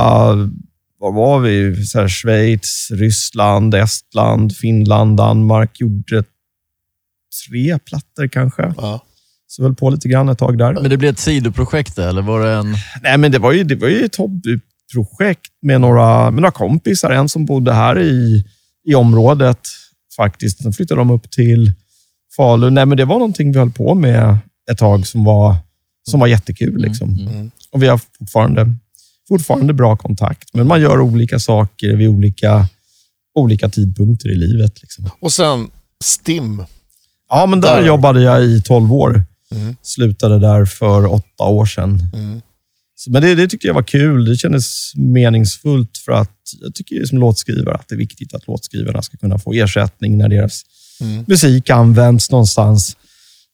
Var 0.99 1.11
var 1.11 1.39
vi? 1.39 1.85
Så 1.85 1.99
här, 1.99 2.07
Schweiz, 2.07 2.91
Ryssland, 2.91 3.75
Estland, 3.75 4.55
Finland, 4.55 5.17
Danmark. 5.17 5.79
Gjorde 5.79 6.23
tre 7.49 7.79
plattor 7.79 8.27
kanske. 8.27 8.73
Ja. 8.77 9.03
Så 9.47 9.63
höll 9.63 9.75
på 9.75 9.89
lite 9.89 10.09
grann 10.09 10.29
ett 10.29 10.37
tag 10.37 10.57
där. 10.57 10.73
Men 10.73 10.89
det 10.89 10.97
blev 10.97 11.11
ett 11.11 11.19
sidoprojekt 11.19 11.97
eller 11.97 12.21
var 12.21 12.45
det 12.45 12.51
en... 12.51 12.75
Nej, 13.03 13.17
men 13.17 13.31
det 13.31 13.39
var 13.39 13.51
ju, 13.51 13.63
det 13.63 13.75
var 13.75 13.87
ju 13.87 14.05
ett 14.05 14.15
hobbyprojekt 14.15 15.51
med 15.61 15.81
några, 15.81 16.31
med 16.31 16.41
några 16.41 16.51
kompisar. 16.51 17.11
En 17.11 17.29
som 17.29 17.45
bodde 17.45 17.73
här 17.73 17.99
i, 17.99 18.45
i 18.87 18.95
området 18.95 19.59
faktiskt. 20.15 20.63
Sen 20.63 20.73
flyttade 20.73 21.01
de 21.01 21.11
upp 21.11 21.31
till 21.31 21.71
Falun. 22.35 22.73
Nej, 22.73 22.85
men 22.85 22.97
det 22.97 23.05
var 23.05 23.15
någonting 23.15 23.51
vi 23.51 23.59
höll 23.59 23.71
på 23.71 23.95
med 23.95 24.37
ett 24.71 24.77
tag 24.77 25.07
som 25.07 25.23
var, 25.23 25.55
som 26.09 26.19
var 26.19 26.27
jättekul. 26.27 26.81
Liksom. 26.81 27.09
Mm. 27.19 27.51
Och 27.71 27.83
vi 27.83 27.87
har 27.87 28.01
fortfarande, 28.19 28.75
fortfarande 29.27 29.73
bra 29.73 29.97
kontakt. 29.97 30.53
Men 30.53 30.67
man 30.67 30.81
gör 30.81 31.01
olika 31.01 31.39
saker 31.39 31.95
vid 31.95 32.07
olika, 32.07 32.67
olika 33.35 33.69
tidpunkter 33.69 34.29
i 34.29 34.35
livet. 34.35 34.81
Liksom. 34.81 35.09
Och 35.19 35.31
sen 35.31 35.69
Stim. 36.03 36.63
Ja, 37.29 37.45
men 37.45 37.61
där 37.61 37.75
Där. 37.75 37.87
jobbade 37.87 38.21
jag 38.21 38.43
i 38.43 38.61
12 38.61 38.93
år. 38.93 39.23
Mm. 39.51 39.75
Slutade 39.81 40.39
där 40.39 40.65
för 40.65 41.05
åtta 41.05 41.43
år 41.43 41.65
sedan. 41.65 42.09
Mm. 42.13 42.41
Så, 42.95 43.11
men 43.11 43.21
det, 43.21 43.35
det 43.35 43.47
tyckte 43.47 43.67
jag 43.67 43.73
var 43.73 43.83
kul. 43.83 44.25
Det 44.25 44.35
kändes 44.35 44.91
meningsfullt 44.95 45.97
för 46.05 46.11
att 46.11 46.37
jag 46.61 46.75
tycker 46.75 47.05
som 47.05 47.17
låtskrivare 47.17 47.75
att 47.75 47.87
det 47.87 47.95
är 47.95 47.99
viktigt 47.99 48.33
att 48.33 48.47
låtskrivarna 48.47 49.01
ska 49.01 49.17
kunna 49.17 49.39
få 49.39 49.53
ersättning 49.53 50.17
när 50.17 50.29
deras 50.29 50.63
musik 51.25 51.69
används 51.69 52.31
någonstans 52.31 52.97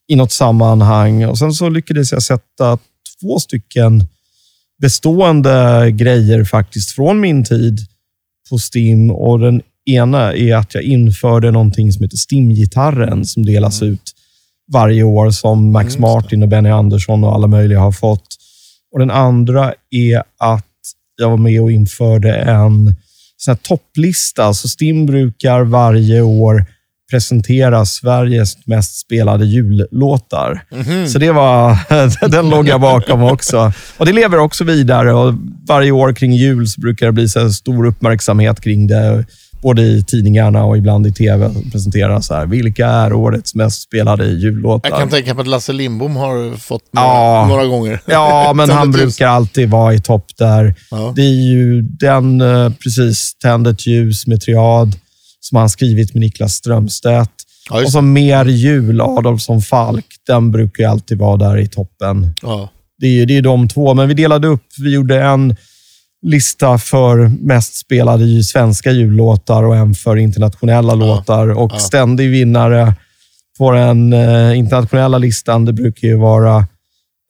i 0.07 0.15
något 0.15 0.31
sammanhang. 0.31 1.25
Och 1.25 1.37
Sen 1.37 1.53
så 1.53 1.69
lyckades 1.69 2.11
jag 2.11 2.23
sätta 2.23 2.77
två 3.21 3.39
stycken 3.39 4.07
bestående 4.81 5.91
grejer 5.91 6.43
faktiskt 6.43 6.91
från 6.91 7.19
min 7.19 7.45
tid 7.45 7.79
på 8.49 8.57
Stim. 8.57 9.11
Och 9.11 9.39
Den 9.39 9.61
ena 9.85 10.33
är 10.33 10.55
att 10.55 10.73
jag 10.75 10.83
införde 10.83 11.51
någonting 11.51 11.93
som 11.93 12.03
heter 12.03 12.17
Stim-gitarren 12.17 13.25
som 13.25 13.45
delas 13.45 13.81
ut 13.81 14.11
varje 14.73 15.03
år 15.03 15.31
som 15.31 15.71
Max 15.71 15.97
Martin 15.97 16.43
och 16.43 16.49
Benny 16.49 16.69
Andersson 16.69 17.23
och 17.23 17.33
alla 17.33 17.47
möjliga 17.47 17.79
har 17.79 17.91
fått. 17.91 18.27
Och 18.93 18.99
Den 18.99 19.11
andra 19.11 19.73
är 19.89 20.23
att 20.39 20.67
jag 21.17 21.29
var 21.29 21.37
med 21.37 21.61
och 21.61 21.71
införde 21.71 22.35
en 22.35 22.95
sån 23.37 23.57
topplista. 23.57 24.53
Så 24.53 24.67
Stim 24.67 25.05
brukar 25.05 25.63
varje 25.63 26.21
år 26.21 26.65
presentera 27.13 27.85
Sveriges 27.85 28.67
mest 28.67 28.99
spelade 28.99 29.45
jullåtar. 29.45 30.63
Så 31.07 31.19
det 31.19 31.31
var, 31.31 31.77
den 32.29 32.49
låg 32.49 32.67
jag 32.67 32.81
bakom 32.81 33.23
också. 33.23 33.71
Och 33.97 34.05
Det 34.05 34.13
lever 34.13 34.37
också 34.37 34.63
vidare 34.63 35.13
och 35.13 35.33
varje 35.67 35.91
år 35.91 36.13
kring 36.13 36.33
jul 36.33 36.67
så 36.67 36.81
brukar 36.81 37.05
det 37.05 37.11
bli 37.11 37.29
så 37.29 37.49
stor 37.49 37.85
uppmärksamhet 37.85 38.61
kring 38.61 38.87
det. 38.87 39.25
Både 39.61 39.81
i 39.81 40.03
tidningarna 40.03 40.63
och 40.63 40.77
ibland 40.77 41.07
i 41.07 41.11
tv. 41.11 41.49
Presenteras 41.71 42.25
så 42.27 42.33
här, 42.35 42.45
vilka 42.45 42.87
är 42.87 43.13
årets 43.13 43.55
mest 43.55 43.81
spelade 43.81 44.25
jullåtar? 44.25 44.89
Jag 44.89 44.99
kan 44.99 45.09
tänka 45.09 45.33
mig 45.33 45.41
att 45.41 45.47
Lasse 45.47 45.73
Lindbom 45.73 46.15
har 46.15 46.57
fått 46.57 46.93
några, 46.93 47.07
Ja. 47.07 47.45
några 47.49 47.65
gånger. 47.65 47.99
Ja, 48.05 48.53
men 48.55 48.69
han 48.69 48.91
brukar 48.91 49.27
alltid 49.27 49.69
vara 49.69 49.93
i 49.93 49.99
topp 49.99 50.25
där. 50.37 50.75
Ja. 50.91 51.13
Det 51.15 51.21
är 51.21 51.41
ju 51.51 51.81
den, 51.81 52.41
eh, 52.41 52.69
precis, 52.83 53.35
Tänd 53.43 53.67
ett 53.67 53.87
ljus 53.87 54.27
med 54.27 54.41
Triad, 54.41 54.95
som 55.43 55.57
han 55.57 55.69
skrivit 55.69 56.13
med 56.13 56.21
Niklas 56.21 56.53
Strömstedt. 56.53 57.31
Ja, 57.69 57.83
och 57.83 57.91
så 57.91 58.01
Mer 58.01 58.45
jul, 58.45 59.01
Adolfsson 59.01 59.61
Falk. 59.61 60.05
Den 60.27 60.51
brukar 60.51 60.83
ju 60.83 60.89
alltid 60.89 61.17
vara 61.17 61.37
där 61.37 61.57
i 61.57 61.67
toppen. 61.67 62.33
Ja. 62.41 62.69
Det 62.97 63.07
är 63.07 63.11
ju 63.11 63.25
det 63.25 63.37
är 63.37 63.41
de 63.41 63.67
två, 63.67 63.93
men 63.93 64.07
vi 64.07 64.13
delade 64.13 64.47
upp. 64.47 64.65
Vi 64.79 64.93
gjorde 64.93 65.21
en 65.23 65.55
lista 66.25 66.77
för 66.77 67.17
mest 67.45 67.75
spelade 67.75 68.43
svenska 68.43 68.91
jullåtar 68.91 69.63
och 69.63 69.75
en 69.75 69.93
för 69.93 70.15
internationella 70.15 70.93
låtar. 70.95 71.47
Och 71.49 71.71
Ja. 71.73 71.79
ständig 71.79 72.29
vinnare 72.29 72.93
på 73.57 73.71
den 73.71 74.13
eh, 74.13 74.57
internationella 74.57 75.17
listan, 75.17 75.65
det 75.65 75.73
brukar 75.73 76.07
ju 76.07 76.15
vara 76.17 76.67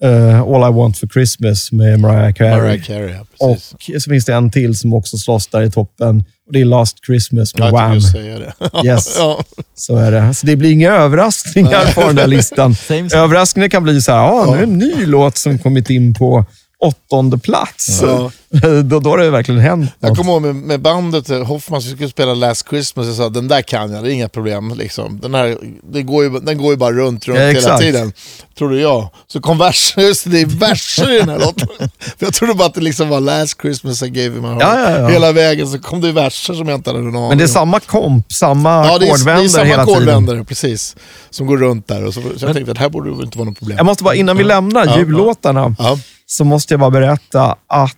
eh, 0.04 0.42
All 0.42 0.70
I 0.70 0.74
Want 0.74 0.98
For 0.98 1.08
Christmas 1.08 1.72
med 1.72 2.00
Mariah 2.00 2.34
Carey. 2.34 2.58
Mariah 2.62 2.84
Carey, 2.84 3.14
ja, 3.40 3.48
och 3.48 3.58
så 4.02 4.10
finns 4.10 4.26
det 4.26 4.34
en 4.34 4.52
till 4.52 4.78
som 4.78 4.94
också 4.94 5.18
slåss 5.18 5.48
där 5.48 5.62
i 5.62 5.72
toppen. 5.72 6.24
Och 6.48 6.54
Det 6.54 6.62
är 6.62 6.66
Last 6.66 7.06
Christmas 7.06 7.56
med 7.56 7.68
jag 7.68 7.72
Wham. 7.72 8.02
säga 8.02 8.40
det. 8.40 8.54
Yes. 8.86 9.16
ja. 9.18 9.44
Så 9.76 9.98
är 9.98 10.12
det. 10.12 10.34
Så 10.34 10.46
det 10.46 10.56
blir 10.56 10.72
inga 10.72 10.92
överraskningar 10.92 11.94
på 11.94 12.02
den 12.02 12.16
där 12.16 12.28
listan. 12.28 12.76
Överraskningen 13.14 13.70
kan 13.70 13.84
bli 13.84 14.02
så 14.02 14.12
här, 14.12 14.20
ah, 14.20 14.46
nu 14.46 14.52
är 14.54 14.58
det 14.58 14.64
en 14.64 14.78
ny 14.78 15.06
låt 15.06 15.38
som 15.38 15.60
kommit 15.60 15.90
in 15.90 16.14
på 16.14 16.46
åttonde 16.80 17.38
plats. 17.38 18.00
Ja. 18.02 18.32
då, 18.84 19.00
då 19.00 19.10
har 19.10 19.18
det 19.18 19.30
verkligen 19.30 19.62
hänt 19.62 19.92
Jag 20.00 20.10
något. 20.10 20.18
kommer 20.18 20.32
ihåg 20.32 20.42
med, 20.42 20.56
med 20.56 20.82
bandet 20.82 21.30
eh, 21.30 21.44
Hoffman 21.44 21.82
skulle 21.82 22.10
spela 22.10 22.34
Last 22.34 22.70
Christmas 22.70 23.08
och 23.10 23.16
sa 23.16 23.30
den 23.30 23.48
där 23.48 23.62
kan 23.62 23.92
jag, 23.92 24.04
det 24.04 24.10
är 24.10 24.14
inga 24.14 24.30
problem. 24.30 24.74
Liksom. 24.78 25.20
Den, 25.20 25.34
här, 25.36 25.58
det 25.94 26.02
går 26.04 26.24
ju, 26.24 26.40
den 26.40 26.58
går 26.58 26.72
ju 26.72 26.78
bara 26.78 26.92
runt, 26.92 27.28
runt 27.28 27.40
Ja, 27.40 27.46
hela 27.48 27.78
tiden. 27.78 28.14
Trodde 28.58 28.80
jag. 28.80 29.10
Så 29.28 29.42
kom 29.42 29.58
verser, 29.58 30.02
just 30.02 30.32
det, 30.32 30.42
är 30.42 30.46
verser 30.46 31.16
i 31.16 31.20
den 31.20 31.30
här 31.30 31.40
låten. 31.40 31.68
Jag 32.20 32.34
trodde 32.34 32.54
bara 32.54 32.68
att 32.68 32.74
det 32.74 32.82
liksom 32.82 33.10
var 33.10 33.20
Last 33.20 33.62
Christmas 33.62 34.04
I 34.04 34.10
gave 34.10 34.28
you 34.28 34.42
my 34.42 34.48
heart. 34.48 34.62
Ja, 34.62 34.80
ja, 34.92 35.00
ja. 35.00 35.08
Hela 35.08 35.32
vägen 35.32 35.68
så 35.68 35.80
kom 35.80 36.02
det 36.02 36.12
verser 36.12 36.54
som 36.54 36.68
jag 36.68 36.78
inte 36.78 36.90
hade 36.90 37.02
någon 37.04 37.16
aning 37.16 37.30
Men 37.30 37.38
det 37.38 37.44
är 37.44 37.46
om. 37.48 37.54
samma 37.54 37.80
komp, 37.80 38.32
samma 38.34 38.70
Ja, 38.70 38.84
det 38.84 38.94
är, 38.96 39.00
det 39.00 39.06
är 39.06 39.10
ackordvändare 39.14 39.50
samma 39.50 39.66
hela 39.66 39.86
tiden. 39.86 39.94
ackordvändare, 39.96 40.44
precis. 40.44 40.96
Som 41.30 41.48
går 41.48 41.58
runt 41.58 41.88
där. 41.88 42.06
Och 42.06 42.14
så, 42.14 42.22
så 42.22 42.46
jag 42.46 42.54
tänkte 42.54 42.72
att 42.72 42.78
här 42.78 42.90
borde 42.90 43.18
det 43.18 43.24
inte 43.24 43.38
vara 43.38 43.50
något 43.50 43.58
problem. 43.60 43.78
Jag 43.78 43.86
måste 43.86 44.04
bara, 44.04 44.16
innan 44.16 44.38
vi 44.38 44.44
lämnar 44.44 44.86
Ja, 44.86 44.98
jullåtarna, 44.98 45.76
Ja. 45.80 45.98
så 46.26 46.44
måste 46.44 46.74
jag 46.74 46.80
bara 46.80 46.92
berätta 46.92 47.56
att 47.68 47.98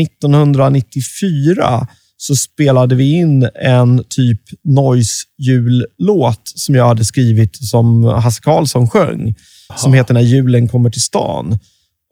1994 0.00 1.86
så 2.16 2.36
spelade 2.36 2.94
vi 2.94 3.12
in 3.12 3.48
en 3.54 4.04
typ 4.08 4.40
noise-jullåt 4.64 6.42
som 6.44 6.74
jag 6.74 6.88
hade 6.88 7.04
skrivit 7.04 7.56
som 7.56 8.04
Hasse 8.04 8.42
Karlsson 8.42 8.90
sjöng, 8.90 9.34
som 9.76 9.92
heter 9.92 10.14
När 10.14 10.20
julen 10.20 10.68
kommer 10.68 10.90
till 10.90 11.02
stan. 11.02 11.58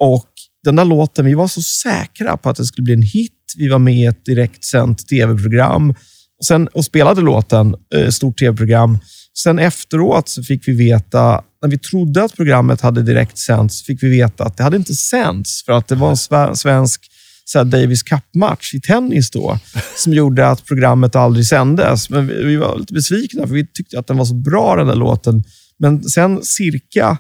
Och 0.01 0.29
den 0.65 0.77
där 0.77 0.85
låten, 0.85 1.25
vi 1.25 1.35
var 1.35 1.49
så 1.49 1.63
säkra 1.63 2.37
på 2.37 2.51
att 2.51 2.57
det 2.57 2.65
skulle 2.65 2.85
bli 2.85 2.95
en 2.95 3.03
hit. 3.03 3.33
Vi 3.57 3.69
var 3.69 3.79
med 3.79 3.95
i 3.95 4.05
ett 4.05 4.25
direktsänt 4.25 5.09
tv-program 5.09 5.91
och, 6.39 6.47
sen, 6.47 6.69
och 6.69 6.85
spelade 6.85 7.21
låten, 7.21 7.75
eh, 7.95 8.09
stort 8.09 8.39
tv-program. 8.39 8.99
Sen 9.39 9.59
efteråt 9.59 10.29
så 10.29 10.43
fick 10.43 10.69
vi 10.69 10.73
veta, 10.73 11.43
när 11.63 11.69
vi 11.69 11.79
trodde 11.79 12.25
att 12.25 12.37
programmet 12.37 12.81
hade 12.81 13.03
direkt 13.03 13.39
sänts, 13.39 13.83
fick 13.83 14.03
vi 14.03 14.09
veta 14.09 14.45
att 14.45 14.57
det 14.57 14.63
hade 14.63 14.77
inte 14.77 14.95
sänts 14.95 15.65
för 15.65 15.73
att 15.73 15.89
det 15.89 15.95
var 15.95 16.09
en 16.09 16.15
sve- 16.15 16.55
svensk 16.55 17.11
så 17.45 17.59
här, 17.59 17.65
Davis 17.65 18.03
Cup-match 18.03 18.75
i 18.75 18.81
tennis 18.81 19.31
då, 19.31 19.59
som 19.97 20.13
gjorde 20.13 20.49
att 20.49 20.65
programmet 20.65 21.17
aldrig 21.17 21.47
sändes. 21.47 22.11
Men 22.11 22.27
vi, 22.27 22.45
vi 22.45 22.57
var 22.57 22.79
lite 22.79 22.93
besvikna 22.93 23.47
för 23.47 23.55
vi 23.55 23.67
tyckte 23.67 23.99
att 23.99 24.07
den 24.07 24.17
var 24.17 24.25
så 24.25 24.35
bra 24.35 24.77
den 24.77 24.87
där 24.87 24.95
låten. 24.95 25.45
Men 25.79 26.03
sen 26.05 26.43
cirka 26.43 27.19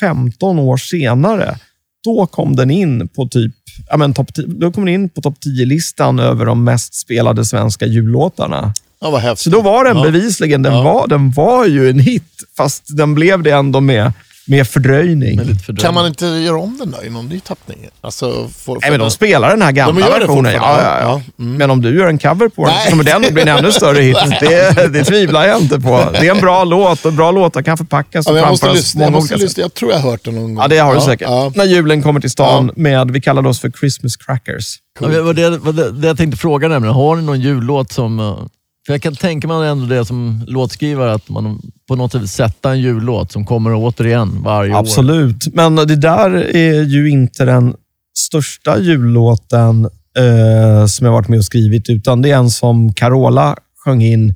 15 0.00 0.58
år 0.58 0.76
senare, 0.76 1.58
då 2.04 2.26
kom 2.26 2.56
den 2.56 2.70
in 2.70 3.08
på 3.08 3.28
typ 3.28 3.54
ja, 3.90 3.96
men 3.96 4.14
topp 4.14 4.34
10 4.34 4.44
då 4.46 4.72
kom 4.72 4.84
den 4.84 4.94
in 4.94 5.08
på 5.08 5.20
topp 5.20 5.36
10-listan 5.46 6.18
över 6.18 6.46
de 6.46 6.64
mest 6.64 6.94
spelade 6.94 7.44
svenska 7.44 7.86
jullåtarna. 7.86 8.72
Ja. 9.00 9.36
Så 9.36 9.50
då 9.50 9.60
var 9.60 9.84
den 9.84 9.96
Ja. 9.96 10.02
bevisligen, 10.02 10.62
den, 10.62 10.72
Ja. 10.72 10.82
var, 10.82 11.06
den 11.08 11.30
var 11.30 11.66
ju 11.66 11.90
en 11.90 11.98
hit, 11.98 12.42
fast 12.56 12.96
den 12.96 13.14
blev 13.14 13.42
det 13.42 13.50
ändå 13.50 13.80
med, 13.80 14.12
med 14.46 14.68
fördröjning. 14.68 15.36
Med 15.36 15.46
fördröjning. 15.46 15.76
Kan 15.82 15.94
man 15.94 16.06
inte 16.06 16.26
göra 16.26 16.58
om 16.60 16.78
den 16.78 16.90
då 16.90 17.02
i 17.04 17.10
någon 17.10 17.28
ny 17.28 17.40
tappning? 17.40 17.88
Alltså, 18.00 18.48
för, 18.48 18.78
Nej, 18.80 18.90
men 18.90 19.00
de 19.00 19.10
spelar 19.10 19.50
den 19.50 19.62
här 19.62 19.72
gamla 19.72 20.06
De 20.08 20.18
versionen. 20.20 20.52
Ja, 20.52 20.80
ja, 20.82 20.82
ja. 20.82 21.00
ja. 21.38 21.44
Mm. 21.44 21.56
Men 21.56 21.70
om 21.70 21.82
du 21.82 21.98
gör 21.98 22.06
en 22.06 22.18
cover 22.18 22.48
på 22.48 22.64
den 22.66 22.74
Nej. 22.74 22.84
så 22.84 22.90
kommer 22.90 23.04
den 23.04 23.24
att 23.24 23.32
bli 23.32 23.42
en 23.42 23.48
ännu 23.48 23.72
större 23.72 23.98
hit. 24.02 24.16
Det, 24.40 24.92
det 24.92 25.04
tvivlar 25.04 25.46
jag 25.46 25.60
inte 25.60 25.80
på. 25.80 26.04
Det 26.12 26.26
är 26.28 26.34
en 26.34 26.40
bra 26.40 26.64
låt 26.64 27.04
och 27.04 27.12
bra 27.12 27.30
låtar 27.30 27.62
kan 27.62 27.76
förpackas 27.78 28.26
Ja, 28.26 28.30
och 28.30 28.34
men 28.34 28.42
jag 28.42 28.50
måste 28.50 28.66
framföras 28.66 28.82
lyssna. 28.84 28.98
på 28.98 29.04
Jag, 29.04 29.10
många 29.12 29.20
måste 29.20 29.34
olika 29.34 29.44
lyssna. 29.44 29.62
jag 29.62 29.74
tror 29.74 29.90
jag 29.92 29.98
har 29.98 30.10
hört 30.10 30.24
den 30.24 30.34
någon 30.34 30.54
gång. 30.54 30.62
Ja, 30.62 30.68
det 30.68 30.78
har 30.78 30.94
du 30.94 31.00
säkert. 31.00 31.28
Ja. 31.28 31.52
När 31.54 31.64
julen 31.64 32.02
kommer 32.02 32.20
till 32.20 32.30
stan 32.30 32.70
med, 32.76 33.10
vi 33.10 33.20
kallade 33.20 33.48
oss 33.48 33.60
för 33.60 33.70
Christmas 33.70 34.16
crackers. 34.16 34.76
Ja, 35.00 35.06
det 35.06 35.22
var 35.22 35.34
det, 35.34 35.58
var 35.58 35.72
det, 35.72 35.92
det 35.92 36.06
jag 36.06 36.16
tänkte 36.16 36.36
fråga 36.38 36.68
nämligen. 36.68 36.94
Har 36.94 37.16
ni 37.16 37.22
någon 37.22 37.40
jullåt 37.40 37.92
som... 37.92 38.48
eh, 38.84 38.86
För 38.86 38.92
jag 38.94 39.02
kan 39.02 39.16
tänka 39.16 39.48
mig 39.48 39.68
ändå 39.68 39.86
det 39.86 40.04
som 40.04 40.44
låtskrivare, 40.46 41.12
att 41.14 41.28
man 41.28 41.60
på 41.88 41.96
något 41.96 42.12
sätt 42.12 42.30
sätta 42.30 42.70
en 42.72 42.80
jullåt 42.80 43.32
som 43.32 43.46
kommer 43.46 43.74
återigen 43.74 44.42
varje 44.42 44.74
år. 44.74 44.78
Absolut, 44.78 45.54
men 45.54 45.74
det 45.76 45.96
där 45.96 46.30
är 46.56 46.82
ju 46.82 47.10
inte 47.10 47.44
den 47.44 47.74
största 48.18 48.78
jullåten 48.80 49.84
eh, 50.18 50.86
som 50.86 51.06
jag 51.06 51.12
varit 51.12 51.28
med 51.28 51.38
och 51.38 51.44
skrivit, 51.44 51.90
utan 51.90 52.22
det 52.22 52.30
är 52.30 52.36
en 52.36 52.50
som 52.50 52.94
Carola 52.94 53.56
sjöng 53.84 54.02
in 54.02 54.34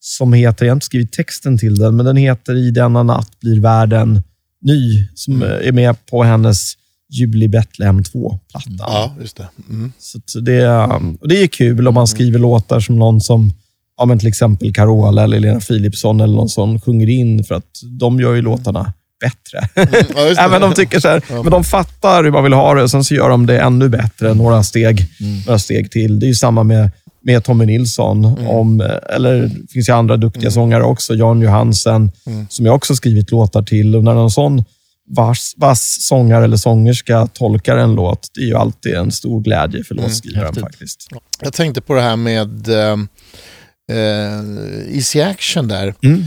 som 0.00 0.32
heter, 0.32 0.66
jag 0.66 0.70
har 0.72 0.76
inte 0.76 0.86
skrivit 0.86 1.12
texten 1.12 1.58
till 1.58 1.74
den, 1.78 1.96
men 1.96 2.06
den 2.06 2.16
heter 2.16 2.54
I 2.54 2.70
denna 2.70 3.02
natt 3.02 3.40
blir 3.40 3.60
världen 3.60 4.22
ny, 4.62 5.08
som 5.14 5.42
eh, 5.42 5.48
är 5.68 5.72
med 5.72 6.06
på 6.06 6.22
hennes 6.22 6.72
Jul 7.12 7.42
i 7.42 7.48
Betlehem 7.48 8.00
2-platta. 8.02 8.70
Ja, 8.78 9.14
just 9.20 9.36
det. 9.36 9.48
Mm. 9.70 9.92
Så 9.98 10.40
det, 10.40 10.54
är- 10.54 11.16
och 11.20 11.28
det 11.28 11.42
är 11.42 11.46
kul 11.46 11.88
om 11.88 11.94
man 11.94 12.06
skriver 12.06 12.38
låtar 12.38 12.80
som 12.80 12.98
någon 12.98 13.20
som 13.20 13.52
ja, 13.96 14.04
men 14.04 14.18
till 14.18 14.28
exempel 14.28 14.74
Carola 14.74 15.24
eller 15.24 15.40
Lena 15.40 15.60
Philipsson 15.60 16.20
eller 16.20 16.34
någon 16.34 16.48
som 16.48 16.80
sjunger 16.80 17.08
in, 17.08 17.44
för 17.44 17.54
att 17.54 17.82
de 18.00 18.20
gör 18.20 18.34
ju 18.34 18.42
låtarna 18.42 18.92
bättre. 19.20 19.68
Ja, 19.74 20.26
just 20.26 20.36
det. 20.36 20.42
Även 20.44 20.60
de 20.60 20.72
tycker 20.72 21.00
så 21.00 21.08
här, 21.08 21.22
men 21.28 21.50
de 21.50 21.64
fattar 21.64 22.24
hur 22.24 22.30
man 22.30 22.44
vill 22.44 22.52
ha 22.52 22.74
det 22.74 22.82
och 22.82 22.90
sen 22.90 23.04
så 23.04 23.14
gör 23.14 23.28
de 23.28 23.46
det 23.46 23.58
ännu 23.60 23.88
bättre, 23.88 24.34
några 24.34 24.62
steg, 24.62 25.08
några 25.46 25.58
steg 25.58 25.90
till. 25.90 26.20
Det 26.20 26.26
är 26.26 26.28
ju 26.28 26.34
samma 26.34 26.62
med, 26.62 26.90
med 27.22 27.44
Tommy 27.44 27.66
Nilsson. 27.66 28.24
Om, 28.48 28.80
eller 29.10 29.42
det 29.42 29.72
finns 29.72 29.88
ju 29.88 29.92
andra 29.92 30.16
duktiga 30.16 30.50
sångare 30.50 30.82
också. 30.82 31.14
Jan 31.14 31.40
Johansen, 31.40 32.12
som 32.48 32.66
jag 32.66 32.74
också 32.74 32.94
skrivit 32.94 33.30
låtar 33.30 33.62
till. 33.62 33.96
Och 33.96 34.04
när 34.04 34.14
någon 34.14 34.30
sån 34.30 34.64
vass, 35.08 35.54
vass 35.56 35.96
sångare 36.00 36.44
eller 36.44 36.56
sångerska 36.56 37.26
tolkar 37.26 37.76
en 37.76 37.94
låt, 37.94 38.30
det 38.34 38.40
är 38.40 38.46
ju 38.46 38.56
alltid 38.56 38.94
en 38.94 39.12
stor 39.12 39.40
glädje 39.40 39.84
för 39.84 39.94
låtskrivaren 39.94 40.46
häftigt. 40.46 40.64
faktiskt. 40.64 41.08
Jag 41.40 41.52
tänkte 41.52 41.80
på 41.80 41.94
det 41.94 42.02
här 42.02 42.16
med 42.16 42.68
eh, 43.92 43.96
eh, 43.96 44.94
Easy 44.96 45.20
Action 45.20 45.68
där. 45.68 45.94
Mm. 46.02 46.24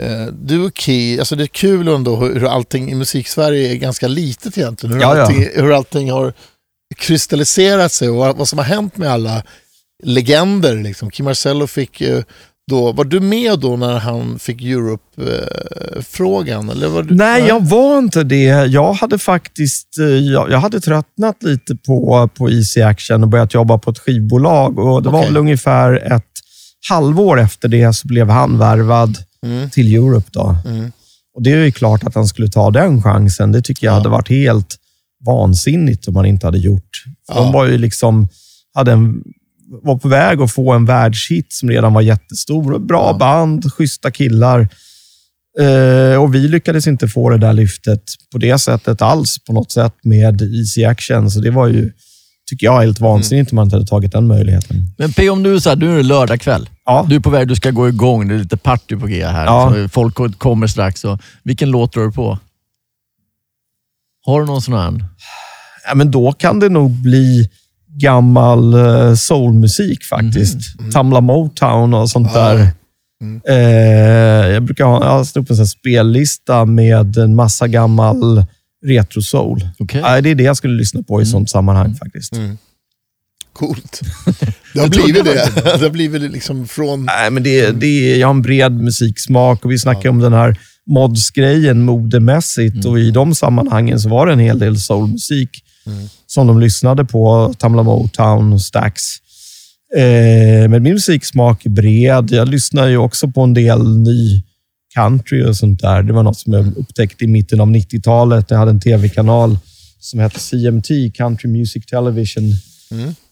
Eh, 0.00 0.26
du 0.26 0.64
och 0.64 0.78
Key, 0.78 1.18
alltså 1.18 1.36
det 1.36 1.44
är 1.44 1.46
kul 1.46 1.88
ändå 1.88 2.16
hur, 2.16 2.34
hur 2.34 2.46
allting 2.48 2.92
i 2.92 2.94
musiksverige 2.94 3.72
är 3.72 3.76
ganska 3.76 4.08
litet 4.08 4.58
egentligen. 4.58 4.94
Hur, 4.94 5.02
Ja, 5.02 5.16
ja. 5.16 5.22
allting, 5.22 5.48
hur 5.54 5.72
allting 5.72 6.10
har 6.10 6.32
kristalliserat 6.96 7.92
sig 7.92 8.08
och 8.08 8.16
vad, 8.16 8.36
vad 8.36 8.48
som 8.48 8.58
har 8.58 8.66
hänt 8.66 8.96
med 8.96 9.10
alla 9.10 9.42
legender. 10.02 10.76
Liksom. 10.76 11.10
Kim 11.10 11.24
Marcello 11.24 11.66
fick 11.66 12.00
ju 12.00 12.22
då, 12.70 12.92
var 12.92 13.04
du 13.04 13.20
med 13.20 13.58
då 13.58 13.76
när 13.76 13.98
han 13.98 14.38
fick 14.38 14.62
Europe-frågan? 14.62 16.68
eller 16.68 16.88
var 16.88 17.02
du, 17.02 17.14
Nej, 17.14 17.44
jag 17.48 17.66
var 17.66 17.98
inte 17.98 18.22
det. 18.22 18.66
Jag 18.66 18.92
hade 18.92 19.18
faktiskt 19.18 19.98
eh, 19.98 20.04
jag, 20.06 20.50
jag 20.50 20.58
hade 20.58 20.80
tröttnat 20.80 21.42
lite 21.42 21.76
på, 21.76 22.28
på 22.34 22.50
Easy 22.50 22.82
Action 22.82 23.22
och 23.22 23.28
börjat 23.28 23.54
jobba 23.54 23.78
på 23.78 23.90
ett 23.90 23.98
skivbolag. 23.98 24.78
Och 24.78 25.02
det 25.02 25.08
var 25.10 25.18
Okej. 25.18 25.28
väl 25.30 25.36
ungefär 25.36 26.12
ett 26.12 26.31
halvår 26.90 27.40
efter 27.40 27.68
det 27.68 27.92
så 27.92 28.08
blev 28.08 28.28
han 28.30 28.58
värvad 28.58 29.16
Mm. 29.46 29.70
till 29.70 29.94
Europe. 29.94 30.28
Då. 30.32 30.56
Mm. 30.66 30.92
Och 31.34 31.42
Det 31.42 31.52
är 31.52 31.64
ju 31.64 31.72
klart 31.72 32.04
att 32.04 32.14
han 32.14 32.26
skulle 32.26 32.48
ta 32.48 32.70
den 32.70 33.02
chansen. 33.02 33.52
Det 33.52 33.62
tycker 33.62 33.86
jag 33.86 33.92
Ja. 33.92 33.96
hade 33.96 34.08
varit 34.08 34.28
helt 34.28 34.76
vansinnigt 35.26 36.08
om 36.08 36.16
han 36.16 36.26
inte 36.26 36.46
hade 36.46 36.58
gjort. 36.58 37.04
Ja. 37.28 37.34
De 37.34 37.52
var 37.52 37.66
ju 37.66 37.78
liksom, 37.78 38.28
hade 38.74 38.92
en, 38.92 39.22
var 39.82 39.98
på 39.98 40.08
väg 40.08 40.40
att 40.40 40.52
få 40.52 40.72
en 40.72 40.84
världshit 40.84 41.52
som 41.52 41.68
redan 41.70 41.92
var 41.94 42.00
jättestor. 42.02 42.78
Bra 42.78 43.08
Ja. 43.12 43.18
band, 43.18 43.72
schyssta 43.72 44.10
killar. 44.10 44.68
Eh, 45.60 46.22
och 46.22 46.34
Vi 46.34 46.48
lyckades 46.48 46.86
inte 46.86 47.08
få 47.08 47.30
det 47.30 47.38
där 47.38 47.52
lyftet 47.52 48.02
på 48.32 48.38
det 48.38 48.58
sättet 48.58 49.02
alls 49.02 49.38
på 49.44 49.52
något 49.52 49.72
sätt 49.72 49.94
med 50.02 50.42
Easy 50.42 50.84
Action. 50.84 51.30
Så 51.30 51.40
det 51.40 51.50
var 51.50 51.66
ju, 51.68 51.92
tycker 52.52 52.66
jag, 52.66 52.80
helt 52.80 53.00
vansinnigt 53.00 53.52
om 53.52 53.56
man 53.56 53.64
inte 53.66 53.76
hade 53.76 53.86
tagit 53.86 54.12
den 54.12 54.26
möjligheten. 54.26 54.76
Men 54.98 55.12
P, 55.12 55.30
om 55.30 55.42
du 55.42 55.54
är 55.54 55.58
så 55.58 55.68
här, 55.68 55.76
du 55.76 55.92
är 55.92 55.96
det 55.96 56.02
lördag 56.02 56.40
kväll. 56.40 56.68
Ja. 56.84 57.06
Du 57.08 57.16
är 57.16 57.20
på 57.20 57.30
väg, 57.30 57.48
du 57.48 57.56
ska 57.56 57.70
gå 57.70 57.88
igång. 57.88 58.28
Det 58.28 58.34
är 58.34 58.38
lite 58.38 58.56
party 58.56 58.96
på 58.96 59.06
G 59.06 59.26
här. 59.26 59.44
Ja. 59.44 59.72
Så 59.74 59.88
folk 59.88 60.38
kommer 60.38 60.66
strax. 60.66 61.04
Och 61.04 61.20
vilken 61.42 61.70
låt 61.70 61.92
drar 61.92 62.02
du 62.02 62.12
på? 62.12 62.38
Har 64.26 64.40
du 64.40 64.46
någon 64.46 64.62
sån 64.62 64.74
här? 64.74 65.04
Ja, 65.88 65.94
men 65.94 66.10
då 66.10 66.32
kan 66.32 66.60
det 66.60 66.68
nog 66.68 66.90
bli 66.90 67.50
gammal 67.86 68.74
eh, 68.74 69.14
soulmusik 69.14 70.04
faktiskt. 70.04 70.58
Tamla 70.92 71.20
Motown 71.20 71.94
och 71.94 72.10
sånt 72.10 72.30
Ja. 72.34 72.40
där. 72.52 72.68
Eh, 73.48 74.48
jag 74.52 74.62
brukar 74.62 74.84
ha 74.84 75.04
jag 75.04 75.10
har 75.10 75.38
upp 75.38 75.50
en 75.50 75.66
spellista 75.66 76.64
med 76.64 77.16
en 77.16 77.34
massa 77.34 77.68
gammal 77.68 78.44
retro-soul. 78.86 79.68
Okej. 79.78 80.02
Nej, 80.02 80.22
det 80.22 80.30
är 80.30 80.34
det 80.34 80.42
jag 80.42 80.56
skulle 80.56 80.74
lyssna 80.74 81.02
på 81.02 81.22
i 81.22 81.26
sånt 81.26 81.50
sammanhang 81.50 81.94
faktiskt. 81.94 82.36
Mm. 82.36 82.58
Coolt. 83.52 84.00
Det 84.74 84.80
har 84.80 84.88
blivit 84.88 85.24
det 85.24 85.50
det. 85.54 85.82
Har 85.82 85.90
blivit 85.90 86.32
liksom 86.32 86.68
från... 86.68 87.04
Nej, 87.04 87.30
men 87.30 87.42
det, 87.42 87.70
det 87.70 87.86
är, 87.86 88.18
jag 88.18 88.26
har 88.26 88.34
en 88.34 88.42
bred 88.42 88.72
musiksmak 88.72 89.64
och 89.64 89.70
vi 89.70 89.78
snackar 89.78 90.08
om 90.08 90.18
den 90.18 90.32
här 90.32 90.58
mods-grejen 90.86 91.82
modemässigt 91.82 92.84
och 92.84 92.98
i 92.98 93.10
de 93.10 93.34
sammanhangen 93.34 94.00
så 94.00 94.08
var 94.08 94.26
det 94.26 94.32
en 94.32 94.38
hel 94.38 94.58
del 94.58 94.80
soulmusik 94.80 95.50
som 96.26 96.46
de 96.46 96.60
lyssnade 96.60 97.04
på. 97.04 97.54
Tamla 97.58 97.82
Motown, 97.82 98.60
Stax. 98.60 99.02
Eh, 99.96 100.68
men 100.68 100.82
min 100.82 100.92
musiksmak 100.92 101.66
är 101.66 101.70
bred. 101.70 102.30
Jag 102.30 102.48
lyssnar 102.48 102.86
ju 102.86 102.96
också 102.96 103.28
på 103.28 103.40
en 103.40 103.54
del 103.54 103.98
ny 103.98 104.42
country 104.94 105.44
och 105.44 105.56
sånt 105.56 105.80
där. 105.80 106.02
Det 106.02 106.12
var 106.12 106.22
något 106.22 106.38
som 106.38 106.52
jag 106.52 106.76
upptäckte 106.76 107.24
i 107.24 107.26
mitten 107.26 107.60
av 107.60 107.68
90-talet. 107.68 108.50
Jag 108.50 108.58
hade 108.58 108.70
en 108.70 108.80
tv-kanal 108.80 109.58
som 110.00 110.20
hette 110.20 110.40
CMT, 110.40 110.88
Country 111.14 111.48
Music 111.48 111.86
Television. 111.86 112.42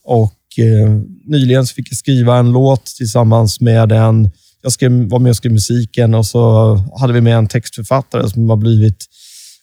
Och 0.04 0.58
eh, 0.58 0.90
nyligen 1.26 1.66
fick 1.66 1.92
jag 1.92 1.98
skriva 1.98 2.38
en 2.38 2.52
låt 2.52 2.86
tillsammans 2.86 3.60
med 3.60 3.92
en... 3.92 4.30
Jag 4.62 4.72
skrev, 4.72 5.08
var 5.08 5.18
med 5.18 5.30
och 5.30 5.36
skrev 5.36 5.52
musiken 5.52 6.14
och 6.14 6.26
så 6.26 6.74
hade 7.00 7.12
vi 7.12 7.20
med 7.20 7.36
en 7.36 7.48
textförfattare 7.48 8.30
som 8.30 8.50
har 8.50 8.56
blivit 8.56 9.06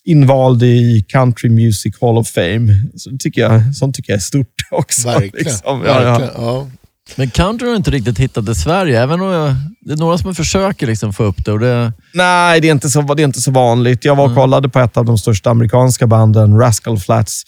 invald 0.06 0.64
i 0.64 1.06
Country 1.08 1.50
Music 1.50 1.96
Hall 2.02 2.18
of 2.18 2.28
Fame. 2.28 2.82
Så 2.96 3.10
det 3.10 3.18
tycker 3.18 3.42
jag, 3.42 3.76
sånt 3.76 3.96
tycker 3.96 4.14
jag 4.14 4.18
är 4.18 4.22
stort 4.22 4.56
också. 4.72 5.08
Verkligen. 5.08 5.46
liksom. 5.46 5.84
Ja. 5.86 5.94
verkligen. 5.94 6.32
Ja. 6.36 6.68
Men 7.16 7.30
country 7.30 7.68
har 7.68 7.76
inte 7.76 7.92
riktigt 7.92 8.20
hittat 8.20 8.46
till 8.46 8.56
Sverige. 8.56 9.02
Även 9.02 9.22
om 9.22 9.28
jag, 9.28 9.56
det 9.82 9.94
är 9.94 9.98
några 9.98 10.18
som 10.18 10.36
försöker 10.36 10.88
liksom 10.88 11.14
få 11.14 11.24
upp 11.24 11.46
det. 11.46 11.52
Och 11.52 11.60
det 11.60 11.94
Nej, 12.14 12.62
det 12.62 12.68
är, 12.68 12.72
inte 12.72 12.90
så, 12.90 13.02
det 13.02 13.22
är 13.22 13.26
inte 13.26 13.42
så 13.42 13.52
vanligt. 13.52 14.06
Jag 14.06 14.16
var 14.16 14.26
och 14.26 14.36
kollade 14.36 14.70
på 14.70 14.80
ett 14.80 14.98
av 14.98 15.06
de 15.06 15.18
största 15.18 15.50
amerikanska 15.50 16.08
banden, 16.08 16.58
Rascal 16.58 17.00
Flats, 17.00 17.44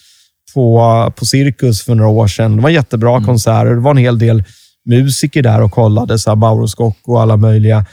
på, 0.53 1.14
på 1.16 1.26
Cirkus 1.26 1.82
för 1.82 1.95
några 1.95 2.10
år 2.10 2.28
sedan. 2.28 2.55
Det 2.55 2.62
var 2.62 2.70
jättebra 2.70 3.24
konserter. 3.24 3.76
Det 3.76 3.82
var 3.82 3.91
en 3.91 3.97
hel 3.97 4.20
del 4.20 4.43
musiker 4.86 5.41
där 5.41 5.62
och 5.62 5.72
kollade, 5.72 6.20
så 6.20 6.30
här 6.30 6.36
Mauro 6.36 6.68
Scocco 6.68 7.14
och 7.14 7.22
alla 7.22 7.38
möjliga. 7.38 7.86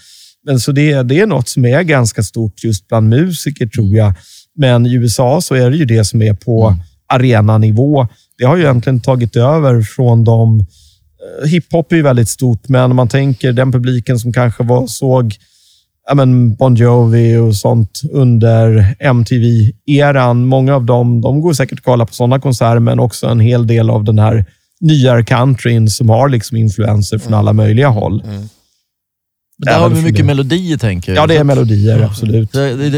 Men 0.44 0.60
så 0.60 0.72
det, 0.72 1.02
det 1.02 1.20
är 1.20 1.26
något 1.26 1.48
som 1.48 1.64
är 1.64 1.82
ganska 1.82 2.22
stort 2.22 2.64
just 2.64 2.88
bland 2.88 3.08
musiker, 3.08 3.66
tror 3.66 3.94
jag. 3.94 4.14
Men 4.58 4.86
i 4.86 4.94
USA 4.94 5.40
så 5.40 5.54
är 5.54 5.70
det 5.70 5.76
ju 5.76 5.84
det 5.84 6.04
som 6.04 6.22
är 6.22 6.34
på 6.34 6.76
arenanivå. 7.08 8.08
Det 8.38 8.44
har 8.44 8.56
ju 8.56 8.62
egentligen 8.62 9.00
tagit 9.00 9.36
över 9.36 9.82
från 9.82 10.24
de 10.24 10.66
Hiphop 11.46 11.92
är 11.92 11.96
ju 11.96 12.02
väldigt 12.02 12.28
stort, 12.28 12.68
men 12.68 12.90
om 12.90 12.96
man 12.96 13.08
tänker 13.08 13.52
den 13.52 13.72
publiken 13.72 14.18
som 14.18 14.32
kanske 14.32 14.62
var, 14.62 14.86
såg 14.86 15.34
ja, 16.08 16.14
men 16.14 16.54
Bon 16.54 16.74
Jovi 16.74 17.36
och 17.36 17.56
sånt 17.56 18.00
under 18.12 18.94
MTV-eran. 19.00 20.46
Många 20.46 20.74
av 20.74 20.84
dem 20.84 21.20
de 21.20 21.40
går 21.40 21.52
säkert 21.52 21.78
att 21.78 21.84
kolla 21.84 22.06
på 22.06 22.12
sådana 22.14 22.40
konserter, 22.40 22.78
men 22.78 23.00
också 23.00 23.26
en 23.26 23.40
hel 23.40 23.66
del 23.66 23.90
av 23.90 24.04
den 24.04 24.18
här 24.18 24.44
nyare 24.80 25.24
countryn 25.24 25.88
som 25.90 26.08
har 26.08 26.28
liksom 26.28 26.56
influenser 26.56 27.18
från 27.18 27.34
alla 27.34 27.52
möjliga 27.52 27.88
håll. 27.88 28.22
Men 28.26 28.48
där 29.58 29.78
har 29.80 29.88
vi 29.88 30.02
mycket 30.02 30.16
det. 30.16 30.22
melodier, 30.24 30.76
tänker 30.78 31.14
jag. 31.14 31.22
Ja, 31.22 31.26
det 31.26 31.36
är 31.36 31.44
melodier, 31.44 32.02
absolut. 32.02 32.54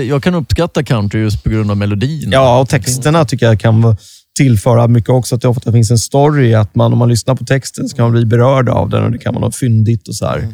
Jag 0.08 0.22
kan 0.22 0.34
uppskatta 0.34 0.82
country 0.82 1.20
just 1.20 1.44
på 1.44 1.50
grund 1.50 1.70
av 1.70 1.76
melodin. 1.76 2.28
Ja, 2.32 2.60
och 2.60 2.68
texterna 2.68 3.24
tycker 3.24 3.46
jag 3.46 3.60
kan 3.60 3.82
vara- 3.82 3.96
tillföra 4.38 4.88
mycket 4.88 5.10
också. 5.10 5.34
Att 5.34 5.42
det 5.42 5.48
ofta 5.48 5.72
finns 5.72 5.90
en 5.90 5.98
story. 5.98 6.54
Att 6.54 6.74
man, 6.74 6.92
om 6.92 6.98
man 6.98 7.08
lyssnar 7.08 7.34
på 7.34 7.44
texten 7.44 7.88
så 7.88 7.96
kan 7.96 8.02
man 8.02 8.12
bli 8.12 8.24
berörd 8.24 8.68
av 8.68 8.90
den 8.90 9.04
och 9.04 9.10
det 9.10 9.18
kan 9.18 9.34
vara 9.34 9.44
något 9.44 9.56
fyndigt 9.56 10.08
och 10.08 10.14
så 10.14 10.26
här. 10.26 10.48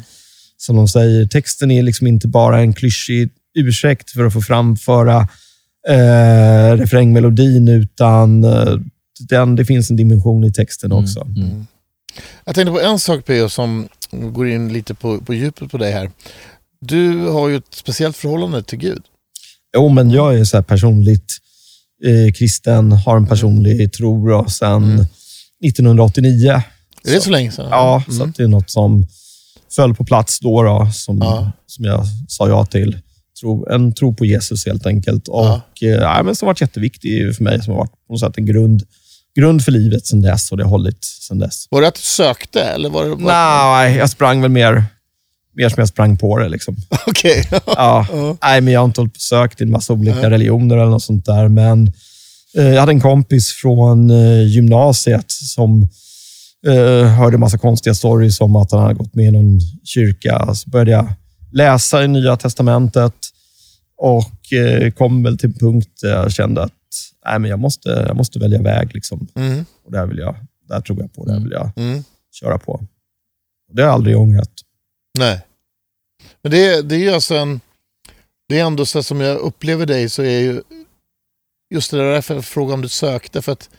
Som 0.56 0.76
de 0.76 0.88
säger, 0.88 1.26
texten 1.26 1.70
är 1.70 1.82
liksom 1.82 2.06
inte 2.06 2.28
bara 2.28 2.60
en 2.60 2.72
klyschig 2.72 3.30
ursäkt 3.58 4.10
för 4.10 4.24
att 4.24 4.32
få 4.32 4.40
framföra 4.40 5.28
eh, 5.88 6.76
refrängmelodin, 6.76 7.68
utan 7.68 8.44
eh, 8.44 8.78
den, 9.28 9.56
det 9.56 9.64
finns 9.64 9.90
en 9.90 9.96
dimension 9.96 10.44
i 10.44 10.52
texten 10.52 10.92
också. 10.92 11.20
Mm. 11.20 11.66
Jag 12.44 12.54
tänkte 12.54 12.72
på 12.72 12.80
en 12.80 12.98
sak 12.98 13.24
P.O. 13.24 13.48
som 13.48 13.88
går 14.10 14.48
in 14.48 14.72
lite 14.72 14.94
på, 14.94 15.18
på 15.18 15.34
djupet 15.34 15.70
på 15.70 15.78
dig 15.78 15.92
här. 15.92 16.10
Du 16.80 17.26
har 17.26 17.48
ju 17.48 17.56
ett 17.56 17.74
speciellt 17.74 18.16
förhållande 18.16 18.62
till 18.62 18.78
Gud. 18.78 19.02
Jo, 19.76 19.88
men 19.88 20.10
jag 20.10 20.38
är 20.38 20.44
så 20.44 20.56
här 20.56 20.62
personligt 20.62 21.38
eh, 22.04 22.32
kristen, 22.32 22.92
har 22.92 23.16
en 23.16 23.26
personlig 23.26 23.92
tro 23.92 24.28
då, 24.28 24.48
sedan 24.48 25.06
1989. 25.64 26.62
Är 27.08 27.12
det 27.14 27.20
så 27.20 27.30
länge 27.30 27.52
sedan? 27.52 27.68
Ja, 27.70 28.02
så 28.08 28.12
Mm. 28.14 28.28
att 28.30 28.36
det 28.36 28.42
är 28.42 28.48
något 28.48 28.70
som 28.70 29.06
föll 29.76 29.94
på 29.94 30.04
plats 30.04 30.40
då, 30.40 30.62
då 30.62 30.90
som, 30.94 31.18
Ja. 31.18 31.52
som 31.66 31.84
jag 31.84 32.04
sa 32.28 32.48
ja 32.48 32.66
till. 32.66 32.98
Tro, 33.40 33.66
en 33.70 33.94
tro 33.94 34.14
på 34.14 34.24
Jesus 34.24 34.66
helt 34.66 34.86
enkelt. 34.86 35.28
Och, 35.28 35.60
Ja. 35.80 36.18
eh, 36.18 36.24
men 36.24 36.34
som 36.36 36.46
har 36.46 36.50
varit 36.52 36.60
jätteviktig 36.60 37.36
för 37.36 37.44
mig, 37.44 37.62
som 37.62 37.72
har 37.72 37.78
varit 37.80 37.90
på 38.06 38.12
något 38.12 38.20
sätt 38.20 38.38
en 38.38 38.46
grund, 38.46 38.82
grund 39.36 39.64
för 39.64 39.72
livet 39.72 40.06
sedan 40.06 40.22
dess 40.22 40.50
och 40.50 40.56
det 40.56 40.62
har 40.64 40.70
hållit 40.70 41.04
sedan 41.04 41.38
dess. 41.38 41.66
Var 41.70 41.80
det 41.80 41.88
att 41.88 41.94
du 41.94 42.00
sökte 42.00 42.60
eller 42.60 42.88
var 42.90 43.04
det... 43.04 43.08
Var... 43.10 43.16
Nej, 43.18 43.96
jag 43.96 44.10
sprang 44.10 44.40
väl 44.42 44.50
mer, 44.50 44.84
mer 45.54 45.68
som 45.68 45.80
jag 45.80 45.88
sprang 45.88 46.16
på 46.16 46.38
det. 46.38 46.48
Liksom. 46.48 46.76
Okej. 47.06 47.48
Ja. 47.52 47.62
Ja. 47.76 48.36
Nej, 48.42 48.60
men 48.60 48.72
jag 48.72 48.80
har 48.80 48.84
inte 48.84 49.10
sökt 49.20 49.60
i 49.60 49.64
en 49.64 49.70
massa 49.70 49.92
olika 49.92 50.14
Nej. 50.14 50.30
religioner 50.30 50.76
eller 50.76 50.90
något 50.90 51.02
sånt 51.02 51.26
där. 51.26 51.48
Men 51.48 51.92
eh, 52.56 52.68
jag 52.68 52.80
hade 52.80 52.92
en 52.92 53.00
kompis 53.00 53.52
från 53.52 54.10
eh, 54.10 54.42
gymnasiet 54.48 55.24
som 55.28 55.88
eh, 56.66 57.06
hörde 57.06 57.36
en 57.36 57.40
massa 57.40 57.58
konstiga 57.58 57.94
stories 57.94 58.40
om 58.40 58.56
att 58.56 58.72
han 58.72 58.80
hade 58.82 58.94
gått 58.94 59.14
med 59.14 59.26
i 59.26 59.30
någon 59.30 59.60
kyrka. 59.84 60.54
Så 60.54 60.70
började 60.70 60.90
jag 60.90 61.06
läsa 61.52 62.04
i 62.04 62.08
Nya 62.08 62.36
Testamentet 62.36 63.14
och 63.96 64.52
eh, 64.52 64.90
kom 64.90 65.22
väl 65.22 65.38
till 65.38 65.46
en 65.48 65.52
punkt 65.58 65.88
där 66.02 66.10
jag 66.10 66.32
kände 66.32 66.62
att 66.62 66.72
nej, 67.26 67.38
men 67.38 67.50
jag, 67.50 67.58
måste, 67.58 67.88
jag 68.08 68.16
måste 68.16 68.38
välja 68.38 68.62
väg. 68.62 68.94
Liksom. 68.94 69.28
Mm. 69.34 69.64
Och 69.86 69.92
där, 69.92 70.06
vill 70.06 70.18
jag, 70.18 70.36
där 70.68 70.80
tror 70.80 71.00
jag 71.00 71.12
på. 71.12 71.24
Där 71.26 71.40
vill 71.40 71.52
jag 71.52 71.70
Mm. 71.76 72.04
köra 72.40 72.58
på. 72.58 72.80
Det 73.72 73.82
har 73.82 73.88
jag 73.88 73.94
aldrig 73.94 74.18
ångrat. 74.18 74.50
Nej. 75.18 75.40
Men 76.42 76.52
det, 76.52 76.82
det 76.82 76.94
är 76.94 76.98
ju 76.98 77.10
alltså 77.10 77.34
en... 77.34 77.60
Det 78.48 78.58
är 78.58 78.64
ändå 78.64 78.86
så 78.86 79.02
som 79.02 79.20
jag 79.20 79.38
upplever 79.38 79.86
dig 79.86 80.10
så 80.10 80.22
är 80.22 80.40
ju 80.40 80.62
just 81.74 81.90
det 81.90 81.96
där 81.96 82.12
därför 82.12 82.34
jag 82.34 82.44
frågade 82.44 82.74
om 82.74 82.82
du 82.82 82.88
sökte. 82.88 83.42
För 83.42 83.52
att 83.52 83.70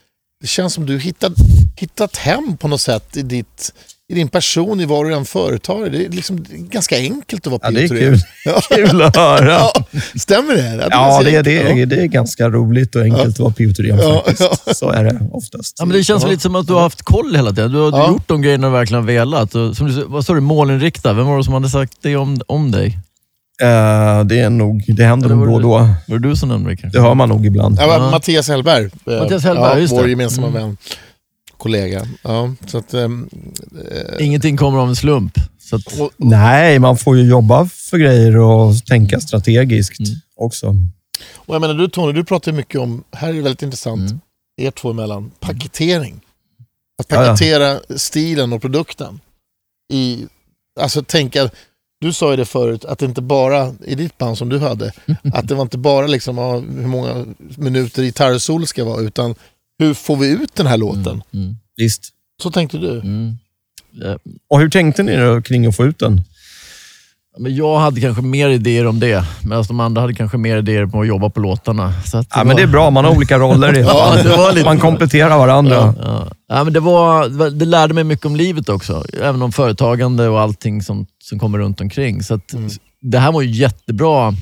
det 0.42 0.48
känns 0.48 0.74
som 0.74 0.86
du 0.86 1.00
hittat, 1.00 1.34
hittat 1.78 2.18
hem 2.18 2.58
på 2.58 2.68
något 2.68 2.82
sätt 2.82 3.18
i, 3.18 3.22
ditt, 3.22 3.74
i 4.08 4.16
din 4.16 4.28
person, 4.28 4.80
i 4.82 4.86
vad 4.86 5.06
du 5.06 5.14
än 5.14 5.26
företar 5.26 5.80
dig. 5.82 5.90
Det 5.90 6.06
är 6.06 6.10
liksom 6.10 6.44
det 6.44 6.56
är 6.56 6.58
ganska 6.58 6.98
enkelt 6.98 7.48
att 7.48 7.52
vara 7.52 7.62
Ja, 7.64 7.72
det 7.72 7.84
är 7.84 7.88
kul. 7.88 8.20
Ja. 8.46 8.62
kul 8.70 9.02
att 9.02 9.16
höra. 9.16 9.50
Ja, 9.52 9.74
stämmer 10.16 10.56
det? 10.56 10.86
Att 10.86 10.92
Ja, 10.92 11.22
det, 11.24 11.42
det, 11.42 11.60
enkelt. 11.68 11.92
är, 11.92 11.96
det 11.98 12.02
är 12.04 12.06
ganska 12.08 12.50
roligt 12.50 12.96
och 12.96 13.02
enkelt 13.02 13.28
att 13.28 13.40
vara 13.40 13.54
pivotrén 13.54 13.98
Ja, 13.98 14.24
faktiskt. 14.26 14.52
ja. 14.66 14.74
Så 14.74 14.90
är 14.90 15.04
det 15.04 15.20
oftast. 15.32 15.76
Ja, 15.80 15.86
men 15.86 15.98
det 15.98 16.04
känns 16.04 16.24
Ja. 16.24 16.30
lite 16.30 16.42
som 16.44 16.56
att 16.56 16.68
du 16.68 16.74
har 16.74 16.82
haft 16.82 17.02
koll 17.02 17.36
hela 17.36 17.50
tiden. 17.50 17.72
Du 17.72 17.78
har 17.78 17.92
Ja. 17.92 18.08
gjort 18.08 18.28
de 18.28 18.42
grejerna 18.42 18.68
du 18.68 18.74
verkligen 18.74 19.06
velat. 19.06 19.56
Och, 19.56 19.78
som 19.78 19.88
du, 19.88 20.04
vad 20.08 20.26
sa 20.26 20.34
du, 20.34 20.40
målinriktad? 20.42 21.14
Vem 21.14 21.26
var 21.26 21.38
det 21.38 21.44
som 21.44 21.54
hade 21.54 21.70
sagt 21.70 21.94
det 22.02 22.16
om, 22.16 22.42
om 22.48 22.72
dig? 22.72 22.98
Eh, 23.62 24.24
det, 24.24 24.40
är 24.40 24.50
nog, 24.50 24.84
det 24.88 25.04
händer 25.04 25.30
nog 25.30 25.40
var 25.40 25.46
då 25.48 25.54
och 25.54 25.60
det- 25.62 25.68
då. 25.68 25.94
Var 26.14 26.20
det 26.20 26.30
du 26.30 26.36
som 26.36 26.50
nämnde 26.50 26.76
det? 26.76 26.90
Det 26.90 27.02
hör 27.02 27.14
man 27.14 27.30
nog 27.30 27.46
ibland. 27.46 27.78
Ja, 27.80 27.88
Ja. 27.98 28.12
Mattias 28.12 28.48
Hellberg. 28.48 28.86
eh, 28.86 29.20
Mattias 29.20 29.44
Hellberg, 29.44 29.74
ja, 29.74 29.80
just 29.80 29.94
Vår 29.94 30.04
det. 30.04 30.10
gemensamma 30.10 30.48
Mm. 30.48 30.62
vän. 30.62 30.78
Kollega. 31.58 32.08
Ja, 32.24 32.54
så 32.68 32.78
att, 32.78 32.94
eh, 32.94 33.10
Ingenting 34.20 34.58
kommer 34.58 34.80
av 34.80 34.90
en 34.90 34.96
slump. 34.96 35.34
Så 35.60 35.76
att, 35.76 36.00
Och, 36.00 36.12
Nej, 36.18 36.80
man 36.80 36.98
får 36.98 37.18
ju 37.18 37.24
jobba 37.30 37.66
för 37.66 37.98
grejer 37.98 38.38
och 38.38 38.86
tänka 38.86 39.20
strategiskt 39.20 40.00
Mm. 40.00 40.12
också. 40.36 40.76
och 41.36 41.56
jag 41.56 41.62
menar, 41.62 41.74
du 41.74 41.88
Tony, 41.88 42.14
du 42.14 42.24
pratar 42.24 42.52
mycket 42.52 42.82
om, 42.82 43.04
här 43.12 43.30
är 43.30 43.34
det 43.34 43.42
väldigt 43.42 43.62
intressant, 43.62 44.10
Mm. 44.12 44.20
er 44.62 44.72
två 44.72 44.90
emellan, 44.92 45.32
paketering. 45.40 46.22
Att 47.00 47.06
Ja, 47.12 47.24
ja. 47.24 47.32
paketera 47.32 47.80
stilen 47.98 48.54
och 48.54 48.62
produkten. 48.62 49.20
I, 49.94 50.26
alltså 50.80 51.04
tänka, 51.04 51.50
du 52.02 52.14
sa 52.14 52.32
ju 52.32 52.38
det 52.38 52.46
förut, 52.46 52.86
att 52.86 53.00
det 53.00 53.06
inte 53.06 53.22
bara, 53.22 53.74
i 53.86 53.96
ditt 53.96 54.18
band 54.18 54.38
som 54.38 54.50
du 54.50 54.60
hade, 54.60 54.92
att 55.34 55.48
det 55.48 55.56
var 55.56 55.62
inte 55.62 55.78
bara 55.78 56.08
liksom, 56.08 56.38
hur 56.80 56.88
många 56.88 57.26
minuter 57.58 58.04
gitarrsolo 58.04 58.60
det 58.60 58.68
ska 58.68 58.84
vara, 58.86 59.02
utan 59.02 59.36
hur 59.80 59.94
får 59.94 60.16
vi 60.18 60.28
ut 60.30 60.56
den 60.56 60.68
här 60.68 60.78
låten? 60.78 61.22
mm, 61.34 61.56
Visst. 61.78 62.10
Så 62.44 62.52
tänkte 62.52 62.78
du? 62.78 62.92
mm. 63.00 63.38
Eh, 64.06 64.16
Och 64.50 64.60
hur 64.60 64.70
tänkte 64.70 65.04
ni 65.04 65.16
då 65.18 65.42
kring 65.42 65.66
att 65.66 65.76
få 65.76 65.86
ut 65.86 66.00
den? 66.00 66.22
Men 67.40 67.56
jag 67.56 67.80
hade 67.80 68.02
kanske 68.02 68.22
mer 68.24 68.50
idéer 68.50 68.88
om 68.88 69.00
det, 69.00 69.26
medan 69.44 69.64
de 69.68 69.80
andra 69.80 70.02
hade 70.02 70.14
kanske 70.14 70.38
mer 70.38 70.58
idéer 70.58 70.86
på 70.86 71.02
att 71.02 71.08
jobba 71.08 71.30
på 71.30 71.40
låtarna. 71.40 71.94
Så 72.06 72.18
att 72.18 72.28
Ja, 72.36 72.44
men 72.44 72.56
det 72.56 72.62
är 72.62 72.68
bra, 72.68 72.90
man 72.90 73.06
har 73.06 73.16
olika 73.16 73.40
roller. 73.40 73.78
i- 73.78 73.82
Ja, 73.88 74.16
det 74.24 74.30
var 74.30 74.54
lite- 74.54 74.66
Man 74.66 74.80
kompletterar 74.80 75.38
varandra. 75.38 75.94
Ja. 76.02 76.28
Ja, 76.48 76.64
men 76.64 76.74
det, 76.74 76.80
var, 76.80 77.30
det 77.30 77.36
var- 77.36 77.50
lärde 77.66 77.94
mig 77.94 78.04
mycket 78.04 78.26
om 78.26 78.36
livet 78.36 78.70
också. 78.70 79.04
Även 79.22 79.42
om 79.42 79.52
företagande 79.52 80.28
och 80.30 80.40
allting 80.42 80.82
som, 80.82 81.06
som 81.24 81.40
kommer 81.40 81.60
runt 81.60 81.82
omkring. 81.82 82.24
Så 82.24 82.34
att, 82.34 82.54
Det 83.02 83.20
här 83.20 83.32
var 83.32 83.42
ju 83.42 83.52
jättebra 83.52 84.34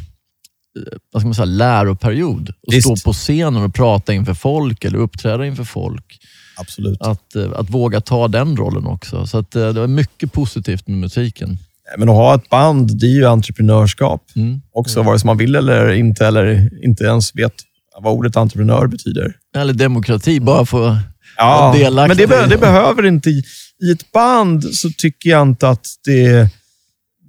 vad 1.12 1.22
ska 1.22 1.28
man 1.28 1.36
säga, 1.36 1.46
läroperiod. 1.46 2.50
Att 2.50 2.74
Visst. 2.74 2.98
stå 2.98 3.10
på 3.10 3.14
scenen 3.14 3.64
och 3.64 3.74
prata 3.74 4.14
inför 4.14 4.34
folk 4.34 4.86
eller 4.86 4.98
uppträda 5.00 5.46
inför 5.46 5.64
folk. 5.64 6.20
Absolut. 6.58 7.02
Att, 7.02 7.36
eh, 7.36 7.52
att 7.56 7.70
våga 7.70 8.02
ta 8.02 8.28
den 8.28 8.58
rollen 8.58 8.86
också. 8.86 9.28
Så 9.28 9.38
att, 9.38 9.56
eh, 9.56 9.68
det 9.74 9.80
var 9.80 9.88
mycket 9.88 10.34
positivt 10.34 10.88
med 10.88 10.98
musiken. 10.98 11.58
Men 11.98 12.10
att 12.10 12.16
ha 12.16 12.36
ett 12.36 12.50
band, 12.50 13.00
det 13.00 13.06
är 13.06 13.10
ju 13.16 13.26
entreprenörskap. 13.26 14.24
Mm. 14.36 14.62
Också 14.74 15.02
vare 15.02 15.20
sig 15.20 15.26
man 15.26 15.38
vill 15.38 15.56
eller 15.56 15.92
inte, 15.92 16.28
eller 16.28 16.70
inte 16.86 17.04
ens 17.04 17.36
vet 17.36 17.54
vad 18.02 18.14
ordet 18.14 18.38
entreprenör 18.38 18.88
betyder. 18.88 19.34
Eller 19.58 19.74
demokrati, 19.74 20.40
bara 20.40 20.66
få 20.66 20.98
Ja, 21.38 21.60
vara 21.62 21.74
delaktig. 21.78 22.08
men 22.08 22.18
det, 22.18 22.28
be- 22.28 22.48
det 22.56 22.58
behöver 22.62 23.06
inte... 23.06 23.30
I 23.30 23.44
i 23.84 23.92
ett 23.92 24.12
band 24.12 24.64
så 24.76 24.90
tycker 24.98 25.30
jag 25.30 25.42
inte 25.42 25.70
att 25.70 25.86
det 26.06 26.50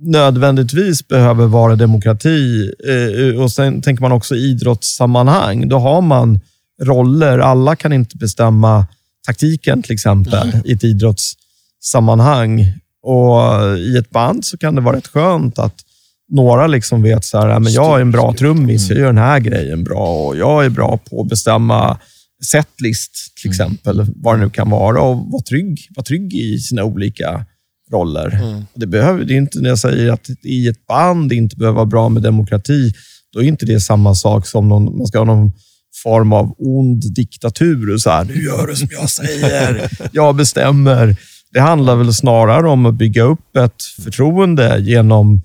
nödvändigtvis 0.06 1.08
behöver 1.08 1.46
vara 1.46 1.76
demokrati. 1.76 2.70
Eh, 2.88 3.40
Och 3.40 3.52
Sen 3.52 3.82
tänker 3.82 4.02
man 4.02 4.12
också 4.12 4.34
idrottssammanhang. 4.36 5.68
Då 5.68 5.78
har 5.78 6.00
man 6.00 6.40
roller. 6.82 7.38
Alla 7.38 7.76
kan 7.76 7.92
inte 7.92 8.16
bestämma 8.16 8.86
taktiken 9.26 9.82
till 9.82 9.92
exempel 9.92 10.52
i 10.64 10.72
ett 10.72 10.84
idrottssammanhang. 10.84 12.72
Och 13.02 13.78
I 13.78 13.96
ett 13.98 14.10
band 14.10 14.44
så 14.44 14.58
kan 14.58 14.74
det 14.74 14.80
vara 14.80 14.96
rätt 14.96 15.06
skönt 15.06 15.58
att 15.58 15.74
några 16.30 16.66
liksom 16.66 17.02
vet 17.02 17.24
så 17.24 17.38
här, 17.38 17.48
"Ja, 17.48 17.58
men 17.58 17.72
jag 17.72 17.96
är 17.96 18.00
en 18.02 18.10
bra 18.10 18.34
trummis, 18.38 18.88
jag 18.90 18.98
gör 18.98 19.06
den 19.06 19.18
här 19.18 19.40
grejen 19.40 19.84
bra 19.84 20.26
och 20.26 20.36
jag 20.36 20.64
är 20.64 20.68
bra 20.70 20.98
på 21.10 21.20
att 21.22 21.28
bestämma 21.28 21.98
setlist 22.44 23.12
till 23.42 23.50
exempel, 23.50 24.06
vad 24.16 24.38
det 24.38 24.44
nu 24.44 24.50
kan 24.50 24.70
vara 24.70 25.00
och 25.02 25.16
vara 25.32 25.42
trygg, 25.42 25.88
vara 25.96 26.04
trygg 26.04 26.34
i 26.34 26.58
sina 26.58 26.84
olika 26.84 27.44
roller. 27.92 28.64
Det, 28.74 28.86
behöver, 28.86 29.24
det 29.24 29.34
är 29.34 29.36
inte 29.36 29.60
när 29.60 29.68
jag 29.68 29.78
säger 29.78 30.12
att 30.12 30.26
i 30.42 30.68
ett 30.68 30.86
band 30.86 31.32
inte 31.32 31.56
behöver 31.56 31.76
vara 31.76 31.86
bra 31.86 32.08
med 32.08 32.22
demokrati, 32.22 32.92
då 33.32 33.42
är 33.42 33.44
inte 33.44 33.66
det 33.66 33.80
samma 33.80 34.14
sak 34.14 34.46
som 34.46 34.68
någon, 34.68 34.98
man 34.98 35.06
ska 35.06 35.18
ha 35.18 35.24
någon 35.24 35.52
form 36.02 36.32
av 36.32 36.54
ond 36.58 37.14
diktatur. 37.14 37.94
Och 37.94 38.00
så 38.00 38.10
här, 38.10 38.24
nu 38.24 38.42
gör 38.42 38.66
du 38.66 38.76
som 38.76 38.88
jag 38.90 39.10
säger, 39.10 39.90
jag 40.12 40.36
bestämmer. 40.36 41.16
Det 41.52 41.60
handlar 41.60 41.96
väl 41.96 42.14
snarare 42.14 42.68
om 42.68 42.86
att 42.86 42.94
bygga 42.94 43.22
upp 43.22 43.56
ett 43.56 43.82
förtroende 44.04 44.78
genom 44.78 45.42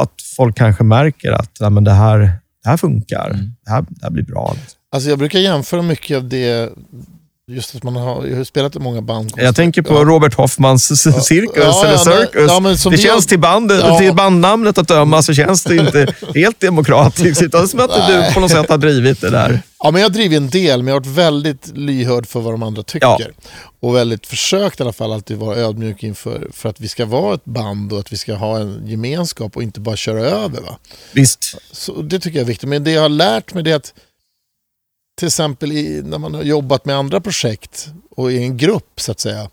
att 0.00 0.14
folk 0.36 0.56
kanske 0.56 0.84
märker 0.84 1.32
att 1.32 1.56
ja, 1.60 1.70
men 1.70 1.84
det, 1.84 1.92
här, 1.92 2.18
det 2.62 2.68
här 2.68 2.76
funkar. 2.76 3.38
Det, 3.64 3.70
här, 3.70 3.84
det 3.88 4.02
här 4.02 4.10
blir 4.10 4.24
bra. 4.24 4.56
Alltså 4.92 5.10
jag 5.10 5.18
brukar 5.18 5.38
jämföra 5.38 5.82
mycket 5.82 6.16
av 6.16 6.28
det, 6.28 6.72
just 7.54 7.74
att 7.74 7.82
man 7.82 7.96
har, 7.96 8.44
spelat 8.44 8.76
i 8.76 8.78
många 8.78 9.02
band. 9.02 9.32
Jag 9.36 9.56
tänker 9.56 9.82
på 9.82 9.94
Ja. 9.94 10.04
Robert 10.04 10.34
Hoffmans 10.34 11.02
cirkus, 11.26 11.52
Ja, 11.56 11.86
eller 11.86 11.96
cirkus. 12.74 12.82
det 12.84 12.98
känns 12.98 13.26
till, 13.26 13.38
bandet, 13.38 13.98
till 13.98 14.14
bandnamnet 14.14 14.78
att 14.78 14.88
döma 14.88 15.22
så 15.22 15.34
känns 15.34 15.64
det 15.64 15.76
inte 15.76 16.14
helt 16.34 16.60
demokratiskt. 16.60 17.42
Utan 17.42 17.68
som 17.68 17.80
att 17.80 18.08
du 18.08 18.34
på 18.34 18.40
något 18.40 18.50
sätt 18.50 18.68
har 18.68 18.78
drivit 18.78 19.20
det 19.20 19.30
där. 19.30 19.62
Ja, 19.82 19.90
men 19.90 20.00
jag 20.02 20.08
har 20.08 20.14
drivit 20.14 20.36
en 20.36 20.50
del, 20.50 20.82
men 20.82 20.88
jag 20.88 20.94
har 20.94 21.00
varit 21.00 21.18
väldigt 21.18 21.72
lyhörd 21.74 22.26
för 22.26 22.40
vad 22.40 22.52
de 22.54 22.62
andra 22.62 22.82
tycker. 22.82 23.06
Ja. 23.06 23.18
Och 23.80 23.96
väldigt 23.96 24.26
försökt 24.26 24.80
i 24.80 24.82
alla 24.82 24.92
fall 24.92 25.12
alltid 25.12 25.36
vara 25.36 25.56
ödmjuk 25.56 26.02
inför 26.02 26.48
för 26.52 26.68
att 26.68 26.80
vi 26.80 26.88
ska 26.88 27.04
vara 27.06 27.34
ett 27.34 27.44
band 27.44 27.92
och 27.92 27.98
att 28.00 28.12
vi 28.12 28.16
ska 28.16 28.34
ha 28.34 28.58
en 28.58 28.86
gemenskap 28.86 29.56
och 29.56 29.62
inte 29.62 29.80
bara 29.80 29.96
köra 29.96 30.20
över. 30.20 30.60
Va? 30.60 30.78
Visst. 31.12 31.56
Så 31.72 32.02
det 32.02 32.18
tycker 32.18 32.38
jag 32.38 32.42
är 32.44 32.48
viktigt. 32.48 32.68
Men 32.68 32.84
det 32.84 32.90
jag 32.90 33.02
har 33.02 33.08
lärt 33.08 33.54
mig 33.54 33.70
är 33.70 33.76
att 33.76 33.92
till 35.20 35.26
exempel 35.26 35.72
i, 35.72 36.02
när 36.04 36.18
man 36.18 36.34
har 36.34 36.42
jobbat 36.42 36.84
med 36.84 36.96
andra 36.96 37.20
projekt 37.20 37.88
och 38.16 38.32
i 38.32 38.38
en 38.38 38.56
grupp 38.56 39.00
så 39.00 39.12
att 39.12 39.20
säga. 39.20 39.50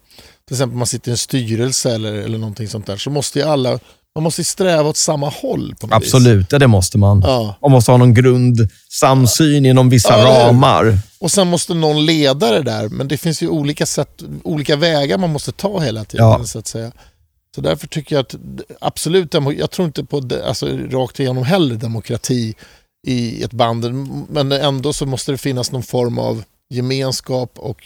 Till 0.47 0.55
exempel 0.55 0.77
man 0.77 0.87
sitter 0.87 1.09
i 1.09 1.11
en 1.11 1.17
styrelse 1.17 1.95
eller, 1.95 2.13
eller 2.13 2.37
någonting 2.37 2.67
sånt 2.67 2.85
där. 2.85 2.97
Så 2.97 3.09
måste 3.09 3.39
ju 3.39 3.45
alla 3.45 3.79
man 4.15 4.23
måste 4.23 4.43
sträva 4.43 4.89
åt 4.89 4.97
samma 4.97 5.29
håll. 5.29 5.75
På 5.79 5.87
något 5.87 6.03
Vis. 6.03 6.13
Absolut, 6.13 6.51
ja, 6.51 6.59
det 6.59 6.67
måste 6.67 6.97
man. 6.97 7.21
Ja. 7.25 7.55
Man 7.61 7.71
måste 7.71 7.91
ha 7.91 7.97
någon 7.97 8.13
grundsamsyn 8.13 9.65
inom 9.65 9.89
vissa 9.89 10.19
Ja, 10.19 10.47
ramar. 10.47 10.99
Och 11.19 11.31
sen 11.31 11.47
måste 11.47 11.73
någon 11.73 12.05
leda 12.05 12.51
det 12.51 12.63
där. 12.63 12.89
Men 12.89 13.07
det 13.07 13.17
finns 13.17 13.41
ju 13.43 13.47
olika, 13.47 13.85
sätt, 13.85 14.23
olika 14.43 14.75
vägar 14.75 15.17
man 15.17 15.29
måste 15.29 15.51
ta 15.51 15.79
hela 15.79 16.05
tiden. 16.05 16.25
Ja. 16.25 16.43
Så 16.43 16.59
att 16.59 16.67
säga. 16.67 16.91
Så 17.55 17.61
därför 17.61 17.87
tycker 17.87 18.15
jag 18.15 18.21
att 18.23 18.35
absolut, 18.79 19.33
jag 19.57 19.71
tror 19.71 19.85
inte 19.85 20.03
på 20.03 20.29
alltså, 20.45 20.67
rakt 20.89 21.19
igenom 21.19 21.43
heller 21.43 21.75
demokrati 21.75 22.55
i 23.07 23.43
ett 23.43 23.53
band. 23.53 23.85
Men 24.29 24.51
ändå 24.51 24.93
så 24.93 25.05
måste 25.05 25.31
det 25.31 25.37
finnas 25.37 25.71
någon 25.71 25.83
form 25.83 26.19
av 26.19 26.43
gemenskap 26.69 27.51
och 27.55 27.81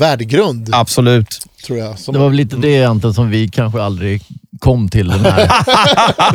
värdegrund, 0.00 0.68
Absolut. 0.72 1.46
tror 1.66 1.78
jag. 1.78 1.98
Som, 1.98 2.12
Det 2.12 2.18
var 2.18 2.28
väl 2.28 2.36
lite 2.36 2.56
det 2.56 2.68
egentligen 2.68 3.14
som 3.14 3.30
vi 3.30 3.48
kanske 3.48 3.82
aldrig 3.82 4.22
kom 4.58 4.88
till 4.88 5.08
den 5.08 5.20
här. 5.20 5.50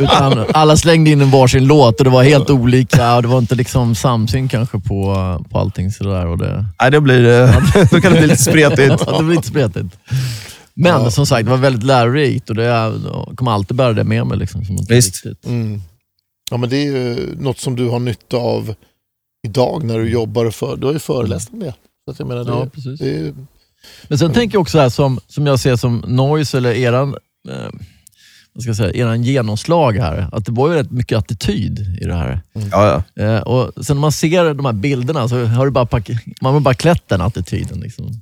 Utan 0.00 0.44
alla 0.54 0.76
slängde 0.76 1.10
in 1.10 1.20
en 1.20 1.30
varsin 1.30 1.66
låt 1.66 1.98
och 1.98 2.04
det 2.04 2.10
var 2.10 2.22
helt 2.22 2.50
olika 2.50 3.16
och 3.16 3.22
det 3.22 3.28
var 3.28 3.38
inte 3.38 3.54
liksom 3.54 3.94
samsyn 3.94 4.48
kanske 4.48 4.78
på, 4.78 5.14
på 5.50 5.58
allting 5.58 5.92
sådär. 5.92 6.26
Och 6.26 6.38
det, 6.38 6.66
Nej, 6.80 6.90
det 6.90 7.00
blir, 7.00 7.42
eh, 7.42 7.56
då 7.90 8.00
kan 8.00 8.12
det 8.12 8.18
bli 8.18 8.26
lite 8.26 8.42
spretigt. 8.42 9.02
ja, 9.06 9.18
det 9.18 9.24
blev 9.24 9.36
lite 9.36 9.48
spretigt. 9.48 9.96
Men 10.74 11.10
som 11.12 11.26
sagt, 11.26 11.44
det 11.44 11.50
var 11.50 11.58
väldigt 11.58 11.82
lärorikt 11.82 12.50
och 12.50 12.56
det, 12.56 12.64
jag 12.64 12.94
kommer 13.34 13.50
alltid 13.52 13.76
bära 13.76 13.92
det 13.92 14.04
med 14.04 14.26
mig. 14.26 14.38
Liksom, 14.38 14.64
som 14.64 14.76
Visst. 14.88 15.24
mm. 15.46 15.82
Ja, 16.52 16.56
men 16.58 16.70
det 16.70 16.76
är 16.76 16.84
ju 16.84 17.34
något 17.40 17.58
som 17.58 17.76
du 17.76 17.88
har 17.88 17.98
nytta 17.98 18.36
av 18.36 18.74
idag 19.46 19.84
när 19.84 19.98
du 19.98 20.10
jobbar 20.10 20.44
och 20.44 20.54
för, 20.54 20.76
du 20.76 20.86
har 20.86 20.92
ju 20.92 20.98
föreläst 20.98 21.52
om 21.52 21.58
det. 21.60 21.74
Så 22.04 22.10
att 22.10 22.18
jag 22.18 22.28
menar, 22.28 22.44
det, 22.44 22.50
Ja, 22.50 22.66
precis. 22.74 23.00
det 23.00 23.16
är, 23.18 23.34
Men 24.08 24.18
sen 24.18 24.32
tänker 24.32 24.54
jag 24.56 24.60
också 24.62 24.72
så 24.78 24.80
här, 24.82 24.88
som, 24.88 25.20
som 25.28 25.46
jag 25.46 25.60
ser 25.60 25.76
som 25.76 26.04
noise 26.06 26.56
eller 26.58 26.72
eran, 26.72 27.08
eh, 27.48 27.70
vad 28.52 28.62
ska 28.62 28.68
jag 28.70 28.76
säga, 28.76 28.92
eran 28.92 29.22
genomslag 29.24 29.92
här. 29.98 30.28
Att 30.32 30.46
det 30.46 30.52
var 30.52 30.68
ju 30.68 30.74
rätt 30.74 30.90
mycket 30.90 31.18
attityd 31.18 31.98
i 32.00 32.04
det 32.04 32.14
här. 32.14 32.40
Ja, 32.52 33.02
ja. 33.16 33.22
Eh, 33.24 33.40
och 33.40 33.84
sen 33.84 33.96
när 33.96 34.00
man 34.00 34.12
ser 34.12 34.54
de 34.54 34.64
här 34.66 34.72
bilderna 34.72 35.28
så 35.28 35.44
har 35.44 35.64
du 35.64 35.70
bara, 35.70 35.86
pack- 35.86 36.10
man 36.40 36.52
har 36.52 36.60
bara 36.60 36.74
klätt 36.74 37.08
den 37.08 37.20
attityden. 37.20 37.80
Liksom. 37.80 38.20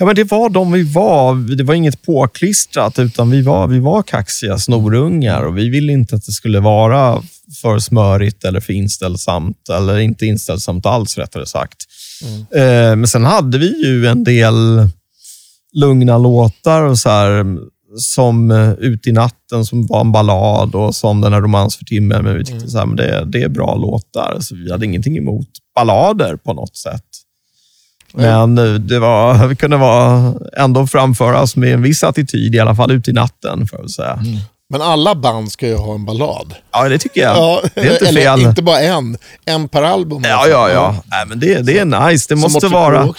Ja, 0.00 0.06
men 0.06 0.14
det 0.14 0.24
var 0.24 0.48
de 0.48 0.72
vi 0.72 0.82
var. 0.82 1.56
Det 1.56 1.64
var 1.64 1.74
inget 1.74 2.02
påklistrat, 2.02 2.98
utan 2.98 3.30
vi 3.30 3.42
var, 3.42 3.66
vi 3.66 3.78
var 3.78 4.02
kaxiga 4.02 4.58
snorungar 4.58 5.42
och 5.42 5.58
vi 5.58 5.68
ville 5.68 5.92
inte 5.92 6.16
att 6.16 6.26
det 6.26 6.32
skulle 6.32 6.60
vara 6.60 7.22
för 7.62 7.78
smörigt 7.78 8.44
eller 8.44 8.60
för 8.60 8.72
inställsamt, 8.72 9.68
eller 9.68 9.98
inte 9.98 10.26
inställsamt 10.26 10.86
alls 10.86 11.18
rättare 11.18 11.46
sagt. 11.46 11.76
Eh, 12.54 12.96
men 12.96 13.06
sen 13.06 13.24
hade 13.24 13.58
vi 13.58 13.86
ju 13.86 14.06
en 14.06 14.24
del 14.24 14.88
lugna 15.72 16.18
låtar 16.18 16.82
och 16.82 16.98
så 16.98 17.08
här, 17.08 17.44
som 17.98 18.50
eh, 18.50 18.72
Ut 18.72 19.06
i 19.06 19.12
natten 19.12 19.64
som 19.64 19.86
var 19.86 20.00
en 20.00 20.12
ballad 20.12 20.74
och 20.74 20.94
som 20.94 21.20
den 21.20 21.32
här 21.32 21.40
Romans 21.40 21.76
för 21.76 21.84
timmen. 21.84 22.24
Men 22.24 22.38
vi 22.38 22.44
tyckte 22.44 22.70
så 22.70 22.78
här, 22.78 22.86
men 22.86 22.96
det, 22.96 23.24
det 23.26 23.42
är 23.42 23.48
bra 23.48 23.74
låtar, 23.74 24.36
så 24.40 24.54
vi 24.54 24.72
hade 24.72 24.86
ingenting 24.86 25.16
emot 25.16 25.48
ballader 25.74 26.36
på 26.36 26.52
något 26.52 26.76
sätt. 26.76 27.04
Men 28.14 28.58
eh, 28.58 28.64
det 28.64 28.98
var, 28.98 29.54
kunde 29.54 29.76
vara, 29.76 30.34
ändå 30.56 30.86
framföras 30.86 31.56
med 31.56 31.74
en 31.74 31.82
viss 31.82 32.04
attityd, 32.04 32.54
i 32.54 32.58
alla 32.58 32.74
fall 32.74 32.90
ut 32.92 33.08
i 33.08 33.12
natten. 33.12 33.68
Jag 33.72 33.78
väl 33.78 33.88
säga. 33.88 34.18
men 34.70 34.82
alla 34.82 35.14
band 35.14 35.52
ska 35.52 35.66
ju 35.66 35.76
ha 35.76 35.94
en 35.94 36.04
ballad. 36.04 36.54
Ja, 36.72 36.88
det 36.88 36.98
tycker 36.98 37.20
jag. 37.20 37.36
Ja, 37.36 37.62
det 37.74 37.80
är 37.80 37.92
inte 37.92 38.08
eller 38.08 38.20
fel. 38.20 38.40
inte 38.40 38.62
bara 38.62 38.80
en, 38.80 39.16
en 39.44 39.68
per 39.68 39.82
album. 39.82 40.22
Ja, 40.24 40.46
ja, 40.48 40.70
ja. 40.70 41.02
Nej, 41.10 41.26
men 41.26 41.40
det, 41.40 41.58
det 41.62 41.78
är 41.78 42.08
nice. 42.10 42.26
Det 42.28 42.36
måste 42.36 42.68
vara... 42.68 43.14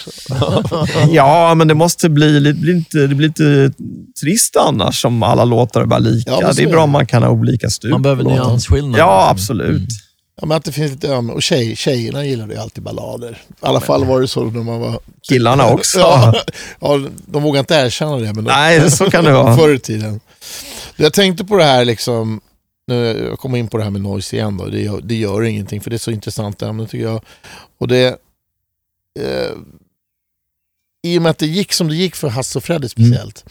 Ja, 1.10 1.54
men 1.54 1.68
det 1.68 1.74
måste 1.74 2.08
bli, 2.08 2.40
det 2.40 2.52
blir 2.52 2.74
inte, 2.74 2.98
det 2.98 3.14
blir 3.14 3.28
inte 3.28 3.72
trist 4.20 4.56
annars 4.56 5.04
om 5.04 5.22
alla 5.22 5.44
låtar 5.44 5.80
är 5.80 5.86
bara 5.86 5.98
lika. 5.98 6.30
Ja, 6.30 6.52
det 6.56 6.62
är 6.62 6.68
bra 6.70 6.82
om 6.82 6.90
man 6.90 7.06
kan 7.06 7.22
ha 7.22 7.30
olika 7.30 7.70
stuk. 7.70 7.90
Man 7.90 8.02
behöver 8.02 8.22
på 8.22 8.28
låtarna. 8.30 8.48
nyansskillnad. 8.48 9.00
Ja, 9.00 9.32
liksom. 9.32 9.54
absolut. 9.56 9.88
Ja, 10.36 10.46
men 10.46 10.56
att 10.56 10.64
det 10.64 10.72
finns 10.72 10.90
lite 10.90 11.08
öm 11.08 11.30
och 11.30 11.42
tjej, 11.42 11.76
tjejerna 11.76 12.24
gillade 12.24 12.54
ju 12.54 12.60
alltid 12.60 12.82
ballader. 12.82 13.42
I 13.48 13.54
alla 13.60 13.80
fall 13.80 14.04
var 14.04 14.20
det 14.20 14.28
så 14.28 14.44
när 14.44 14.62
man 14.62 14.80
var... 14.80 15.00
Killarna 15.22 15.70
också. 15.70 15.98
Ja, 15.98 16.34
ja, 16.80 17.00
de 17.26 17.42
vågar 17.42 17.60
inte 17.60 17.74
erkänna 17.74 18.16
det. 18.16 18.32
Men 18.32 18.44
de, 18.44 18.50
Nej, 18.50 18.90
så 18.90 19.10
kan 19.10 19.24
det 19.24 19.32
vara. 19.32 19.56
Förr 19.58 19.74
i 19.74 19.78
tiden. 19.78 20.20
Jag 20.96 21.12
tänkte 21.12 21.44
på 21.44 21.56
det 21.56 21.64
här, 21.64 21.84
liksom, 21.84 22.40
nu, 22.86 23.26
jag 23.30 23.38
kommer 23.38 23.58
in 23.58 23.68
på 23.68 23.76
det 23.76 23.84
här 23.84 23.90
med 23.90 24.00
noise 24.00 24.36
igen. 24.36 24.56
Då. 24.56 24.66
Det, 24.66 24.80
gör, 24.80 25.00
det 25.00 25.14
gör 25.14 25.42
ingenting, 25.42 25.80
för 25.80 25.90
det 25.90 25.96
är 25.96 25.98
så 25.98 26.10
intressant 26.10 26.62
ämne 26.62 26.86
tycker 26.86 27.04
jag. 27.04 27.24
Och 27.78 27.88
det, 27.88 28.06
eh, 29.20 29.50
I 31.02 31.18
och 31.18 31.22
med 31.22 31.30
att 31.30 31.38
det 31.38 31.46
gick 31.46 31.72
som 31.72 31.88
det 31.88 31.96
gick 31.96 32.16
för 32.16 32.28
Hasse 32.28 32.58
och 32.58 32.64
Freddy 32.64 32.88
speciellt, 32.88 33.44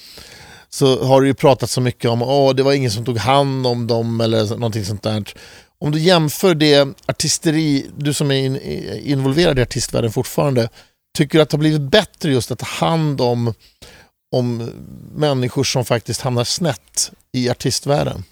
så 0.70 1.04
har 1.04 1.22
det 1.22 1.28
ju 1.28 1.34
pratat 1.34 1.70
så 1.70 1.82
mycket 1.82 2.10
om 2.12 2.22
att 2.22 2.58
det 2.58 2.64
var 2.64 2.74
ingen 2.74 2.92
som 2.92 3.06
tog 3.06 3.18
hand 3.18 3.68
om 3.68 3.88
dem 3.88 4.22
eller 4.22 4.46
någonting 4.46 4.86
sånt 4.86 5.04
där. 5.04 5.24
Om 5.82 5.92
du 5.92 6.00
jämför 6.00 6.56
det 6.56 6.88
artisteri, 7.06 7.92
du 7.98 8.14
som 8.14 8.32
är 8.32 8.36
in, 8.36 8.56
involverad 9.04 9.60
i 9.60 9.62
artistvärlden 9.62 10.12
fortfarande, 10.12 10.70
tycker 11.18 11.38
du 11.38 11.42
att 11.42 11.50
det 11.50 11.58
har 11.58 11.60
blivit 11.60 11.82
bättre 11.82 12.32
just 12.32 12.52
att 12.52 12.60
ta 12.60 12.66
hand 12.66 13.22
om, 13.22 13.54
om 14.36 14.58
människor 15.16 15.64
som 15.64 15.86
faktiskt 15.86 16.22
hamnar 16.22 16.44
snett 16.44 17.12
i 17.34 17.50
artistvärlden? 17.50 18.24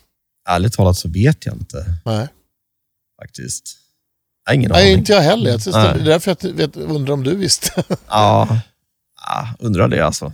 Ärligt 0.50 0.74
talat 0.74 0.98
så 0.98 1.10
vet 1.10 1.46
jag 1.46 1.56
inte 1.56 1.86
Nej, 2.06 2.28
faktiskt. 3.22 3.78
Jag 4.46 4.52
har 4.52 4.56
ingen 4.56 4.72
Nej 4.72 4.84
aning. 4.86 4.98
inte 4.98 5.14
jag 5.14 5.22
heller. 5.22 5.52
Jag 5.52 5.60
det 5.60 6.02
är 6.02 6.06
därför 6.06 6.38
jag 6.42 6.52
vet, 6.52 6.78
undrar 6.78 7.14
om 7.14 7.24
du 7.24 7.36
visste. 7.36 7.84
Ja, 8.08 8.60
ja, 9.26 9.48
undrar 9.60 9.88
det 9.88 10.06
alltså. 10.06 10.34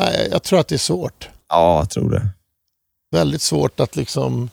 Nej, 0.00 0.28
jag 0.30 0.42
tror 0.42 0.60
att 0.60 0.68
det 0.68 0.76
är 0.76 0.78
svårt. 0.78 1.28
Ja, 1.48 1.78
jag 1.78 1.90
tror 1.90 2.10
det. 2.10 2.28
Väldigt 3.10 3.42
svårt 3.42 3.80
att 3.80 3.96
liksom... 3.96 4.50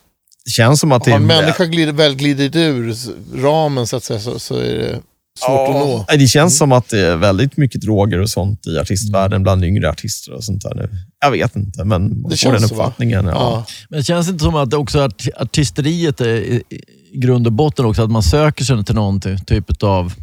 Det 0.48 0.52
känns 0.52 0.80
som 0.80 0.92
att 0.92 1.04
det 1.04 1.12
är... 1.12 1.16
en 1.16 1.28
människa 1.28 1.66
glider, 1.66 1.94
väl 1.94 2.16
glidit 2.16 2.56
ur 2.56 2.96
ramen 3.42 3.88
så 3.88 3.96
att 3.98 4.04
säga, 4.04 4.20
så, 4.20 4.40
så 4.40 4.56
är 4.56 4.74
det 4.76 5.00
svårt 5.40 5.70
att 5.70 5.76
nå. 5.76 6.06
Det 6.18 6.28
känns 6.28 6.58
som 6.58 6.72
att 6.72 6.90
det 6.90 7.00
är 7.00 7.16
väldigt 7.16 7.58
mycket 7.58 7.82
droger 7.82 8.20
och 8.20 8.30
sånt 8.30 8.68
i 8.68 8.80
artistvärlden 8.80 9.44
bland 9.44 9.64
yngre 9.66 9.90
artister 9.90 10.34
och 10.34 10.44
sånt 10.44 10.62
där 10.62 10.76
nu. 10.76 10.90
Jag 11.22 11.32
vet 11.32 11.56
inte, 11.56 11.84
men 11.84 12.22
man 12.22 12.32
får 12.32 12.38
känns 12.38 12.60
den 12.60 12.70
så, 12.70 12.76
uppfattningen. 12.76 13.26
Ja. 13.26 13.32
Ja. 13.32 13.66
Men 13.90 14.00
det 14.00 14.04
känns 14.04 14.30
inte 14.30 14.44
som 14.44 14.56
att 14.56 14.74
också 14.74 15.02
art 15.02 15.28
artisteriet 15.38 16.22
är 16.22 16.36
i 16.38 16.64
grund 17.14 17.48
och 17.48 17.54
botten 17.54 17.86
också 17.86 18.04
att 18.04 18.12
man 18.12 18.24
söker 18.24 18.64
sig 18.66 18.84
till 18.86 18.96
någon 18.96 19.22
ty- 19.22 19.38
typ 19.38 19.84
av 19.84 20.14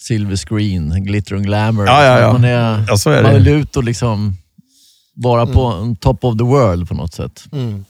silver 0.00 0.36
screen, 0.36 1.04
glitter 1.04 1.34
and 1.34 1.44
glamour. 1.44 1.86
Ja, 1.86 2.04
ja, 2.04 2.20
ja. 2.20 2.32
Man, 2.32 2.44
är, 2.44 2.84
Ja, 2.88 2.96
så 2.98 3.10
är 3.10 3.22
man 3.22 3.32
det. 3.32 3.38
vill 3.38 3.48
ut 3.48 3.76
och 3.76 3.84
liksom 3.84 4.36
vara 5.14 5.46
på 5.46 5.64
en 5.64 5.96
top 5.96 6.24
of 6.24 6.38
the 6.38 6.44
world 6.44 6.88
på 6.88 6.94
något 6.94 7.14
sätt. 7.14 7.44
Mm. 7.52 7.84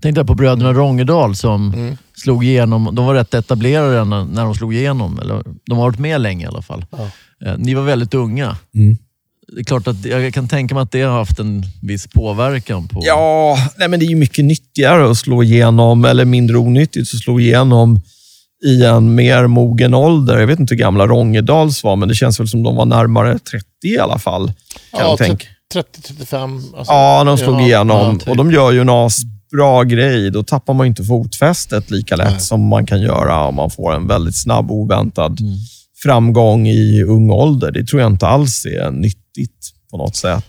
Tänkte 0.00 0.18
jag 0.20 0.26
på 0.26 0.34
bröderna 0.34 0.72
Rongedal 0.72 1.36
som 1.36 1.74
Mm. 1.74 1.96
slog 2.16 2.44
igenom. 2.44 2.94
De 2.94 3.06
var 3.06 3.14
rätt 3.14 3.34
etablerade 3.34 4.04
när, 4.04 4.24
när 4.24 4.44
de 4.44 4.54
slog 4.54 4.74
igenom. 4.74 5.18
Eller, 5.20 5.42
de 5.66 5.78
har 5.78 5.84
varit 5.84 5.98
med 5.98 6.20
länge 6.20 6.44
i 6.44 6.48
alla 6.48 6.62
fall. 6.62 6.84
Ja. 6.90 7.08
Eh, 7.46 7.54
Ni 7.58 7.74
var 7.74 7.82
väldigt 7.82 8.14
unga. 8.14 8.56
Mm. 8.74 8.96
Det 9.54 9.60
är 9.60 9.64
klart 9.64 9.86
att 9.88 10.04
jag 10.04 10.34
kan 10.34 10.48
tänka 10.48 10.74
mig 10.74 10.82
att 10.82 10.92
det 10.92 11.02
har 11.02 11.18
haft 11.18 11.38
en 11.38 11.64
viss 11.82 12.06
påverkan 12.06 12.88
på... 12.88 13.00
Ja, 13.04 13.56
nej, 13.78 13.88
men 13.88 14.00
det 14.00 14.06
är 14.06 14.10
ju 14.10 14.16
mycket 14.16 14.44
nyttigare 14.44 15.10
att 15.10 15.18
slå 15.18 15.42
igenom, 15.42 16.04
eller 16.04 16.24
mindre 16.24 16.56
onyttigt 16.56 17.14
att 17.14 17.20
slå 17.20 17.40
igenom 17.40 18.00
i 18.66 18.84
en 18.84 19.14
mer 19.14 19.46
mogen 19.46 19.94
ålder. 19.94 20.38
Jag 20.38 20.46
vet 20.46 20.58
inte 20.58 20.74
hur 20.74 20.78
gamla 20.78 21.06
Rångedals 21.06 21.84
var, 21.84 21.96
men 21.96 22.08
det 22.08 22.14
känns 22.14 22.40
väl 22.40 22.48
som 22.48 22.62
de 22.62 22.76
var 22.76 22.84
närmare 22.86 23.38
30 23.38 23.64
i 23.84 23.98
alla 23.98 24.18
fall. 24.18 24.46
Kan 24.46 24.54
Ja, 25.00 25.00
jag 25.08 25.18
tänka. 25.18 25.46
30-35. 25.74 26.62
Alltså, 26.76 26.92
Ja, 26.92 27.24
de 27.24 27.38
slog 27.38 27.60
igenom. 27.60 27.96
ja, 28.12 28.18
typ. 28.18 28.28
Och 28.28 28.36
de 28.36 28.50
gör 28.52 28.72
ju 28.72 28.80
en 28.80 28.88
asbra 29.52 29.84
grej. 29.84 30.30
Då 30.30 30.42
tappar 30.42 30.74
man 30.74 30.86
inte 30.86 31.04
fotfästet 31.04 31.90
lika 31.90 32.16
lätt 32.16 32.30
Nej. 32.30 32.40
som 32.40 32.66
man 32.68 32.86
kan 32.86 33.00
göra 33.00 33.44
om 33.46 33.54
man 33.54 33.70
får 33.70 33.94
en 33.94 34.06
väldigt 34.06 34.36
snabb, 34.42 34.70
oväntad 34.70 35.40
Mm. 35.40 35.52
framgång 36.02 36.66
i 36.68 37.02
ung 37.02 37.30
ålder. 37.30 37.70
Det 37.72 37.84
tror 37.86 38.02
jag 38.02 38.10
inte 38.12 38.26
alls 38.26 38.64
är 38.64 38.90
nyttigt 38.90 39.70
på 39.90 39.96
något 39.96 40.16
sätt. 40.16 40.44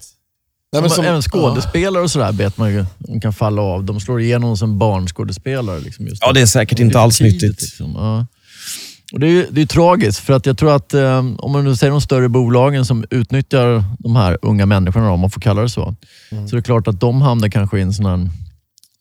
Nej, 0.74 0.82
men 0.82 0.92
Som, 0.92 1.06
även 1.06 1.22
skådespelare 1.22 2.04
och 2.04 2.12
sådär 2.12 2.32
vet 2.32 2.58
man 2.58 2.72
ju, 2.74 2.86
de 3.00 3.20
kan 3.22 3.34
falla 3.34 3.62
av. 3.62 3.84
De 3.84 4.00
slår 4.00 4.22
igenom 4.22 4.58
som 4.58 4.78
barnskådespelare. 4.80 5.80
Liksom 5.80 6.08
just 6.08 6.22
Ja, 6.26 6.32
det 6.34 6.42
är 6.42 6.46
säkert 6.46 6.80
inte 6.80 7.00
alls 7.00 7.18
tidigt, 7.18 7.34
nyttigt. 7.42 7.62
Liksom. 7.62 7.92
Ja. 7.96 8.26
Och 9.14 9.20
det 9.20 9.28
är 9.28 9.32
ju 9.32 9.48
det 9.52 9.62
är 9.62 9.66
tragiskt, 9.66 10.20
för 10.20 10.34
att 10.34 10.46
jag 10.46 10.58
tror 10.58 10.76
att 10.76 10.94
eh, 10.94 11.18
om 11.38 11.52
man 11.52 11.64
nu 11.64 11.76
säger 11.76 11.92
de 11.92 12.02
större 12.02 12.30
bolagen 12.30 12.86
som 12.86 13.06
utnyttjar 13.10 13.84
de 14.00 14.16
här 14.16 14.38
unga 14.42 14.66
människorna, 14.66 15.12
om 15.12 15.20
man 15.20 15.30
får 15.30 15.42
kalla 15.42 15.62
det 15.62 15.70
så, 15.70 15.96
Mm. 16.32 16.48
så 16.48 16.56
är 16.56 16.58
det 16.58 16.64
klart 16.64 16.88
att 16.88 17.00
de 17.00 17.22
hamnar 17.22 17.50
kanske 17.50 17.78
i 17.80 17.82
en 17.82 17.94
sån 17.94 18.06
här 18.06 18.30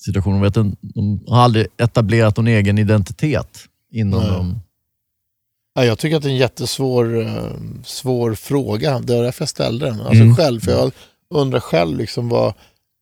situation. 0.05 0.33
De, 0.33 0.43
vet, 0.43 0.55
de 0.95 1.21
har 1.29 1.41
aldrig 1.43 1.67
etablerat 1.77 2.37
någon 2.37 2.47
egen 2.47 2.79
identitet 2.79 3.59
inom 3.93 4.21
Nej. 4.21 4.31
dem. 4.31 4.61
Ja, 5.75 5.85
jag 5.85 5.99
tycker 5.99 6.17
att 6.17 6.23
det 6.23 6.29
är 6.29 6.33
en 6.33 6.37
jättesvår 6.37 7.21
eh, 7.27 7.45
svår 7.85 8.35
fråga. 8.35 8.99
Det 9.01 9.17
var 9.17 9.23
därför 9.25 9.43
jag 9.43 9.49
ställde 9.49 9.87
den. 9.87 10.01
Alltså 10.01 10.23
Mm. 10.23 10.37
själv, 10.37 10.61
för 10.61 10.73
jag 10.73 10.93
undrar 11.35 11.61
själv 11.61 11.99
liksom 11.99 12.29
vad, 12.29 12.55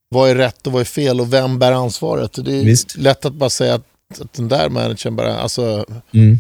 vad 0.09 0.31
är 0.31 0.35
rätt 0.35 0.67
och 0.67 0.73
vad 0.73 0.81
är 0.81 0.85
fel 0.85 1.21
och 1.21 1.33
vem 1.33 1.59
bär 1.59 1.73
ansvaret? 1.73 2.33
Det 2.45 2.61
är 2.61 2.65
Visst. 2.65 2.97
lätt 2.97 3.25
att 3.25 3.35
bara 3.35 3.51
säga 3.51 3.75
att, 3.75 3.85
att 4.21 4.33
den 4.33 4.49
där 4.49 4.69
managern 4.69 5.17
bara, 5.17 5.37
alltså 5.39 5.85
Mm. 6.15 6.39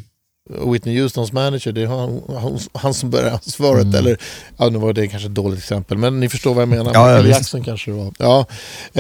Whitney 0.49 1.01
Houstons 1.01 1.32
manager, 1.32 1.72
det 1.72 1.82
är 1.82 1.86
han, 1.86 2.22
han, 2.40 2.59
han 2.74 2.94
som 2.94 3.11
bär 3.11 3.30
ansvaret. 3.30 3.82
Mm. 3.82 3.94
Eller, 3.94 4.18
ja, 4.57 4.68
nu 4.68 4.78
var 4.78 4.92
det 4.92 5.09
kanske 5.09 5.28
ett 5.28 5.34
dåligt 5.34 5.59
exempel, 5.59 5.99
men 5.99 6.20
ni 6.20 6.28
förstår 6.28 6.55
vad 6.55 6.62
jag 6.62 6.68
menar. 6.68 6.90
Ja, 6.94 7.01
ja, 7.01 7.07
Michael 7.07 7.26
visst. 7.26 7.38
Jackson 7.38 7.64
kanske 7.64 7.90
det 7.90 7.96
var. 7.96 8.12
Ja. 8.18 8.46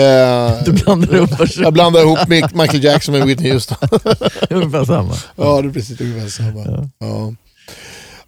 Eh, 0.02 0.62
Du 0.64 0.72
blandar 0.72 1.14
ihop 1.16 1.30
jag 1.56 1.72
blandar 1.72 2.00
ihop 2.00 2.28
Michael 2.54 2.84
Jackson 2.84 3.18
med 3.18 3.26
Whitney 3.26 3.52
Houston. 3.52 3.76
ungefär 4.50 4.84
samma. 4.84 5.14
Ja, 5.36 5.62
det 5.62 5.68
är 5.68 5.72
precis 5.72 6.00
ungefär 6.00 6.28
samma. 6.28 6.88
Ja. 6.98 7.32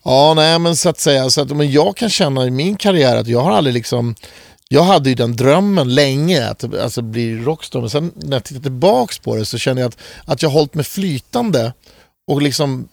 Ja. 0.04 0.34
nej 0.34 0.58
men 0.58 0.76
så 0.76 0.88
att 0.88 0.98
säga, 0.98 1.30
så 1.30 1.40
att, 1.40 1.56
men 1.56 1.72
jag 1.72 1.96
kan 1.96 2.10
känna 2.10 2.46
i 2.46 2.50
min 2.50 2.76
karriär 2.76 3.16
att 3.16 3.26
jag 3.28 3.40
har 3.40 3.52
aldrig 3.52 3.74
liksom, 3.74 4.14
jag 4.68 4.82
hade 4.82 5.08
ju 5.08 5.14
den 5.14 5.36
drömmen 5.36 5.94
länge 5.94 6.48
att 6.50 6.74
alltså, 6.74 7.02
bli 7.02 7.36
rockstar, 7.38 7.80
men 7.80 7.90
sen 7.90 8.12
när 8.16 8.36
jag 8.36 8.44
tittar 8.44 8.60
tillbaks 8.62 9.18
på 9.18 9.36
det 9.36 9.44
så 9.44 9.58
känner 9.58 9.82
jag 9.82 9.88
att, 9.88 9.98
att 10.24 10.42
jag 10.42 10.48
har 10.50 10.54
hållit 10.54 10.74
mig 10.74 10.84
flytande 10.84 11.72
och 12.26 12.42
liksom 12.42 12.88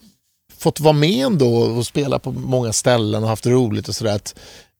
fått 0.60 0.80
vara 0.80 0.93
med 0.93 1.26
ändå 1.26 1.47
och 1.58 1.86
spela 1.86 2.20
på 2.20 2.32
många 2.32 2.74
ställen 2.74 3.24
och 3.24 3.30
haft 3.30 3.45
roligt 3.47 3.88
och 3.88 3.95
sådär. 3.95 4.20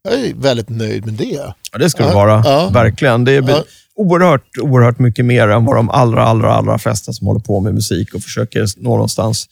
Jag 0.03 0.13
är 0.13 0.34
väldigt 0.34 0.69
nöjd 0.69 1.05
med 1.05 1.13
det. 1.13 1.53
Ja, 1.71 1.78
det 1.80 1.89
ska 1.89 2.03
det 2.03 2.09
Ja, 2.09 2.15
vara. 2.15 2.43
ja. 2.45 2.69
Verkligen. 2.69 3.25
Det 3.25 3.32
är 3.32 3.49
Ja. 3.49 3.63
oerhört, 3.95 4.57
oerhört 4.61 4.99
mycket 4.99 5.25
mer 5.25 5.47
än 5.47 5.65
vad 5.65 5.75
de 5.75 5.89
allra, 5.89 6.23
allra, 6.23 6.53
allra 6.53 6.80
flesta 6.80 7.13
som 7.13 7.28
håller 7.28 7.39
på 7.39 7.59
med 7.59 7.73
musik 7.73 8.13
och 8.13 8.21
försöker 8.21 8.65
nå 8.78 8.89
någonstans 8.89 9.47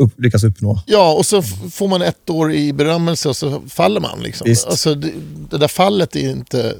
upp, 0.00 0.20
lyckas 0.20 0.44
uppnå. 0.44 0.80
Ja, 0.86 1.12
och 1.12 1.26
så 1.26 1.42
får 1.72 1.88
man 1.88 2.02
ett 2.02 2.30
år 2.30 2.52
i 2.52 2.72
berömmelse 2.72 3.28
och 3.28 3.36
så 3.36 3.62
faller 3.68 4.00
man. 4.00 4.20
Liksom. 4.22 4.44
Visst. 4.48 4.66
Alltså, 4.66 4.94
det, 4.94 5.10
det 5.50 5.58
där 5.58 5.68
fallet 5.68 6.16
är 6.16 6.30
inte... 6.30 6.74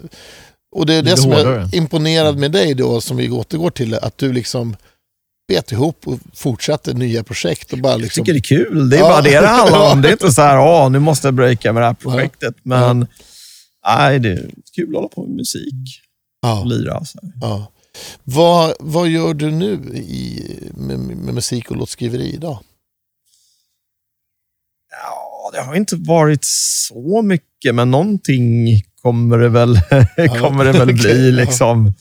Och 0.76 0.86
det 0.86 0.92
är 0.94 0.96
det 0.96 1.02
blir 1.02 1.16
som 1.16 1.32
hårdare. 1.32 1.62
är 1.72 1.74
imponerad 1.74 2.36
med 2.38 2.52
dig 2.52 2.74
då, 2.74 3.00
som 3.00 3.16
vi 3.16 3.30
återgår 3.30 3.70
till, 3.70 3.94
att 3.94 4.18
du 4.18 4.32
liksom 4.32 4.76
bet 5.50 5.72
ihop 5.72 6.06
och 6.08 6.18
fortsatte 6.34 6.92
nya 6.94 7.22
projekt. 7.24 7.72
Och 7.72 7.78
bara 7.78 7.92
Jag 7.92 8.00
liksom, 8.00 8.24
tycker 8.24 8.32
det 8.32 8.38
är 8.38 8.64
kul. 8.64 8.90
Det 8.90 8.96
är 8.96 9.00
Ja. 9.00 9.08
bara 9.08 9.22
det 9.22 9.40
det 9.40 9.46
handlar 9.46 9.92
om. 9.92 10.02
Det 10.02 10.08
är 10.08 10.12
inte 10.12 10.32
så 10.32 10.42
här, 10.42 10.58
åh, 10.66 10.90
nu 10.90 10.98
måste 10.98 11.26
jag 11.26 11.34
breaka 11.34 11.72
med 11.72 11.82
det 11.82 11.86
här 11.86 11.94
projektet. 11.94 12.54
Men 12.62 13.06
nej, 13.86 14.18
det 14.18 14.28
är 14.32 14.50
kul 14.76 14.88
att 14.88 14.94
hålla 14.94 15.08
på 15.08 15.26
med 15.26 15.36
musik 15.36 15.74
ja, 16.42 16.60
och 16.60 16.66
lira. 16.66 17.04
Så 17.04 17.18
ja. 17.40 17.72
Vad, 18.24 18.74
vad 18.80 19.08
gör 19.08 19.34
du 19.34 19.50
nu 19.50 19.72
i, 19.94 20.42
med, 20.74 20.98
med 20.98 21.34
musik 21.34 21.70
och 21.70 21.76
låtskriveri 21.76 22.34
idag? 22.34 22.58
Ja, 24.90 25.50
det 25.52 25.60
har 25.60 25.74
inte 25.74 25.96
varit 25.96 26.44
så 26.88 27.22
mycket, 27.22 27.74
men 27.74 27.90
någonting 27.90 28.66
kommer 29.02 29.38
det 29.38 29.48
väl, 29.48 29.76
kommer 30.40 30.64
det 30.64 30.72
väl 30.72 30.94
bli. 30.94 31.30
ja. 31.30 31.44
Liksom. 31.44 31.94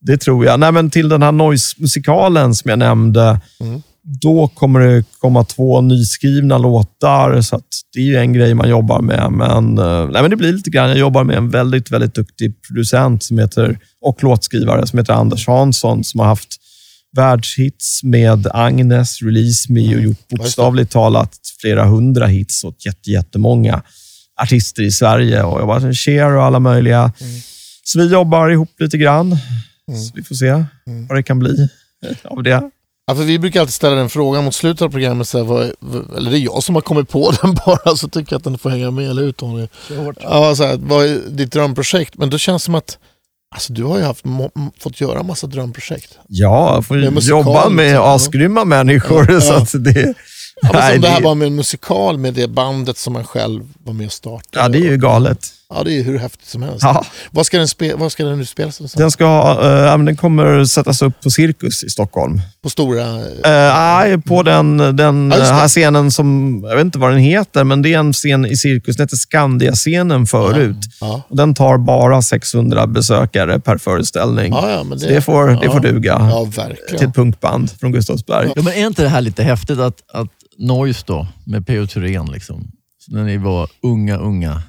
Det 0.00 0.16
tror 0.18 0.44
jag. 0.46 0.60
Nej, 0.60 0.72
men 0.72 0.90
till 0.90 1.08
den 1.08 1.22
här 1.22 1.32
noise-musikalen 1.32 2.54
som 2.54 2.68
jag 2.70 2.78
nämnde, 2.78 3.40
Mm. 3.60 3.82
då 4.22 4.48
kommer 4.48 4.80
det 4.80 5.04
komma 5.18 5.44
två 5.44 5.80
nyskrivna 5.80 6.58
låtar. 6.58 7.40
Så 7.40 7.60
det 7.94 8.00
är 8.00 8.04
ju 8.04 8.16
en 8.16 8.32
grej 8.32 8.54
man 8.54 8.68
jobbar 8.68 9.00
med. 9.00 9.32
Men, 9.32 9.78
eh, 9.78 10.10
nej, 10.10 10.22
men 10.22 10.30
det 10.30 10.36
blir 10.36 10.52
lite 10.52 10.70
grann. 10.70 10.88
Jag 10.88 10.98
jobbar 10.98 11.24
med 11.24 11.36
en 11.36 11.50
väldigt, 11.50 11.90
väldigt 11.90 12.14
duktig 12.14 12.62
producent 12.68 13.22
som 13.22 13.38
heter, 13.38 13.78
och 14.00 14.22
låtskrivare 14.22 14.86
som 14.86 14.98
heter 14.98 15.12
Anders 15.12 15.46
Hansson 15.46 16.04
som 16.04 16.20
har 16.20 16.26
haft 16.26 16.48
världshits 17.16 18.02
med 18.02 18.46
Agnes, 18.54 19.22
Release 19.22 19.72
Me 19.72 19.96
och 19.96 20.02
gjort 20.02 20.28
bokstavligt 20.28 20.92
talat 20.92 21.34
flera 21.60 21.84
hundra 21.84 22.26
hits 22.26 22.64
åt 22.64 22.86
jätte, 22.86 23.10
jättemånga 23.10 23.82
artister 24.42 24.82
i 24.82 24.90
Sverige. 24.90 25.42
Och 25.42 25.60
jag 25.60 25.66
var 25.66 25.92
Cher 25.94 26.36
och 26.36 26.42
alla 26.44 26.58
möjliga. 26.60 27.12
Så 27.84 27.98
vi 27.98 28.12
jobbar 28.12 28.48
ihop 28.50 28.70
lite 28.80 28.98
grann. 28.98 29.36
Så 29.96 30.12
vi 30.14 30.22
får 30.22 30.34
se 30.34 30.64
vad 31.08 31.18
det 31.18 31.22
kan 31.22 31.38
bli 31.38 31.68
av 32.24 32.42
det. 32.42 32.70
Ja, 33.06 33.14
för 33.14 33.22
vi 33.22 33.38
brukar 33.38 33.60
alltid 33.60 33.74
ställa 33.74 33.96
den 33.96 34.08
frågan 34.08 34.44
mot 34.44 34.54
slutet 34.54 34.82
av 34.82 34.88
programmet, 34.90 35.28
så 35.28 35.38
här, 35.38 35.44
vad, 35.44 35.62
eller 36.16 36.30
det 36.30 36.38
är 36.38 36.40
jag 36.40 36.62
som 36.62 36.74
har 36.74 36.82
kommit 36.82 37.08
på 37.08 37.32
den 37.42 37.54
bara, 37.66 37.96
så 37.96 38.08
tycker 38.08 38.32
jag 38.32 38.38
att 38.38 38.44
den 38.44 38.58
får 38.58 38.70
hänga 38.70 38.90
med, 38.90 39.10
eller 39.10 39.22
hur 39.22 39.32
Tony? 39.32 39.68
Ja, 40.22 40.54
så 40.56 40.64
här, 40.64 40.76
vad 40.76 41.06
är 41.06 41.18
ditt 41.30 41.52
drömprojekt? 41.52 42.18
Men 42.18 42.30
då 42.30 42.38
känns 42.38 42.62
det 42.62 42.64
som 42.64 42.74
att 42.74 42.98
Alltså, 43.54 43.72
du 43.72 43.84
har 43.84 43.98
ju 43.98 44.04
haft, 44.04 44.24
fått 44.80 45.00
göra 45.00 45.22
massa 45.22 45.46
drömprojekt. 45.46 46.18
Ja, 46.28 46.82
får 46.82 46.96
ju 46.96 47.02
Med 47.04 47.12
musikal, 47.12 47.38
jobba 47.38 47.68
med 47.68 47.86
liksom. 47.86 48.04
asgrymma 48.04 48.64
människor. 48.64 49.26
Ja, 49.32 49.40
Så 49.40 49.52
att 49.54 49.84
det, 49.84 50.14
Ja, 50.62 50.70
nej, 50.72 50.92
som 50.92 51.00
det 51.02 51.08
här 51.08 51.18
det- 51.20 51.24
var 51.24 51.34
med 51.34 51.46
en 51.46 51.54
musikal 51.54 52.18
med 52.18 52.34
det 52.34 52.48
bandet 52.48 52.98
som 52.98 53.12
man 53.12 53.24
själv 53.24 53.68
var 53.84 53.92
med 53.92 54.06
och 54.06 54.12
startade. 54.12 54.64
ja, 54.64 54.68
det 54.68 54.78
är 54.78 54.90
ju 54.90 54.96
galet. 54.96 55.38
Ja, 55.74 55.82
det 55.84 55.92
är 55.92 55.94
ju 55.94 56.02
hur 56.02 56.18
häftigt 56.18 56.48
som 56.48 56.62
helst. 56.62 56.78
Ja. 56.82 57.04
Vad, 57.30 57.46
ska 57.46 57.58
den 57.58 57.68
spe, 57.68 57.94
vad 57.94 58.12
ska 58.12 58.24
den 58.24 58.38
nu 58.38 58.44
spelas 58.44 58.80
någonstans? 58.80 59.00
Den, 59.00 59.10
ska, 59.10 59.24
ha, 59.26 59.92
eh, 59.92 59.98
den 59.98 60.16
kommer 60.16 60.64
sättas 60.64 61.02
upp 61.02 61.20
på 61.22 61.30
Cirkus 61.30 61.84
i 61.84 61.90
Stockholm. 61.90 62.40
På 62.62 62.70
stora... 62.70 63.02
Eh, 63.18 63.74
nej, 63.74 64.18
på 64.18 64.42
den, 64.42 64.76
den 64.76 65.30
Ja, 65.30 65.38
det. 65.38 65.44
här 65.44 65.68
scenen 65.68 66.10
som, 66.10 66.60
jag 66.68 66.76
vet 66.76 66.84
inte 66.84 66.98
vad 66.98 67.10
den 67.10 67.18
heter, 67.20 67.64
men 67.64 67.82
det 67.82 67.94
är 67.94 67.98
en 67.98 68.12
scen 68.12 68.46
i 68.46 68.56
Cirkus. 68.56 68.96
Den 68.96 69.04
heter 69.04 69.16
Skandia-scenen 69.16 70.26
förut. 70.26 70.76
Ja. 71.00 71.22
Och 71.28 71.36
Den 71.36 71.54
tar 71.54 71.78
bara 71.78 72.22
600 72.22 72.86
besökare 72.86 73.60
per 73.60 73.78
föreställning. 73.78 74.52
Ja, 74.52 74.70
ja, 74.70 74.82
men 74.84 75.00
Så 75.00 75.08
det 75.08 75.20
får, 75.20 75.48
det 75.60 75.70
får 75.70 75.80
duga 75.80 76.28
Ja, 76.30 76.48
till 76.88 77.08
ett 77.08 77.14
punkband 77.14 77.70
från 77.70 77.92
Gustavsberg. 77.92 78.52
Ja, 78.56 78.62
men 78.62 78.72
är 78.72 78.86
inte 78.86 79.02
det 79.02 79.08
här 79.08 79.20
lite 79.20 79.42
häftigt 79.42 79.78
att, 79.78 80.02
att 80.12 80.28
Noise 80.58 81.04
då, 81.06 81.26
med 81.44 81.66
P.O. 81.66 81.86
Thyrén, 81.86 82.26
liksom, 82.26 82.70
när 83.08 83.24
ni 83.24 83.36
var 83.36 83.68
unga, 83.82 84.16
unga 84.16 84.62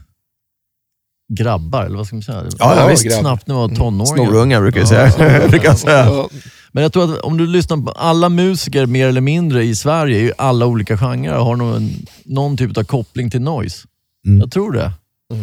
grabbar, 1.30 1.86
eller 1.86 1.98
vad 1.98 2.08
ska 2.08 2.16
man 2.16 2.24
säga? 2.24 2.44
Ja, 2.60 2.76
ja, 2.76 2.88
visst. 2.88 3.20
Snabbt 3.20 3.48
när 3.48 3.56
ni 3.56 3.62
var 3.62 3.76
tonåringar. 3.76 4.06
Snorungar 4.06 4.62
brukar 4.62 4.80
jag 4.80 4.88
säga. 4.90 5.48
brukar 5.50 5.68
jag 5.68 5.80
säga. 5.80 6.06
Ja, 6.06 6.30
Men 6.72 6.84
jag 6.84 6.94
tror 6.94 7.14
att 7.14 7.20
om 7.22 7.38
du 7.38 7.48
lyssnar 7.48 7.78
på 7.78 7.92
alla 7.92 8.30
musiker 8.30 8.86
mer 8.86 9.08
eller 9.08 9.22
mindre 9.22 9.64
i 9.64 9.76
Sverige, 9.76 10.20
ju 10.20 10.32
alla 10.38 10.66
olika 10.66 10.98
genrer 10.98 11.34
har 11.38 11.56
någon, 11.56 11.90
någon 12.26 12.58
typ 12.58 12.78
av 12.78 12.84
koppling 12.84 13.30
till 13.30 13.42
noise. 13.42 13.88
Mm. 14.28 14.40
Jag 14.40 14.52
tror 14.52 14.72
det. 14.72 14.92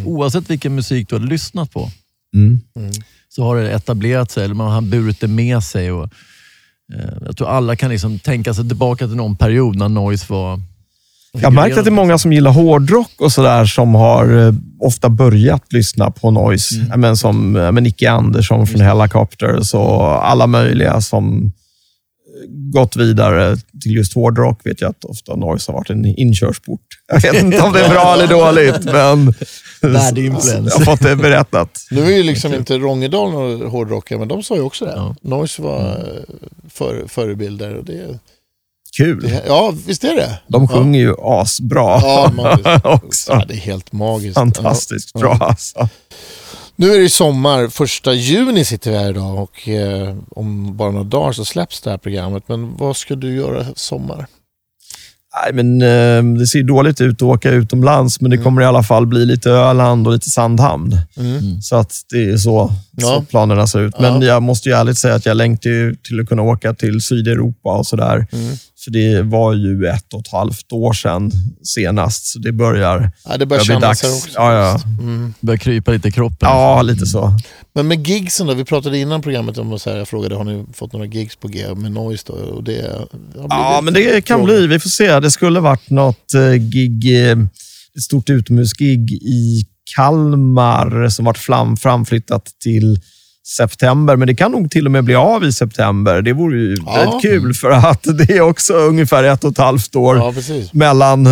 Oavsett 0.05 0.51
vilken 0.51 0.75
musik 0.75 1.09
du 1.09 1.15
har 1.15 1.27
lyssnat 1.27 1.71
på 1.73 1.91
Mm. 2.35 2.61
så 3.29 3.43
har 3.43 3.57
det 3.57 3.71
etablerat 3.71 4.31
sig, 4.31 4.45
eller 4.45 4.55
man 4.55 4.73
har 4.73 4.81
burit 4.81 5.21
det 5.21 5.29
med 5.29 5.63
sig. 5.63 5.93
Och, 5.93 6.05
eh, 6.95 7.13
jag 7.27 7.37
tror 7.37 7.49
alla 7.49 7.77
kan 7.77 7.91
liksom 7.91 8.19
tänka 8.19 8.55
sig 8.55 8.69
tillbaka 8.69 9.07
till 9.07 9.17
någon 9.17 9.37
period 9.37 9.77
när 9.77 9.89
noise 9.89 10.27
var... 10.29 10.61
Jag 11.41 11.47
har 11.47 11.51
märkt 11.51 11.79
att 11.79 11.85
det 11.85 11.89
är 11.89 11.93
många 11.93 12.19
som 12.19 12.33
gillar 12.33 12.51
hårdrock 12.51 13.13
och 13.19 13.33
sådär 13.33 13.65
som 13.65 13.95
har 13.95 14.47
eh, 14.47 14.53
ofta 14.81 15.09
börjat 15.09 15.73
lyssna 15.73 16.11
på 16.11 16.31
noise. 16.31 16.75
Mm. 16.75 16.89
Ja, 16.91 16.97
Men 16.97 17.17
som 17.17 17.57
eh, 17.57 17.73
men 17.73 17.83
Nicke 17.83 18.11
Andersson 18.11 18.67
från 18.67 18.81
Hellacopters 18.81 19.75
och 19.75 20.29
alla 20.31 20.47
möjliga 20.47 21.01
som 21.01 21.45
eh, 21.45 21.51
gått 22.73 22.97
vidare 22.97 23.57
till 23.83 23.93
just 23.95 24.15
hårdrock 24.15 24.61
vet 24.67 24.81
jag 24.81 24.91
att 24.91 25.05
ofta 25.05 25.37
noise 25.37 25.73
har 25.73 25.79
varit 25.79 25.91
en 25.91 26.07
inkörsport. 26.07 26.81
Jag 27.13 27.21
vet 27.33 27.43
inte 27.43 27.61
om 27.61 27.73
det 27.73 27.85
är 27.85 27.91
bra 27.91 28.15
eller 28.15 28.27
dåligt, 28.27 28.85
men 28.85 29.35
Bad 29.95 30.19
influence. 30.19 30.71
jag 30.71 30.79
har 30.79 30.85
fått 30.85 31.03
det 31.03 31.17
berättat. 31.17 31.87
Nu 31.91 32.03
är 32.03 32.17
ju 32.17 32.23
liksom 32.23 32.55
inte 32.55 32.79
Rångedal 32.79 33.31
några 33.33 33.69
hårdrockare, 33.69 34.19
men 34.19 34.29
de 34.29 34.43
sa 34.43 34.55
ju 34.55 34.63
också 34.63 34.85
det. 34.85 34.93
Ja. 34.97 35.17
Noise 35.21 35.63
var 35.63 35.89
eh, 35.89 36.35
för, 36.69 37.05
förebilder. 37.09 37.75
Och 37.75 37.85
det, 37.85 38.19
Kul. 38.97 39.23
det, 39.23 39.43
ja, 39.47 39.75
visst 39.87 40.05
är 40.05 40.17
det? 40.17 40.39
De 40.49 40.69
sjunger 40.69 41.01
ju 41.01 41.15
asbra 41.23 42.01
Ja, 42.03 42.33
man, 42.37 42.59
också. 42.85 43.33
ja, 43.33 43.45
det 43.49 43.55
är 43.55 43.59
helt 43.59 43.93
magiskt. 43.93 44.35
Fantastiskt 44.35 45.11
Ja. 45.15 45.21
bra 45.21 45.33
alltså. 45.41 45.89
Nu 46.77 46.95
är 46.95 46.99
det 47.01 47.09
sommar, 47.09 47.69
första 47.69 48.13
juni 48.15 48.65
sitter 48.65 48.91
vi 48.91 48.97
här 48.97 49.11
idag 49.11 49.43
och 49.43 49.69
eh, 49.69 50.17
om 50.31 50.77
bara 50.77 50.91
några 50.91 51.05
dagar 51.05 51.33
så 51.33 51.45
släpps 51.45 51.81
det 51.81 51.91
här 51.91 51.99
programmet. 51.99 52.43
Men 52.47 52.77
vad 52.77 52.97
ska 52.97 53.15
du 53.15 53.35
göra 53.37 53.67
sommar? 53.77 54.27
Nej, 55.45 55.53
men, 55.55 55.83
eh, 55.83 56.39
det 56.39 56.47
ser 56.47 56.59
ju 56.59 56.65
dåligt 56.65 57.01
ut 57.01 57.15
att 57.17 57.23
åka 57.23 57.51
utomlands, 57.51 58.21
men 58.21 58.31
det 58.31 58.39
kommer 58.39 58.63
i 58.63 58.65
alla 58.65 58.83
fall 58.83 59.07
bli 59.07 59.27
lite 59.27 59.51
Öland 59.51 60.07
och 60.07 60.13
lite 60.13 60.31
Sandhamn. 60.31 60.99
Mm. 61.17 61.63
Så 61.63 61.77
att 61.77 61.93
det 62.11 62.31
är 62.31 62.37
så, 62.37 62.73
Ja. 62.97 63.07
så 63.07 63.23
planerna 63.23 63.67
ser 63.67 63.81
ut. 63.81 63.99
Men 64.01 64.23
Ja. 64.23 64.29
jag 64.29 64.43
måste 64.43 64.69
ju 64.69 64.75
ärligt 64.75 64.99
säga 64.99 65.15
att 65.15 65.27
jag 65.27 65.37
längtar 65.37 65.71
ju 65.71 65.95
till 65.95 66.21
att 66.21 66.29
kunna 66.29 66.43
åka 66.43 66.75
till 66.75 67.01
Sydeuropa 67.01 67.77
och 67.79 67.87
sådär. 67.87 68.27
Mm. 68.33 68.57
För 68.87 68.91
det 68.91 69.23
var 69.23 69.55
ju 69.55 69.87
ett 69.87 70.13
och 70.15 70.21
ett 70.21 70.33
halvt 70.33 70.73
år 70.73 70.93
sedan 70.93 71.31
senast, 71.63 72.27
så 72.27 72.39
det 72.39 72.53
börjar, 72.53 73.11
Ja, 73.29 73.37
det 73.37 73.47
börjar 73.47 73.65
kännas 73.65 74.03
här 74.03 74.15
också. 74.15 74.29
Ja, 74.35 74.53
ja. 74.55 74.81
Mm. 75.01 75.35
börjar 75.41 75.59
krypa 75.59 75.93
lite 75.93 76.09
i 76.09 76.13
kroppen. 76.13 76.49
ja, 76.49 76.83
lite 76.83 77.07
så. 77.07 77.33
Men 77.75 77.89
med 77.89 78.07
gigsen 78.09 78.47
då? 78.47 78.55
Vi 78.55 78.65
pratade 78.65 78.99
innan 78.99 79.23
programmet 79.23 79.59
om 79.59 79.73
att 79.73 79.83
så 79.83 79.91
här, 79.91 79.97
jag 79.97 80.09
frågade 80.09 80.35
har 80.37 80.45
ni 80.45 80.65
fått 80.73 80.93
några 80.93 81.07
gigs 81.07 81.37
på 81.37 81.49
G 81.49 81.75
med 81.77 81.93
Noise 81.93 82.25
då? 82.27 82.33
Och 82.33 82.65
det 82.65 82.91
Ja, 83.49 83.81
men 83.85 83.95
det 83.95 84.25
kan 84.25 84.39
frågor. 84.39 84.59
bli. 84.59 84.67
Vi 84.67 84.79
får 84.79 84.91
se. 84.91 85.21
Det 85.21 85.31
skulle 85.31 85.61
varit 85.61 85.91
något 85.91 86.35
eh, 86.35 86.53
gig, 86.55 87.25
eh, 87.31 87.39
ett 87.97 88.03
stort 88.03 88.31
utomhusgig 88.31 89.13
i 89.13 89.65
Kalmar 89.97 91.09
som 91.09 91.25
varit 91.25 91.39
fram, 91.39 91.77
framflyttat 91.77 92.47
till 92.63 93.01
september, 93.47 94.17
men 94.17 94.29
det 94.29 94.35
kan 94.35 94.53
nog 94.53 94.71
till 94.71 94.87
och 94.87 94.93
med 94.93 95.05
bli 95.05 95.15
av 95.15 95.45
i 95.45 95.53
september. 95.53 96.23
Det 96.23 96.33
vore 96.33 96.59
ju 96.59 96.77
Ja. 96.87 96.93
väldigt 96.95 97.23
kul 97.23 97.55
för 97.55 97.71
att 97.71 98.03
det 98.19 98.31
är 98.37 98.41
också 98.41 98.75
ungefär 98.75 99.25
ett 99.25 99.45
och 99.45 99.51
ett 99.51 99.59
halvt 99.59 99.97
år 99.97 100.17
Ja, 100.17 100.33
mellan 100.73 101.23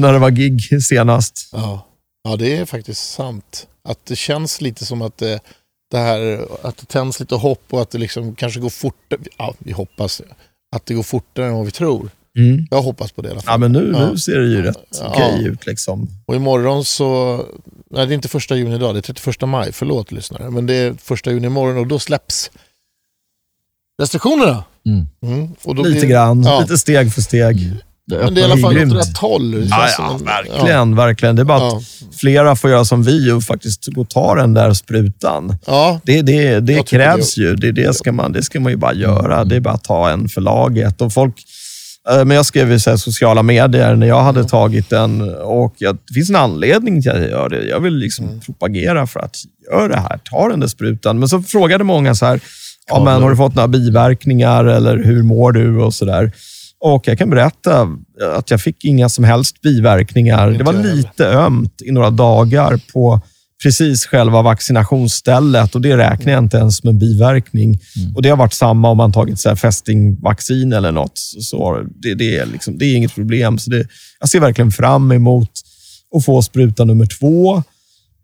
när 0.00 0.12
det 0.12 0.18
var 0.18 0.30
gig 0.30 0.82
senast. 0.82 1.48
Ja. 1.52 1.86
ja, 2.24 2.36
det 2.36 2.56
är 2.56 2.64
faktiskt 2.64 3.10
sant. 3.12 3.66
Att 3.88 4.06
det 4.06 4.16
känns 4.16 4.60
lite 4.60 4.84
som 4.86 5.02
att 5.02 5.18
det, 5.18 5.40
det 5.90 5.98
här, 5.98 6.46
att 6.62 6.76
det 6.76 6.86
tänds 6.86 7.20
lite 7.20 7.34
hopp 7.34 7.64
och 7.70 7.82
att 7.82 7.90
det 7.90 7.98
liksom 7.98 8.34
kanske 8.34 8.60
går 8.60 8.70
fortare. 8.70 9.20
Ja, 9.38 9.54
vi 9.58 9.72
hoppas 9.72 10.22
att 10.76 10.86
det 10.86 10.94
går 10.94 11.02
fortare 11.02 11.46
än 11.46 11.54
vad 11.54 11.64
vi 11.64 11.70
tror. 11.70 12.10
Jag 12.70 12.82
hoppas 12.82 13.12
på 13.12 13.22
det 13.22 13.28
i 13.28 13.32
alla 13.32 13.40
fall. 13.40 13.52
Ja, 13.54 13.58
men 13.58 13.72
nu, 13.72 13.92
nu 14.10 14.18
ser 14.18 14.38
det 14.38 14.46
ju 14.46 14.62
rätt 14.62 15.02
okej 15.02 15.44
ut. 15.46 15.66
Liksom. 15.66 16.08
Och 16.26 16.34
imorgon 16.36 16.84
så, 16.84 17.40
nej 17.92 18.06
det 18.06 18.12
är 18.12 18.14
inte 18.14 18.28
första 18.28 18.56
juni 18.56 18.74
idag, 18.74 18.94
det 18.94 18.98
är 18.98 19.14
31 19.14 19.40
maj, 19.48 19.72
förlåt 19.72 20.12
lyssnare. 20.12 20.50
Men 20.50 20.66
det 20.66 20.74
är 20.74 20.94
första 21.02 21.30
juni 21.30 21.46
imorgon 21.46 21.78
och 21.78 21.86
då 21.86 21.98
släpps 21.98 22.50
restriktionerna. 24.02 24.64
Mm. 24.86 25.06
Mm. 25.22 25.50
Och 25.64 25.74
då 25.74 25.82
Lite 25.82 25.98
blir- 26.00 26.08
grann, 26.10 26.42
Ja. 26.42 26.60
lite 26.60 26.78
steg 26.78 27.12
för 27.14 27.22
steg. 27.22 27.72
Det 28.06 28.18
Men 28.18 28.34
det 28.34 28.40
är 28.40 28.48
i 28.48 28.52
alla 28.52 28.56
fall 28.60 28.74
grymt. 28.74 28.92
åt 28.92 28.98
rätt 29.08 29.18
håll. 29.18 29.54
Ja, 29.70 29.76
känns 29.78 29.94
ja, 29.98 30.18
verkligen, 30.24 30.96
verkligen. 30.96 31.36
Det 31.36 31.42
är 31.42 31.44
bara 31.44 31.68
att 31.68 31.82
Ja. 32.00 32.06
flera 32.12 32.56
får 32.56 32.70
göra 32.70 32.84
som 32.84 33.02
vi 33.02 33.30
och 33.32 33.42
faktiskt 33.42 33.86
gå 33.86 34.00
och 34.00 34.08
ta 34.10 34.34
den 34.34 34.54
där 34.54 34.72
sprutan. 34.72 35.56
Ja, 35.66 36.00
Det, 36.04 36.22
det, 36.22 36.60
det 36.60 36.86
krävs 36.88 37.36
ju. 37.36 37.54
Det, 37.56 37.72
det, 37.72 37.94
ska 37.96 38.12
man, 38.12 38.32
det 38.32 38.42
ska 38.42 38.60
man 38.60 38.72
ju 38.72 38.76
bara 38.78 38.94
göra. 38.94 39.44
Det 39.44 39.56
är 39.56 39.60
bara 39.60 39.74
att 39.74 39.84
ta 39.84 40.10
en 40.10 40.28
för 40.28 40.40
laget. 40.40 41.00
Och 41.00 41.12
folk, 41.12 41.34
men 42.08 42.30
jag 42.30 42.46
skrev 42.46 42.72
i 42.72 42.78
sociala 42.80 43.42
medier 43.42 43.96
när 43.96 44.06
jag 44.06 44.22
hade 44.22 44.44
tagit 44.44 44.90
den 44.90 45.34
och 45.34 45.74
jag, 45.78 45.98
det 46.08 46.14
finns 46.14 46.30
en 46.30 46.36
anledning 46.36 47.02
till 47.02 47.10
att 47.10 47.20
jag 47.20 47.30
gör 47.30 47.48
det. 47.48 47.64
Jag 47.64 47.80
vill 47.80 47.94
liksom 47.94 48.40
propagera 48.40 49.06
för 49.06 49.20
att 49.20 49.36
göra 49.70 49.88
det 49.88 50.00
här. 50.00 50.20
Ta 50.24 50.48
den 50.48 50.60
där 50.60 50.66
sprutan. 50.66 51.18
Men 51.18 51.28
så 51.28 51.42
frågade 51.42 51.84
många 51.84 52.14
så 52.14 52.26
här, 52.26 52.40
ja, 52.88 53.04
men, 53.04 53.22
har 53.22 53.30
du 53.30 53.36
fått 53.36 53.54
några 53.54 53.68
biverkningar 53.68 54.64
eller 54.64 54.96
hur 54.96 55.22
mår 55.22 55.52
du 55.52 55.78
och 55.78 55.94
så 55.94 56.04
där. 56.04 56.32
Och 56.80 57.08
jag 57.08 57.18
kan 57.18 57.30
berätta 57.30 57.88
att 58.36 58.50
jag 58.50 58.60
fick 58.60 58.84
inga 58.84 59.08
som 59.08 59.24
helst 59.24 59.60
biverkningar. 59.60 60.50
Det 60.50 60.64
var 60.64 60.72
lite 60.72 61.26
ömt 61.26 61.82
i 61.82 61.90
några 61.90 62.10
dagar 62.10 62.80
på 62.92 63.20
precis 63.62 64.06
själva 64.06 64.42
vaccinationsstället 64.42 65.74
och 65.74 65.80
det 65.80 65.96
räknar 65.96 66.32
jag 66.32 66.44
inte 66.44 66.56
ens 66.56 66.84
med 66.84 66.94
biverkning. 66.94 67.78
Och 68.14 68.22
Det 68.22 68.28
har 68.28 68.36
varit 68.36 68.52
samma 68.52 68.90
om 68.90 68.96
man 68.96 69.12
tagit 69.12 69.40
så 69.40 69.48
här 69.48 69.56
fästingvaccin 69.56 70.72
eller 70.72 70.92
något. 70.92 71.18
Så 71.18 71.86
det, 72.02 72.14
det, 72.14 72.36
är 72.36 72.46
liksom, 72.46 72.78
det 72.78 72.84
är 72.84 72.96
inget 72.96 73.14
problem. 73.14 73.58
Så 73.58 73.70
det, 73.70 73.86
jag 74.20 74.28
ser 74.28 74.40
verkligen 74.40 74.70
fram 74.70 75.12
emot 75.12 75.50
att 76.16 76.24
få 76.24 76.42
spruta 76.42 76.84
nummer 76.84 77.06
två 77.06 77.62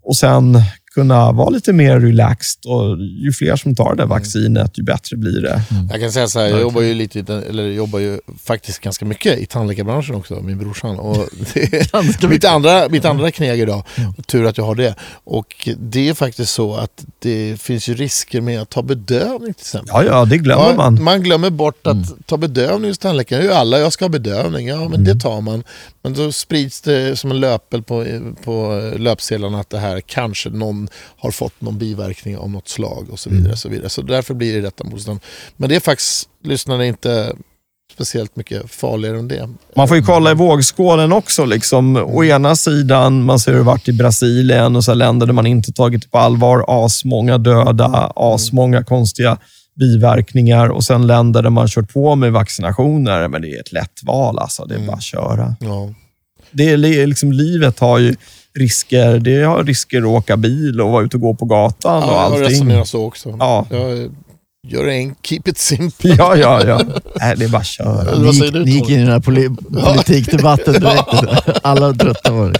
och 0.04 0.16
sen 0.16 0.62
kunna 0.98 1.32
vara 1.32 1.50
lite 1.50 1.72
mer 1.72 2.00
relaxed. 2.00 2.66
Och 2.66 2.98
ju 2.98 3.32
fler 3.32 3.56
som 3.56 3.74
tar 3.74 3.90
det 3.94 4.02
där 4.02 4.06
vaccinet, 4.06 4.78
ju 4.78 4.82
bättre 4.82 5.16
blir 5.16 5.42
det. 5.42 5.62
jag 5.90 6.00
kan 6.00 6.12
säga 6.12 6.28
så 6.28 6.38
här, 6.38 6.46
jag 6.46 6.60
jobbar 6.60 6.82
ju 6.82 6.94
lite, 6.94 7.34
eller 7.48 7.66
jobbar 7.66 7.98
ju 7.98 8.20
faktiskt 8.44 8.78
ganska 8.80 9.04
mycket 9.04 9.38
i 9.38 9.46
tandläkarbranschen 9.46 10.14
också, 10.14 10.34
min 10.40 10.58
brorsan. 10.58 10.98
Och 10.98 11.16
det 11.54 11.94
är 11.94 12.28
mitt, 12.28 12.44
andra, 12.44 12.88
mitt 12.88 13.04
andra 13.04 13.30
kneg 13.30 13.60
idag. 13.60 13.82
Och 14.18 14.26
tur 14.26 14.46
att 14.46 14.58
jag 14.58 14.64
har 14.64 14.74
det. 14.74 14.94
Och 15.24 15.68
det 15.78 16.08
är 16.08 16.14
faktiskt 16.14 16.52
så 16.52 16.74
att 16.76 17.04
det 17.18 17.60
finns 17.60 17.88
ju 17.88 17.94
risker 17.94 18.40
med 18.40 18.60
att 18.60 18.70
ta 18.70 18.82
bedövning 18.82 19.54
till 19.54 19.62
exempel. 19.62 19.90
Ja, 19.92 20.04
ja, 20.04 20.24
det 20.24 20.38
glömmer 20.38 20.68
Ja, 20.68 20.76
man. 20.76 21.02
man 21.02 21.22
glömmer 21.22 21.50
bort 21.50 21.86
att 21.86 22.26
ta 22.26 22.36
bedövning 22.36 22.90
hos 22.90 22.98
tandläkaren. 22.98 23.42
Det 23.42 23.48
är 23.48 23.52
ju 23.52 23.58
alla, 23.58 23.78
jag 23.78 23.92
ska 23.92 24.04
ha 24.04 24.10
bedövning. 24.10 24.68
Ja, 24.68 24.88
men 24.88 25.04
det 25.04 25.14
tar 25.14 25.40
man. 25.40 25.64
Men 26.02 26.14
då 26.14 26.32
sprids 26.32 26.80
det 26.80 27.18
som 27.18 27.30
en 27.30 27.40
löpel 27.40 27.82
på, 27.82 28.06
på 28.44 28.82
löpsedlarna 28.98 29.60
att 29.60 29.70
det 29.70 29.78
här 29.78 30.00
kanske 30.00 30.50
någon 30.50 30.87
har 31.16 31.30
fått 31.30 31.60
någon 31.60 31.78
biverkning 31.78 32.36
av 32.36 32.50
något 32.50 32.68
slag 32.68 33.06
och 33.10 33.18
så 33.18 33.30
vidare. 33.30 33.56
Så, 33.56 33.68
vidare. 33.68 33.88
så 33.88 34.02
därför 34.02 34.34
blir 34.34 34.54
det 34.54 34.60
detta 34.60 34.84
motstånd. 34.84 35.20
Men 35.56 35.68
det 35.68 35.76
är 35.76 35.80
faktiskt, 35.80 36.28
lyssnarna 36.44 36.86
inte 36.86 37.32
speciellt 37.94 38.36
mycket 38.36 38.70
farligare 38.70 39.18
än 39.18 39.28
det. 39.28 39.48
Man 39.76 39.88
får 39.88 39.96
ju 39.96 40.02
kolla 40.02 40.30
i 40.30 40.34
vågskålen 40.34 41.12
också. 41.12 41.44
Liksom. 41.44 41.96
Å 41.96 42.24
ena 42.24 42.56
sidan, 42.56 43.22
man 43.24 43.38
ser 43.38 43.52
hur 43.52 43.58
det 43.58 43.64
varit 43.64 43.88
i 43.88 43.92
Brasilien 43.92 44.76
och 44.76 44.84
så 44.84 44.94
länder 44.94 45.26
där 45.26 45.34
man 45.34 45.46
inte 45.46 45.72
tagit 45.72 46.10
på 46.10 46.18
allvar. 46.18 46.64
Asmånga 46.86 47.38
döda, 47.38 48.12
asmånga 48.16 48.84
konstiga 48.84 49.38
biverkningar 49.74 50.68
och 50.68 50.84
sen 50.84 51.06
länder 51.06 51.42
där 51.42 51.50
man 51.50 51.68
kört 51.68 51.92
på 51.92 52.14
med 52.14 52.32
vaccinationer. 52.32 53.28
Men 53.28 53.42
det 53.42 53.48
är 53.48 53.60
ett 53.60 53.72
lätt 53.72 54.02
val. 54.02 54.38
Alltså. 54.38 54.64
Det 54.64 54.74
är 54.74 54.86
bara 54.86 54.96
att 54.96 55.02
köra. 55.02 55.56
Ja. 55.60 55.94
Det 56.50 56.70
är 56.70 56.76
li- 56.76 57.06
liksom, 57.06 57.32
livet 57.32 57.78
har 57.78 57.98
ju 57.98 58.16
risker. 58.58 59.18
Det 59.18 59.42
har 59.42 59.64
risker 59.64 59.98
att 59.98 60.04
åka 60.04 60.36
bil 60.36 60.80
och 60.80 60.90
vara 60.90 61.04
ute 61.04 61.16
och 61.16 61.20
gå 61.20 61.34
på 61.34 61.44
gatan 61.44 62.02
och 62.02 62.08
Ja, 62.08 62.12
jag 62.14 62.32
allting. 62.32 62.42
resonerar 62.50 62.84
så 62.84 63.04
också. 63.04 63.36
Ja. 63.38 63.66
Jag 63.70 64.10
gör 64.68 64.88
en, 64.88 65.14
keep 65.22 65.40
it 65.46 65.58
simple. 65.58 66.14
Ja, 66.18 66.36
ja, 66.36 66.62
ja. 66.66 66.80
Nej, 67.20 67.36
det 67.36 67.44
är 67.44 67.48
bara 67.48 67.58
att 67.58 67.66
köra. 67.66 68.18
Ni 68.18 68.30
gick, 68.30 68.52
du, 68.52 68.64
ni 68.64 68.70
gick 68.70 68.88
in 68.90 68.96
i 68.98 69.02
den 69.02 69.12
här 69.12 69.20
poli- 69.20 69.56
politikdebatten 69.94 70.74
direkt. 70.80 71.58
Alla 71.62 71.92
trötta 71.94 72.32
var 72.32 72.50
det. 72.50 72.58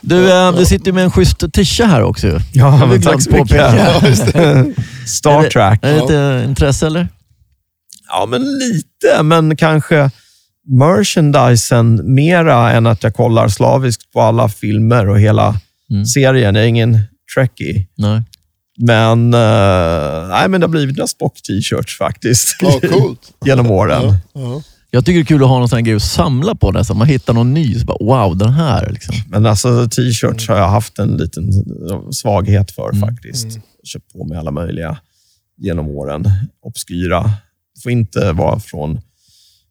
Du, 0.00 0.32
eh, 0.32 0.52
det 0.56 0.66
sitter 0.66 0.86
ju 0.86 0.92
med 0.92 1.04
en 1.04 1.10
schysst 1.10 1.52
tisha 1.52 1.84
här 1.86 2.02
också. 2.02 2.40
Ja, 2.52 2.86
men 2.86 3.02
tack 3.02 3.22
så 3.22 3.30
mycket. 3.30 3.48
påpeka. 3.48 4.64
Star 5.06 5.30
Är 5.38 5.42
det- 5.42 5.50
Trek. 5.50 5.78
Är 5.82 5.94
det 5.94 6.00
lite 6.00 6.44
intresse 6.48 6.86
eller? 6.86 7.08
Ja, 8.08 8.26
men 8.26 8.42
lite, 8.58 9.22
men 9.22 9.56
kanske 9.56 10.10
merchandisen 10.66 12.14
mera 12.14 12.72
än 12.72 12.86
att 12.86 13.02
jag 13.02 13.14
kollar 13.14 13.48
slaviskt 13.48 14.12
på 14.12 14.20
alla 14.20 14.48
filmer 14.48 15.08
och 15.08 15.20
hela 15.20 15.60
Mm. 15.90 16.06
serien. 16.06 16.54
Jag 16.54 16.64
är 16.64 16.68
ingen 16.68 16.98
trekkie. 17.34 17.86
Nej. 17.94 18.22
Men, 18.78 19.34
eh, 19.34 20.28
nej, 20.28 20.48
men 20.48 20.60
det 20.60 20.66
har 20.66 20.68
blivit 20.68 20.96
några 20.96 21.06
Spock-t-shirts 21.08 21.98
faktiskt. 21.98 22.56
Ja, 22.60 22.80
coolt. 22.92 23.20
Genom 23.44 23.70
åren. 23.70 24.02
Ja, 24.02 24.16
ja. 24.32 24.62
Jag 24.90 25.04
tycker 25.04 25.18
det 25.18 25.22
är 25.22 25.24
kul 25.26 25.42
att 25.42 25.48
ha 25.48 25.58
någon 25.58 25.68
sån 25.68 25.76
här 25.76 25.82
grej 25.84 25.94
att 25.94 26.02
samla 26.02 26.54
på 26.54 26.70
nästan. 26.72 26.98
Man 26.98 27.06
hittar 27.08 27.32
någon 27.34 27.54
ny, 27.54 27.78
så 27.78 27.84
bara 27.86 27.96
wow, 28.00 28.36
den 28.38 28.52
här. 28.52 28.90
Liksom. 28.90 29.14
Men 29.28 29.46
alltså 29.46 29.88
t-shirts 29.88 30.48
har 30.48 30.56
jag 30.56 30.68
haft 30.68 30.98
en 30.98 31.16
liten 31.16 31.50
svaghet 32.12 32.70
för 32.70 32.88
Mm. 32.90 33.00
faktiskt. 33.00 33.46
Köpt 33.84 34.12
på 34.12 34.24
mig 34.24 34.38
alla 34.38 34.50
möjliga 34.50 34.98
genom 35.58 35.88
åren. 35.88 36.24
Obskyra. 36.62 37.22
Det 37.74 37.80
får 37.82 37.92
inte 37.92 38.32
vara 38.32 38.60
från, 38.60 39.00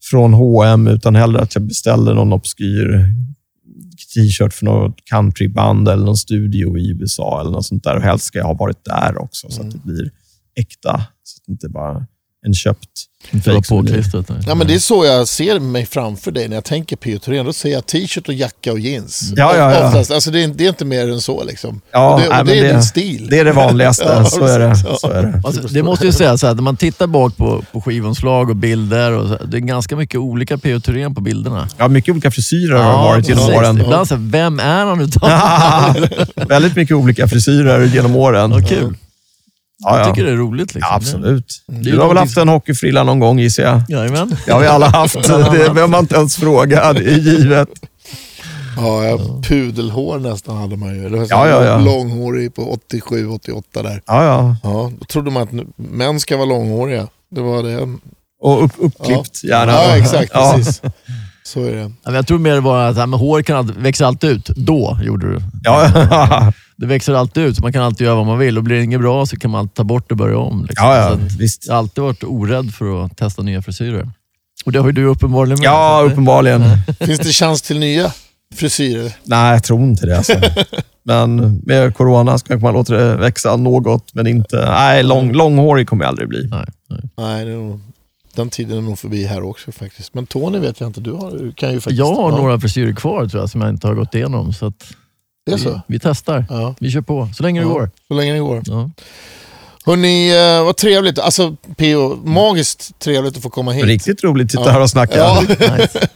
från 0.10 0.34
H&M 0.34 0.88
utan 0.88 1.16
hellre 1.16 1.41
att 1.41 1.56
jag 1.56 1.64
beställer 1.64 2.14
någon 2.14 2.34
obskyr 2.34 3.14
t-shirt 4.16 4.54
för 4.54 4.66
något 4.66 4.95
countryband 5.06 5.88
eller 5.88 6.06
någon 6.06 6.18
studio 6.18 6.78
i 6.78 6.89
USA 6.89 7.41
eller 7.41 7.51
något 7.51 7.66
sånt 7.66 7.84
där. 7.84 7.95
Och 7.95 8.01
helst 8.01 8.26
ska 8.26 8.38
jag 8.38 8.45
ha 8.45 8.54
varit 8.54 8.86
där 8.86 9.22
också 9.22 9.49
så 9.49 9.62
att 9.62 9.72
det 9.72 9.84
blir 9.84 10.12
äkta. 10.56 11.06
Så 11.24 11.38
att 11.38 11.45
det 11.45 11.51
inte 11.51 11.70
bara 11.70 12.08
en 12.46 12.54
köpt 12.54 12.89
påklistrat. 13.70 14.30
nej. 14.30 14.38
Ja, 14.48 14.56
men 14.56 14.68
det 14.68 14.74
är 14.76 14.80
så 14.80 15.06
jag 15.06 15.28
ser 15.28 15.60
mig 15.60 15.86
framför 15.86 16.32
dig 16.32 16.48
när 16.48 16.56
jag 16.56 16.64
tänker 16.64 16.96
P.O. 16.96 17.20
Thorén. 17.20 17.46
Då 17.46 17.54
ser 17.54 17.70
jag 17.72 17.86
t-shirt 17.86 18.28
och 18.28 18.34
jacka 18.34 18.72
och 18.72 18.80
jeans. 18.80 19.34
Ja, 19.36 19.58
ja, 19.58 19.74
ja. 19.74 19.88
Oftast. 19.88 20.12
Alltså, 20.12 20.32
det, 20.32 20.44
är, 20.44 20.48
det 20.48 20.66
är 20.66 20.70
inte 20.70 20.86
mer 20.86 21.10
än 21.12 21.22
så. 21.22 21.44
Liksom. 21.44 21.82
Ja, 21.91 22.14
och 22.14 22.20
det, 22.22 22.28
och 22.28 22.34
nej, 22.36 22.44
det 22.46 22.60
är 22.60 22.64
det- 22.64 22.72
din 22.74 22.84
stil. 22.84 23.28
Det 23.30 23.39
är 23.39 23.46
det 23.46 23.52
vanligaste. 23.52 24.04
Ja, 24.14 24.26
så, 24.26 24.46
är 24.46 24.60
det. 24.60 24.76
så 25.00 25.10
är 25.10 25.24
det. 25.24 25.41
Alltså, 25.46 25.62
det 25.68 25.84
måste 25.84 26.06
ju 26.06 26.12
säga 26.12 26.38
så 26.38 26.48
här, 26.48 26.54
när 26.56 26.62
man 26.62 26.78
tittar 26.78 27.08
bak 27.08 27.38
på, 27.38 27.64
på 27.72 27.82
skivomslag 27.82 28.50
och 28.50 28.56
bilder, 28.56 29.12
och 29.12 29.28
så, 29.28 29.46
det 29.46 29.58
är 29.58 29.62
ganska 29.62 29.96
mycket 29.96 30.20
olika 30.20 30.58
P.O. 30.58 30.80
Thorén 30.80 31.16
på 31.16 31.22
bilderna. 31.22 31.68
Ja, 31.78 31.88
mycket 31.88 32.12
olika 32.12 32.32
frisyrer 32.32 32.78
har 32.78 32.91
det 32.91 32.98
varit 32.98 33.30
genom 33.30 33.44
åren. 33.50 33.82
Ibland 33.82 34.08
så 34.08 34.16
här, 34.16 34.22
vem 34.32 34.60
är 34.60 34.86
han 34.86 35.02
utav? 35.02 35.30
Väldigt 36.48 36.76
mycket 36.76 36.96
olika 36.96 37.28
frisyrer 37.28 37.86
genom 37.86 38.16
åren. 38.16 38.52
Vad 38.52 38.70
kul. 38.70 38.98
Ja, 39.84 39.98
Jag 39.98 40.08
ja. 40.08 40.14
tycker 40.14 40.26
det 40.26 40.32
är 40.32 40.36
roligt. 40.38 40.76
Liksom. 40.76 40.90
ja, 40.92 40.96
absolut. 40.96 41.64
ju 41.72 41.92
Du 41.92 42.00
har 42.00 42.08
väl 42.08 42.18
haft 42.18 42.38
en 42.38 42.50
hockeyfrilla 42.50 43.04
någon 43.04 43.20
gång 43.20 43.40
gissar 43.40 43.64
jag? 43.64 43.82
Jajamän. 43.90 44.36
Det 44.46 44.52
har 44.52 44.60
vi 44.60 44.68
alla 44.68 44.88
haft. 44.88 45.14
Det 45.28 45.52
behöver 45.52 45.88
man 45.88 46.00
inte 46.00 46.16
ens 46.16 46.36
fråga. 46.36 46.94
Det 46.94 47.00
är 47.00 47.18
givet. 47.18 47.70
Ja, 48.78 49.06
ja, 49.06 49.20
pudelhår 49.44 50.20
nästan 50.20 50.58
hade 50.58 50.78
man 50.78 50.96
ju. 50.96 51.10
Så 51.10 51.16
Ja, 51.30 51.50
ja, 51.50 51.66
ja. 51.66 51.78
Långhårig 51.78 52.56
på 52.56 52.72
87, 52.72 53.28
88 53.28 53.84
där. 53.84 54.02
Ja, 54.06 54.24
ja. 54.24 54.56
Ja, 54.64 54.92
då 55.00 55.06
trodde 55.06 55.32
man 55.32 55.44
att 55.44 55.68
män 55.76 56.20
ska 56.20 56.38
vara 56.38 56.46
långhåriga. 56.46 57.08
Det 57.32 57.42
var 57.42 57.64
det. 57.64 57.98
Och 58.42 58.64
upp, 58.64 58.72
uppklippt 58.78 59.44
gärna. 59.44 59.72
Ja, 59.72 59.98
exakt. 59.98 60.32
Ja. 60.34 60.54
Precis. 60.56 60.82
Så 61.46 61.64
är 61.66 61.72
det. 61.72 61.80
Ja, 61.82 61.89
men 62.06 62.14
Jag 62.16 62.28
tror 62.28 62.39
mer 62.39 62.54
det 62.54 62.60
var 62.62 62.89
att 62.89 62.96
här, 62.98 63.08
men 63.08 63.20
hår 63.20 63.41
kan 63.41 63.58
alltid, 63.58 63.76
växer 63.76 64.06
alltid 64.06 64.30
ut. 64.30 64.46
Då 64.56 65.00
gjorde 65.04 65.32
du. 65.34 65.39
Ja, 65.64 65.89
ja. 65.96 66.52
Det 66.78 66.86
växer 66.86 67.14
alltid 67.14 67.44
ut, 67.44 67.56
så 67.56 67.62
man 67.62 67.74
kan 67.74 67.84
alltid 67.84 68.06
göra 68.08 68.16
vad 68.16 68.26
man 68.26 68.38
vill. 68.39 68.58
Och 68.58 68.64
blir 68.64 68.76
det 68.78 68.84
inget 68.84 69.00
bra 69.02 69.26
så 69.26 69.36
kan 69.36 69.52
man 69.52 69.60
alltid 69.60 69.74
ta 69.76 69.84
bort 69.84 70.12
och 70.12 70.18
börja 70.18 70.38
om. 70.38 70.66
Liksom. 70.70 70.88
ja, 70.88 70.98
ja. 70.98 71.08
Så 71.08 71.14
att 71.14 71.32
visst. 71.39 71.66
jag 71.68 71.74
har 71.74 71.80
alltid 71.80 72.04
varit 72.04 72.24
orädd 72.24 72.74
för 72.74 73.06
att 73.06 73.18
testa 73.18 73.41
nya 73.41 73.62
frisyrer. 73.62 74.10
Och 74.66 74.72
det 74.72 74.80
har 74.80 74.86
ju 74.86 74.91
du 74.91 75.06
uppenbarligen 75.06 75.60
med. 75.60 75.66
Ja, 75.68 75.98
Så 76.02 76.06
att- 76.06 76.12
uppenbarligen. 76.12 76.62
Finns 77.00 77.20
det 77.20 77.30
chans 77.30 77.62
till 77.62 77.80
nya 77.80 78.12
frisyrer? 78.56 79.12
Nej, 79.24 79.52
jag 79.54 79.64
tror 79.64 79.82
inte 79.84 80.06
det. 80.06 80.18
Alltså. 80.18 80.34
Men 81.06 81.58
med 81.66 81.96
corona 81.96 82.38
så 82.38 82.46
kanske 82.46 82.66
man 82.66 82.74
låter 82.74 82.94
det 82.94 83.16
växa 83.16 83.56
något, 83.56 84.14
men 84.14 84.28
inte... 84.28 84.66
Nej, 84.72 85.04
lång, 85.04 85.32
långhårig 85.34 85.88
kommer 85.88 86.04
jag 86.04 86.10
aldrig 86.10 86.28
bli. 86.30 86.48
Nej, 86.48 86.66
nej. 86.89 87.00
Nej, 87.18 87.46
det 87.46 87.52
är 87.52 87.56
nog, 87.56 87.82
den 88.36 88.50
tiden 88.50 88.78
är 88.78 88.82
nog 88.82 89.00
förbi 89.00 89.26
här 89.26 89.44
också 89.44 89.72
faktiskt. 89.72 90.14
Men 90.14 90.26
Tony 90.26 90.60
vet 90.60 90.80
jag 90.80 90.90
inte. 90.90 91.02
Du, 91.02 91.12
har, 91.12 91.32
du 91.32 91.52
kan 91.52 91.72
ju 91.72 91.82
faktiskt... 91.82 92.00
Jag 92.00 92.14
har 92.16 92.32
ja, 92.32 92.38
några 92.38 92.60
frisyrer 92.60 92.94
kvar 92.96 93.26
tror 93.28 93.42
jag, 93.44 93.50
som 93.50 93.62
jag 93.62 93.70
inte 93.70 93.88
har 93.88 93.94
gått 93.96 94.16
igenom. 94.16 94.54
Så 94.54 94.66
att 94.66 94.84
Det 95.46 95.52
är 95.52 95.58
vi, 95.58 95.64
så? 95.64 95.82
vi 95.88 96.00
testar. 96.00 96.46
Ja. 96.50 96.76
Vi 96.80 96.92
kör 96.92 97.02
på, 97.02 97.30
så 97.38 97.44
länge 97.44 97.60
det 97.62 97.68
Ja. 97.68 97.74
går. 97.74 97.90
Så 98.08 98.14
länge 98.14 98.34
det 98.34 98.40
går. 98.40 98.62
Ja. 98.66 98.90
Hörni, 99.86 100.30
eh, 100.60 100.66
vad 100.66 100.78
trevligt. 100.78 101.20
Alltså 101.20 101.56
P.O. 101.78 102.16
magiskt 102.26 103.00
trevligt 103.00 103.38
att 103.38 103.44
få 103.44 103.50
komma 103.50 103.72
hit. 103.72 103.86
Riktigt 103.86 104.24
roligt 104.24 104.46
att 104.46 104.52
sitta 104.52 104.64
Ja. 104.66 104.72
här 104.72 104.82
och 104.82 104.90
snacka. 104.90 105.18
Ja, 105.18 105.42
Nice. 105.50 106.08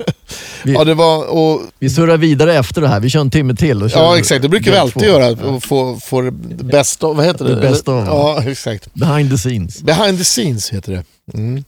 ja, 0.66 0.84
det 0.84 0.94
var... 0.94 1.30
Och, 1.38 1.62
Vi 1.80 1.90
surrar 1.90 2.18
vidare 2.18 2.54
efter 2.58 2.82
det 2.82 2.88
här. 2.88 3.00
Vi 3.00 3.10
kör 3.10 3.22
en 3.22 3.32
timme 3.32 3.56
till. 3.56 3.84
Och 3.84 3.90
kör 3.92 4.00
ja, 4.00 4.18
exakt. 4.18 4.42
Det 4.42 4.50
brukar 4.50 4.72
vi 4.72 4.78
alltid 4.78 5.02
två. 5.04 5.10
göra. 5.10 5.50
Och 5.50 5.64
få, 5.64 5.96
få 6.00 6.22
det 6.22 6.32
bästa 6.64 7.08
av... 7.08 7.16
Vad 7.16 7.26
heter 7.26 7.46
det? 7.46 7.56
Det 7.56 7.62
bästa 7.62 7.92
av. 7.92 8.06
Ja, 8.06 8.44
exakt. 8.52 8.94
Behind 8.94 9.30
the 9.32 9.38
scenes. 9.38 9.82
Behind 9.82 10.18
the 10.18 10.24
scenes 10.24 10.70
heter 10.74 10.92
det. 10.92 11.04
Mm. 11.38 11.64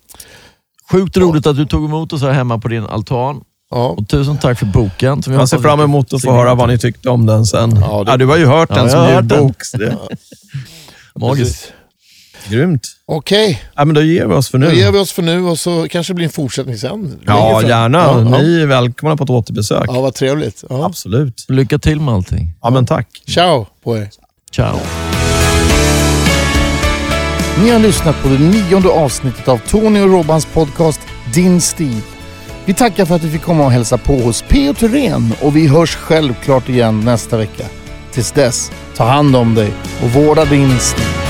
Sjukt 0.91 1.17
roligt 1.17 1.47
att 1.47 1.55
du 1.55 1.65
tog 1.65 1.85
emot 1.85 2.13
oss 2.13 2.21
här 2.21 2.31
hemma 2.31 2.57
på 2.59 2.67
din 2.67 2.83
altan. 2.85 3.41
Ja. 3.71 3.87
Och 3.87 4.07
tusen 4.09 4.37
tack 4.37 4.59
för 4.59 4.65
boken. 4.65 5.23
Som 5.23 5.33
Jag 5.33 5.49
ser 5.49 5.57
fram 5.59 5.79
emot 5.81 6.13
att 6.13 6.21
få 6.21 6.31
höra 6.31 6.55
vad 6.55 6.69
ni 6.69 6.77
tyckte 6.79 7.09
om 7.09 7.25
den 7.25 7.45
sen. 7.45 7.75
Ja, 7.75 8.03
Ja, 8.07 8.11
det- 8.11 8.17
du 8.17 8.25
har 8.25 8.37
ju 8.37 8.45
hört 8.45 8.69
Ja, 8.71 8.75
den 8.75 8.89
som 8.89 9.09
ljudbok. 9.13 9.55
Magiskt. 11.15 11.73
Grymt. 12.49 12.87
Okej, 13.05 13.61
Ja, 13.75 13.85
men 13.85 13.95
då 13.95 14.01
ger 14.01 14.25
vi 14.27 14.33
oss 14.33 14.49
för 14.49 14.57
nu. 14.57 14.65
då 14.65 14.71
ger 14.73 14.91
vi 14.91 14.99
oss 14.99 15.11
för 15.11 15.21
nu 15.21 15.43
och 15.45 15.59
så 15.59 15.87
kanske 15.89 16.13
det 16.13 16.15
blir 16.15 16.25
en 16.25 16.31
fortsättning 16.31 16.77
sen. 16.77 17.19
Ja, 17.25 17.61
gärna. 17.61 17.97
Ja, 17.97 18.19
ja. 18.21 18.37
Ni 18.41 18.61
är 18.61 18.65
välkomna 18.65 19.17
på 19.17 19.23
ett 19.23 19.29
återbesök. 19.29 19.85
ja 19.87 20.01
vad 20.01 20.13
trevligt. 20.13 20.63
Ja. 20.69 20.85
Absolut. 20.85 21.45
Lycka 21.47 21.79
till 21.79 21.99
med 22.01 22.13
allting. 22.13 22.53
Ja, 22.61 22.69
men 22.69 22.85
tack. 22.85 23.07
Ciao 23.27 23.67
på 23.83 23.97
er. 23.97 24.09
Ciao. 24.55 24.75
Ni 27.63 27.69
har 27.69 27.79
lyssnat 27.79 28.23
på 28.23 28.29
det 28.29 28.39
nionde 28.39 28.89
avsnittet 28.89 29.47
av 29.47 29.57
Tony 29.57 30.01
och 30.01 30.09
Robbans 30.09 30.45
podcast 30.45 31.01
Din 31.33 31.61
stil. 31.61 32.01
Vi 32.65 32.73
tackar 32.73 33.05
för 33.05 33.15
att 33.15 33.21
du 33.21 33.29
fick 33.29 33.41
komma 33.41 33.65
och 33.65 33.71
hälsa 33.71 33.97
på 33.97 34.13
hos 34.13 34.41
P.O. 34.41 34.73
Thyrén 34.73 35.33
och 35.41 35.55
vi 35.55 35.67
hörs 35.67 35.95
självklart 35.95 36.69
igen 36.69 36.99
nästa 36.99 37.37
vecka. 37.37 37.65
Tills 38.11 38.31
dess, 38.31 38.71
ta 38.95 39.03
hand 39.03 39.35
om 39.35 39.55
dig 39.55 39.73
och 40.03 40.09
vårda 40.09 40.45
din 40.45 40.79
stil. 40.79 41.28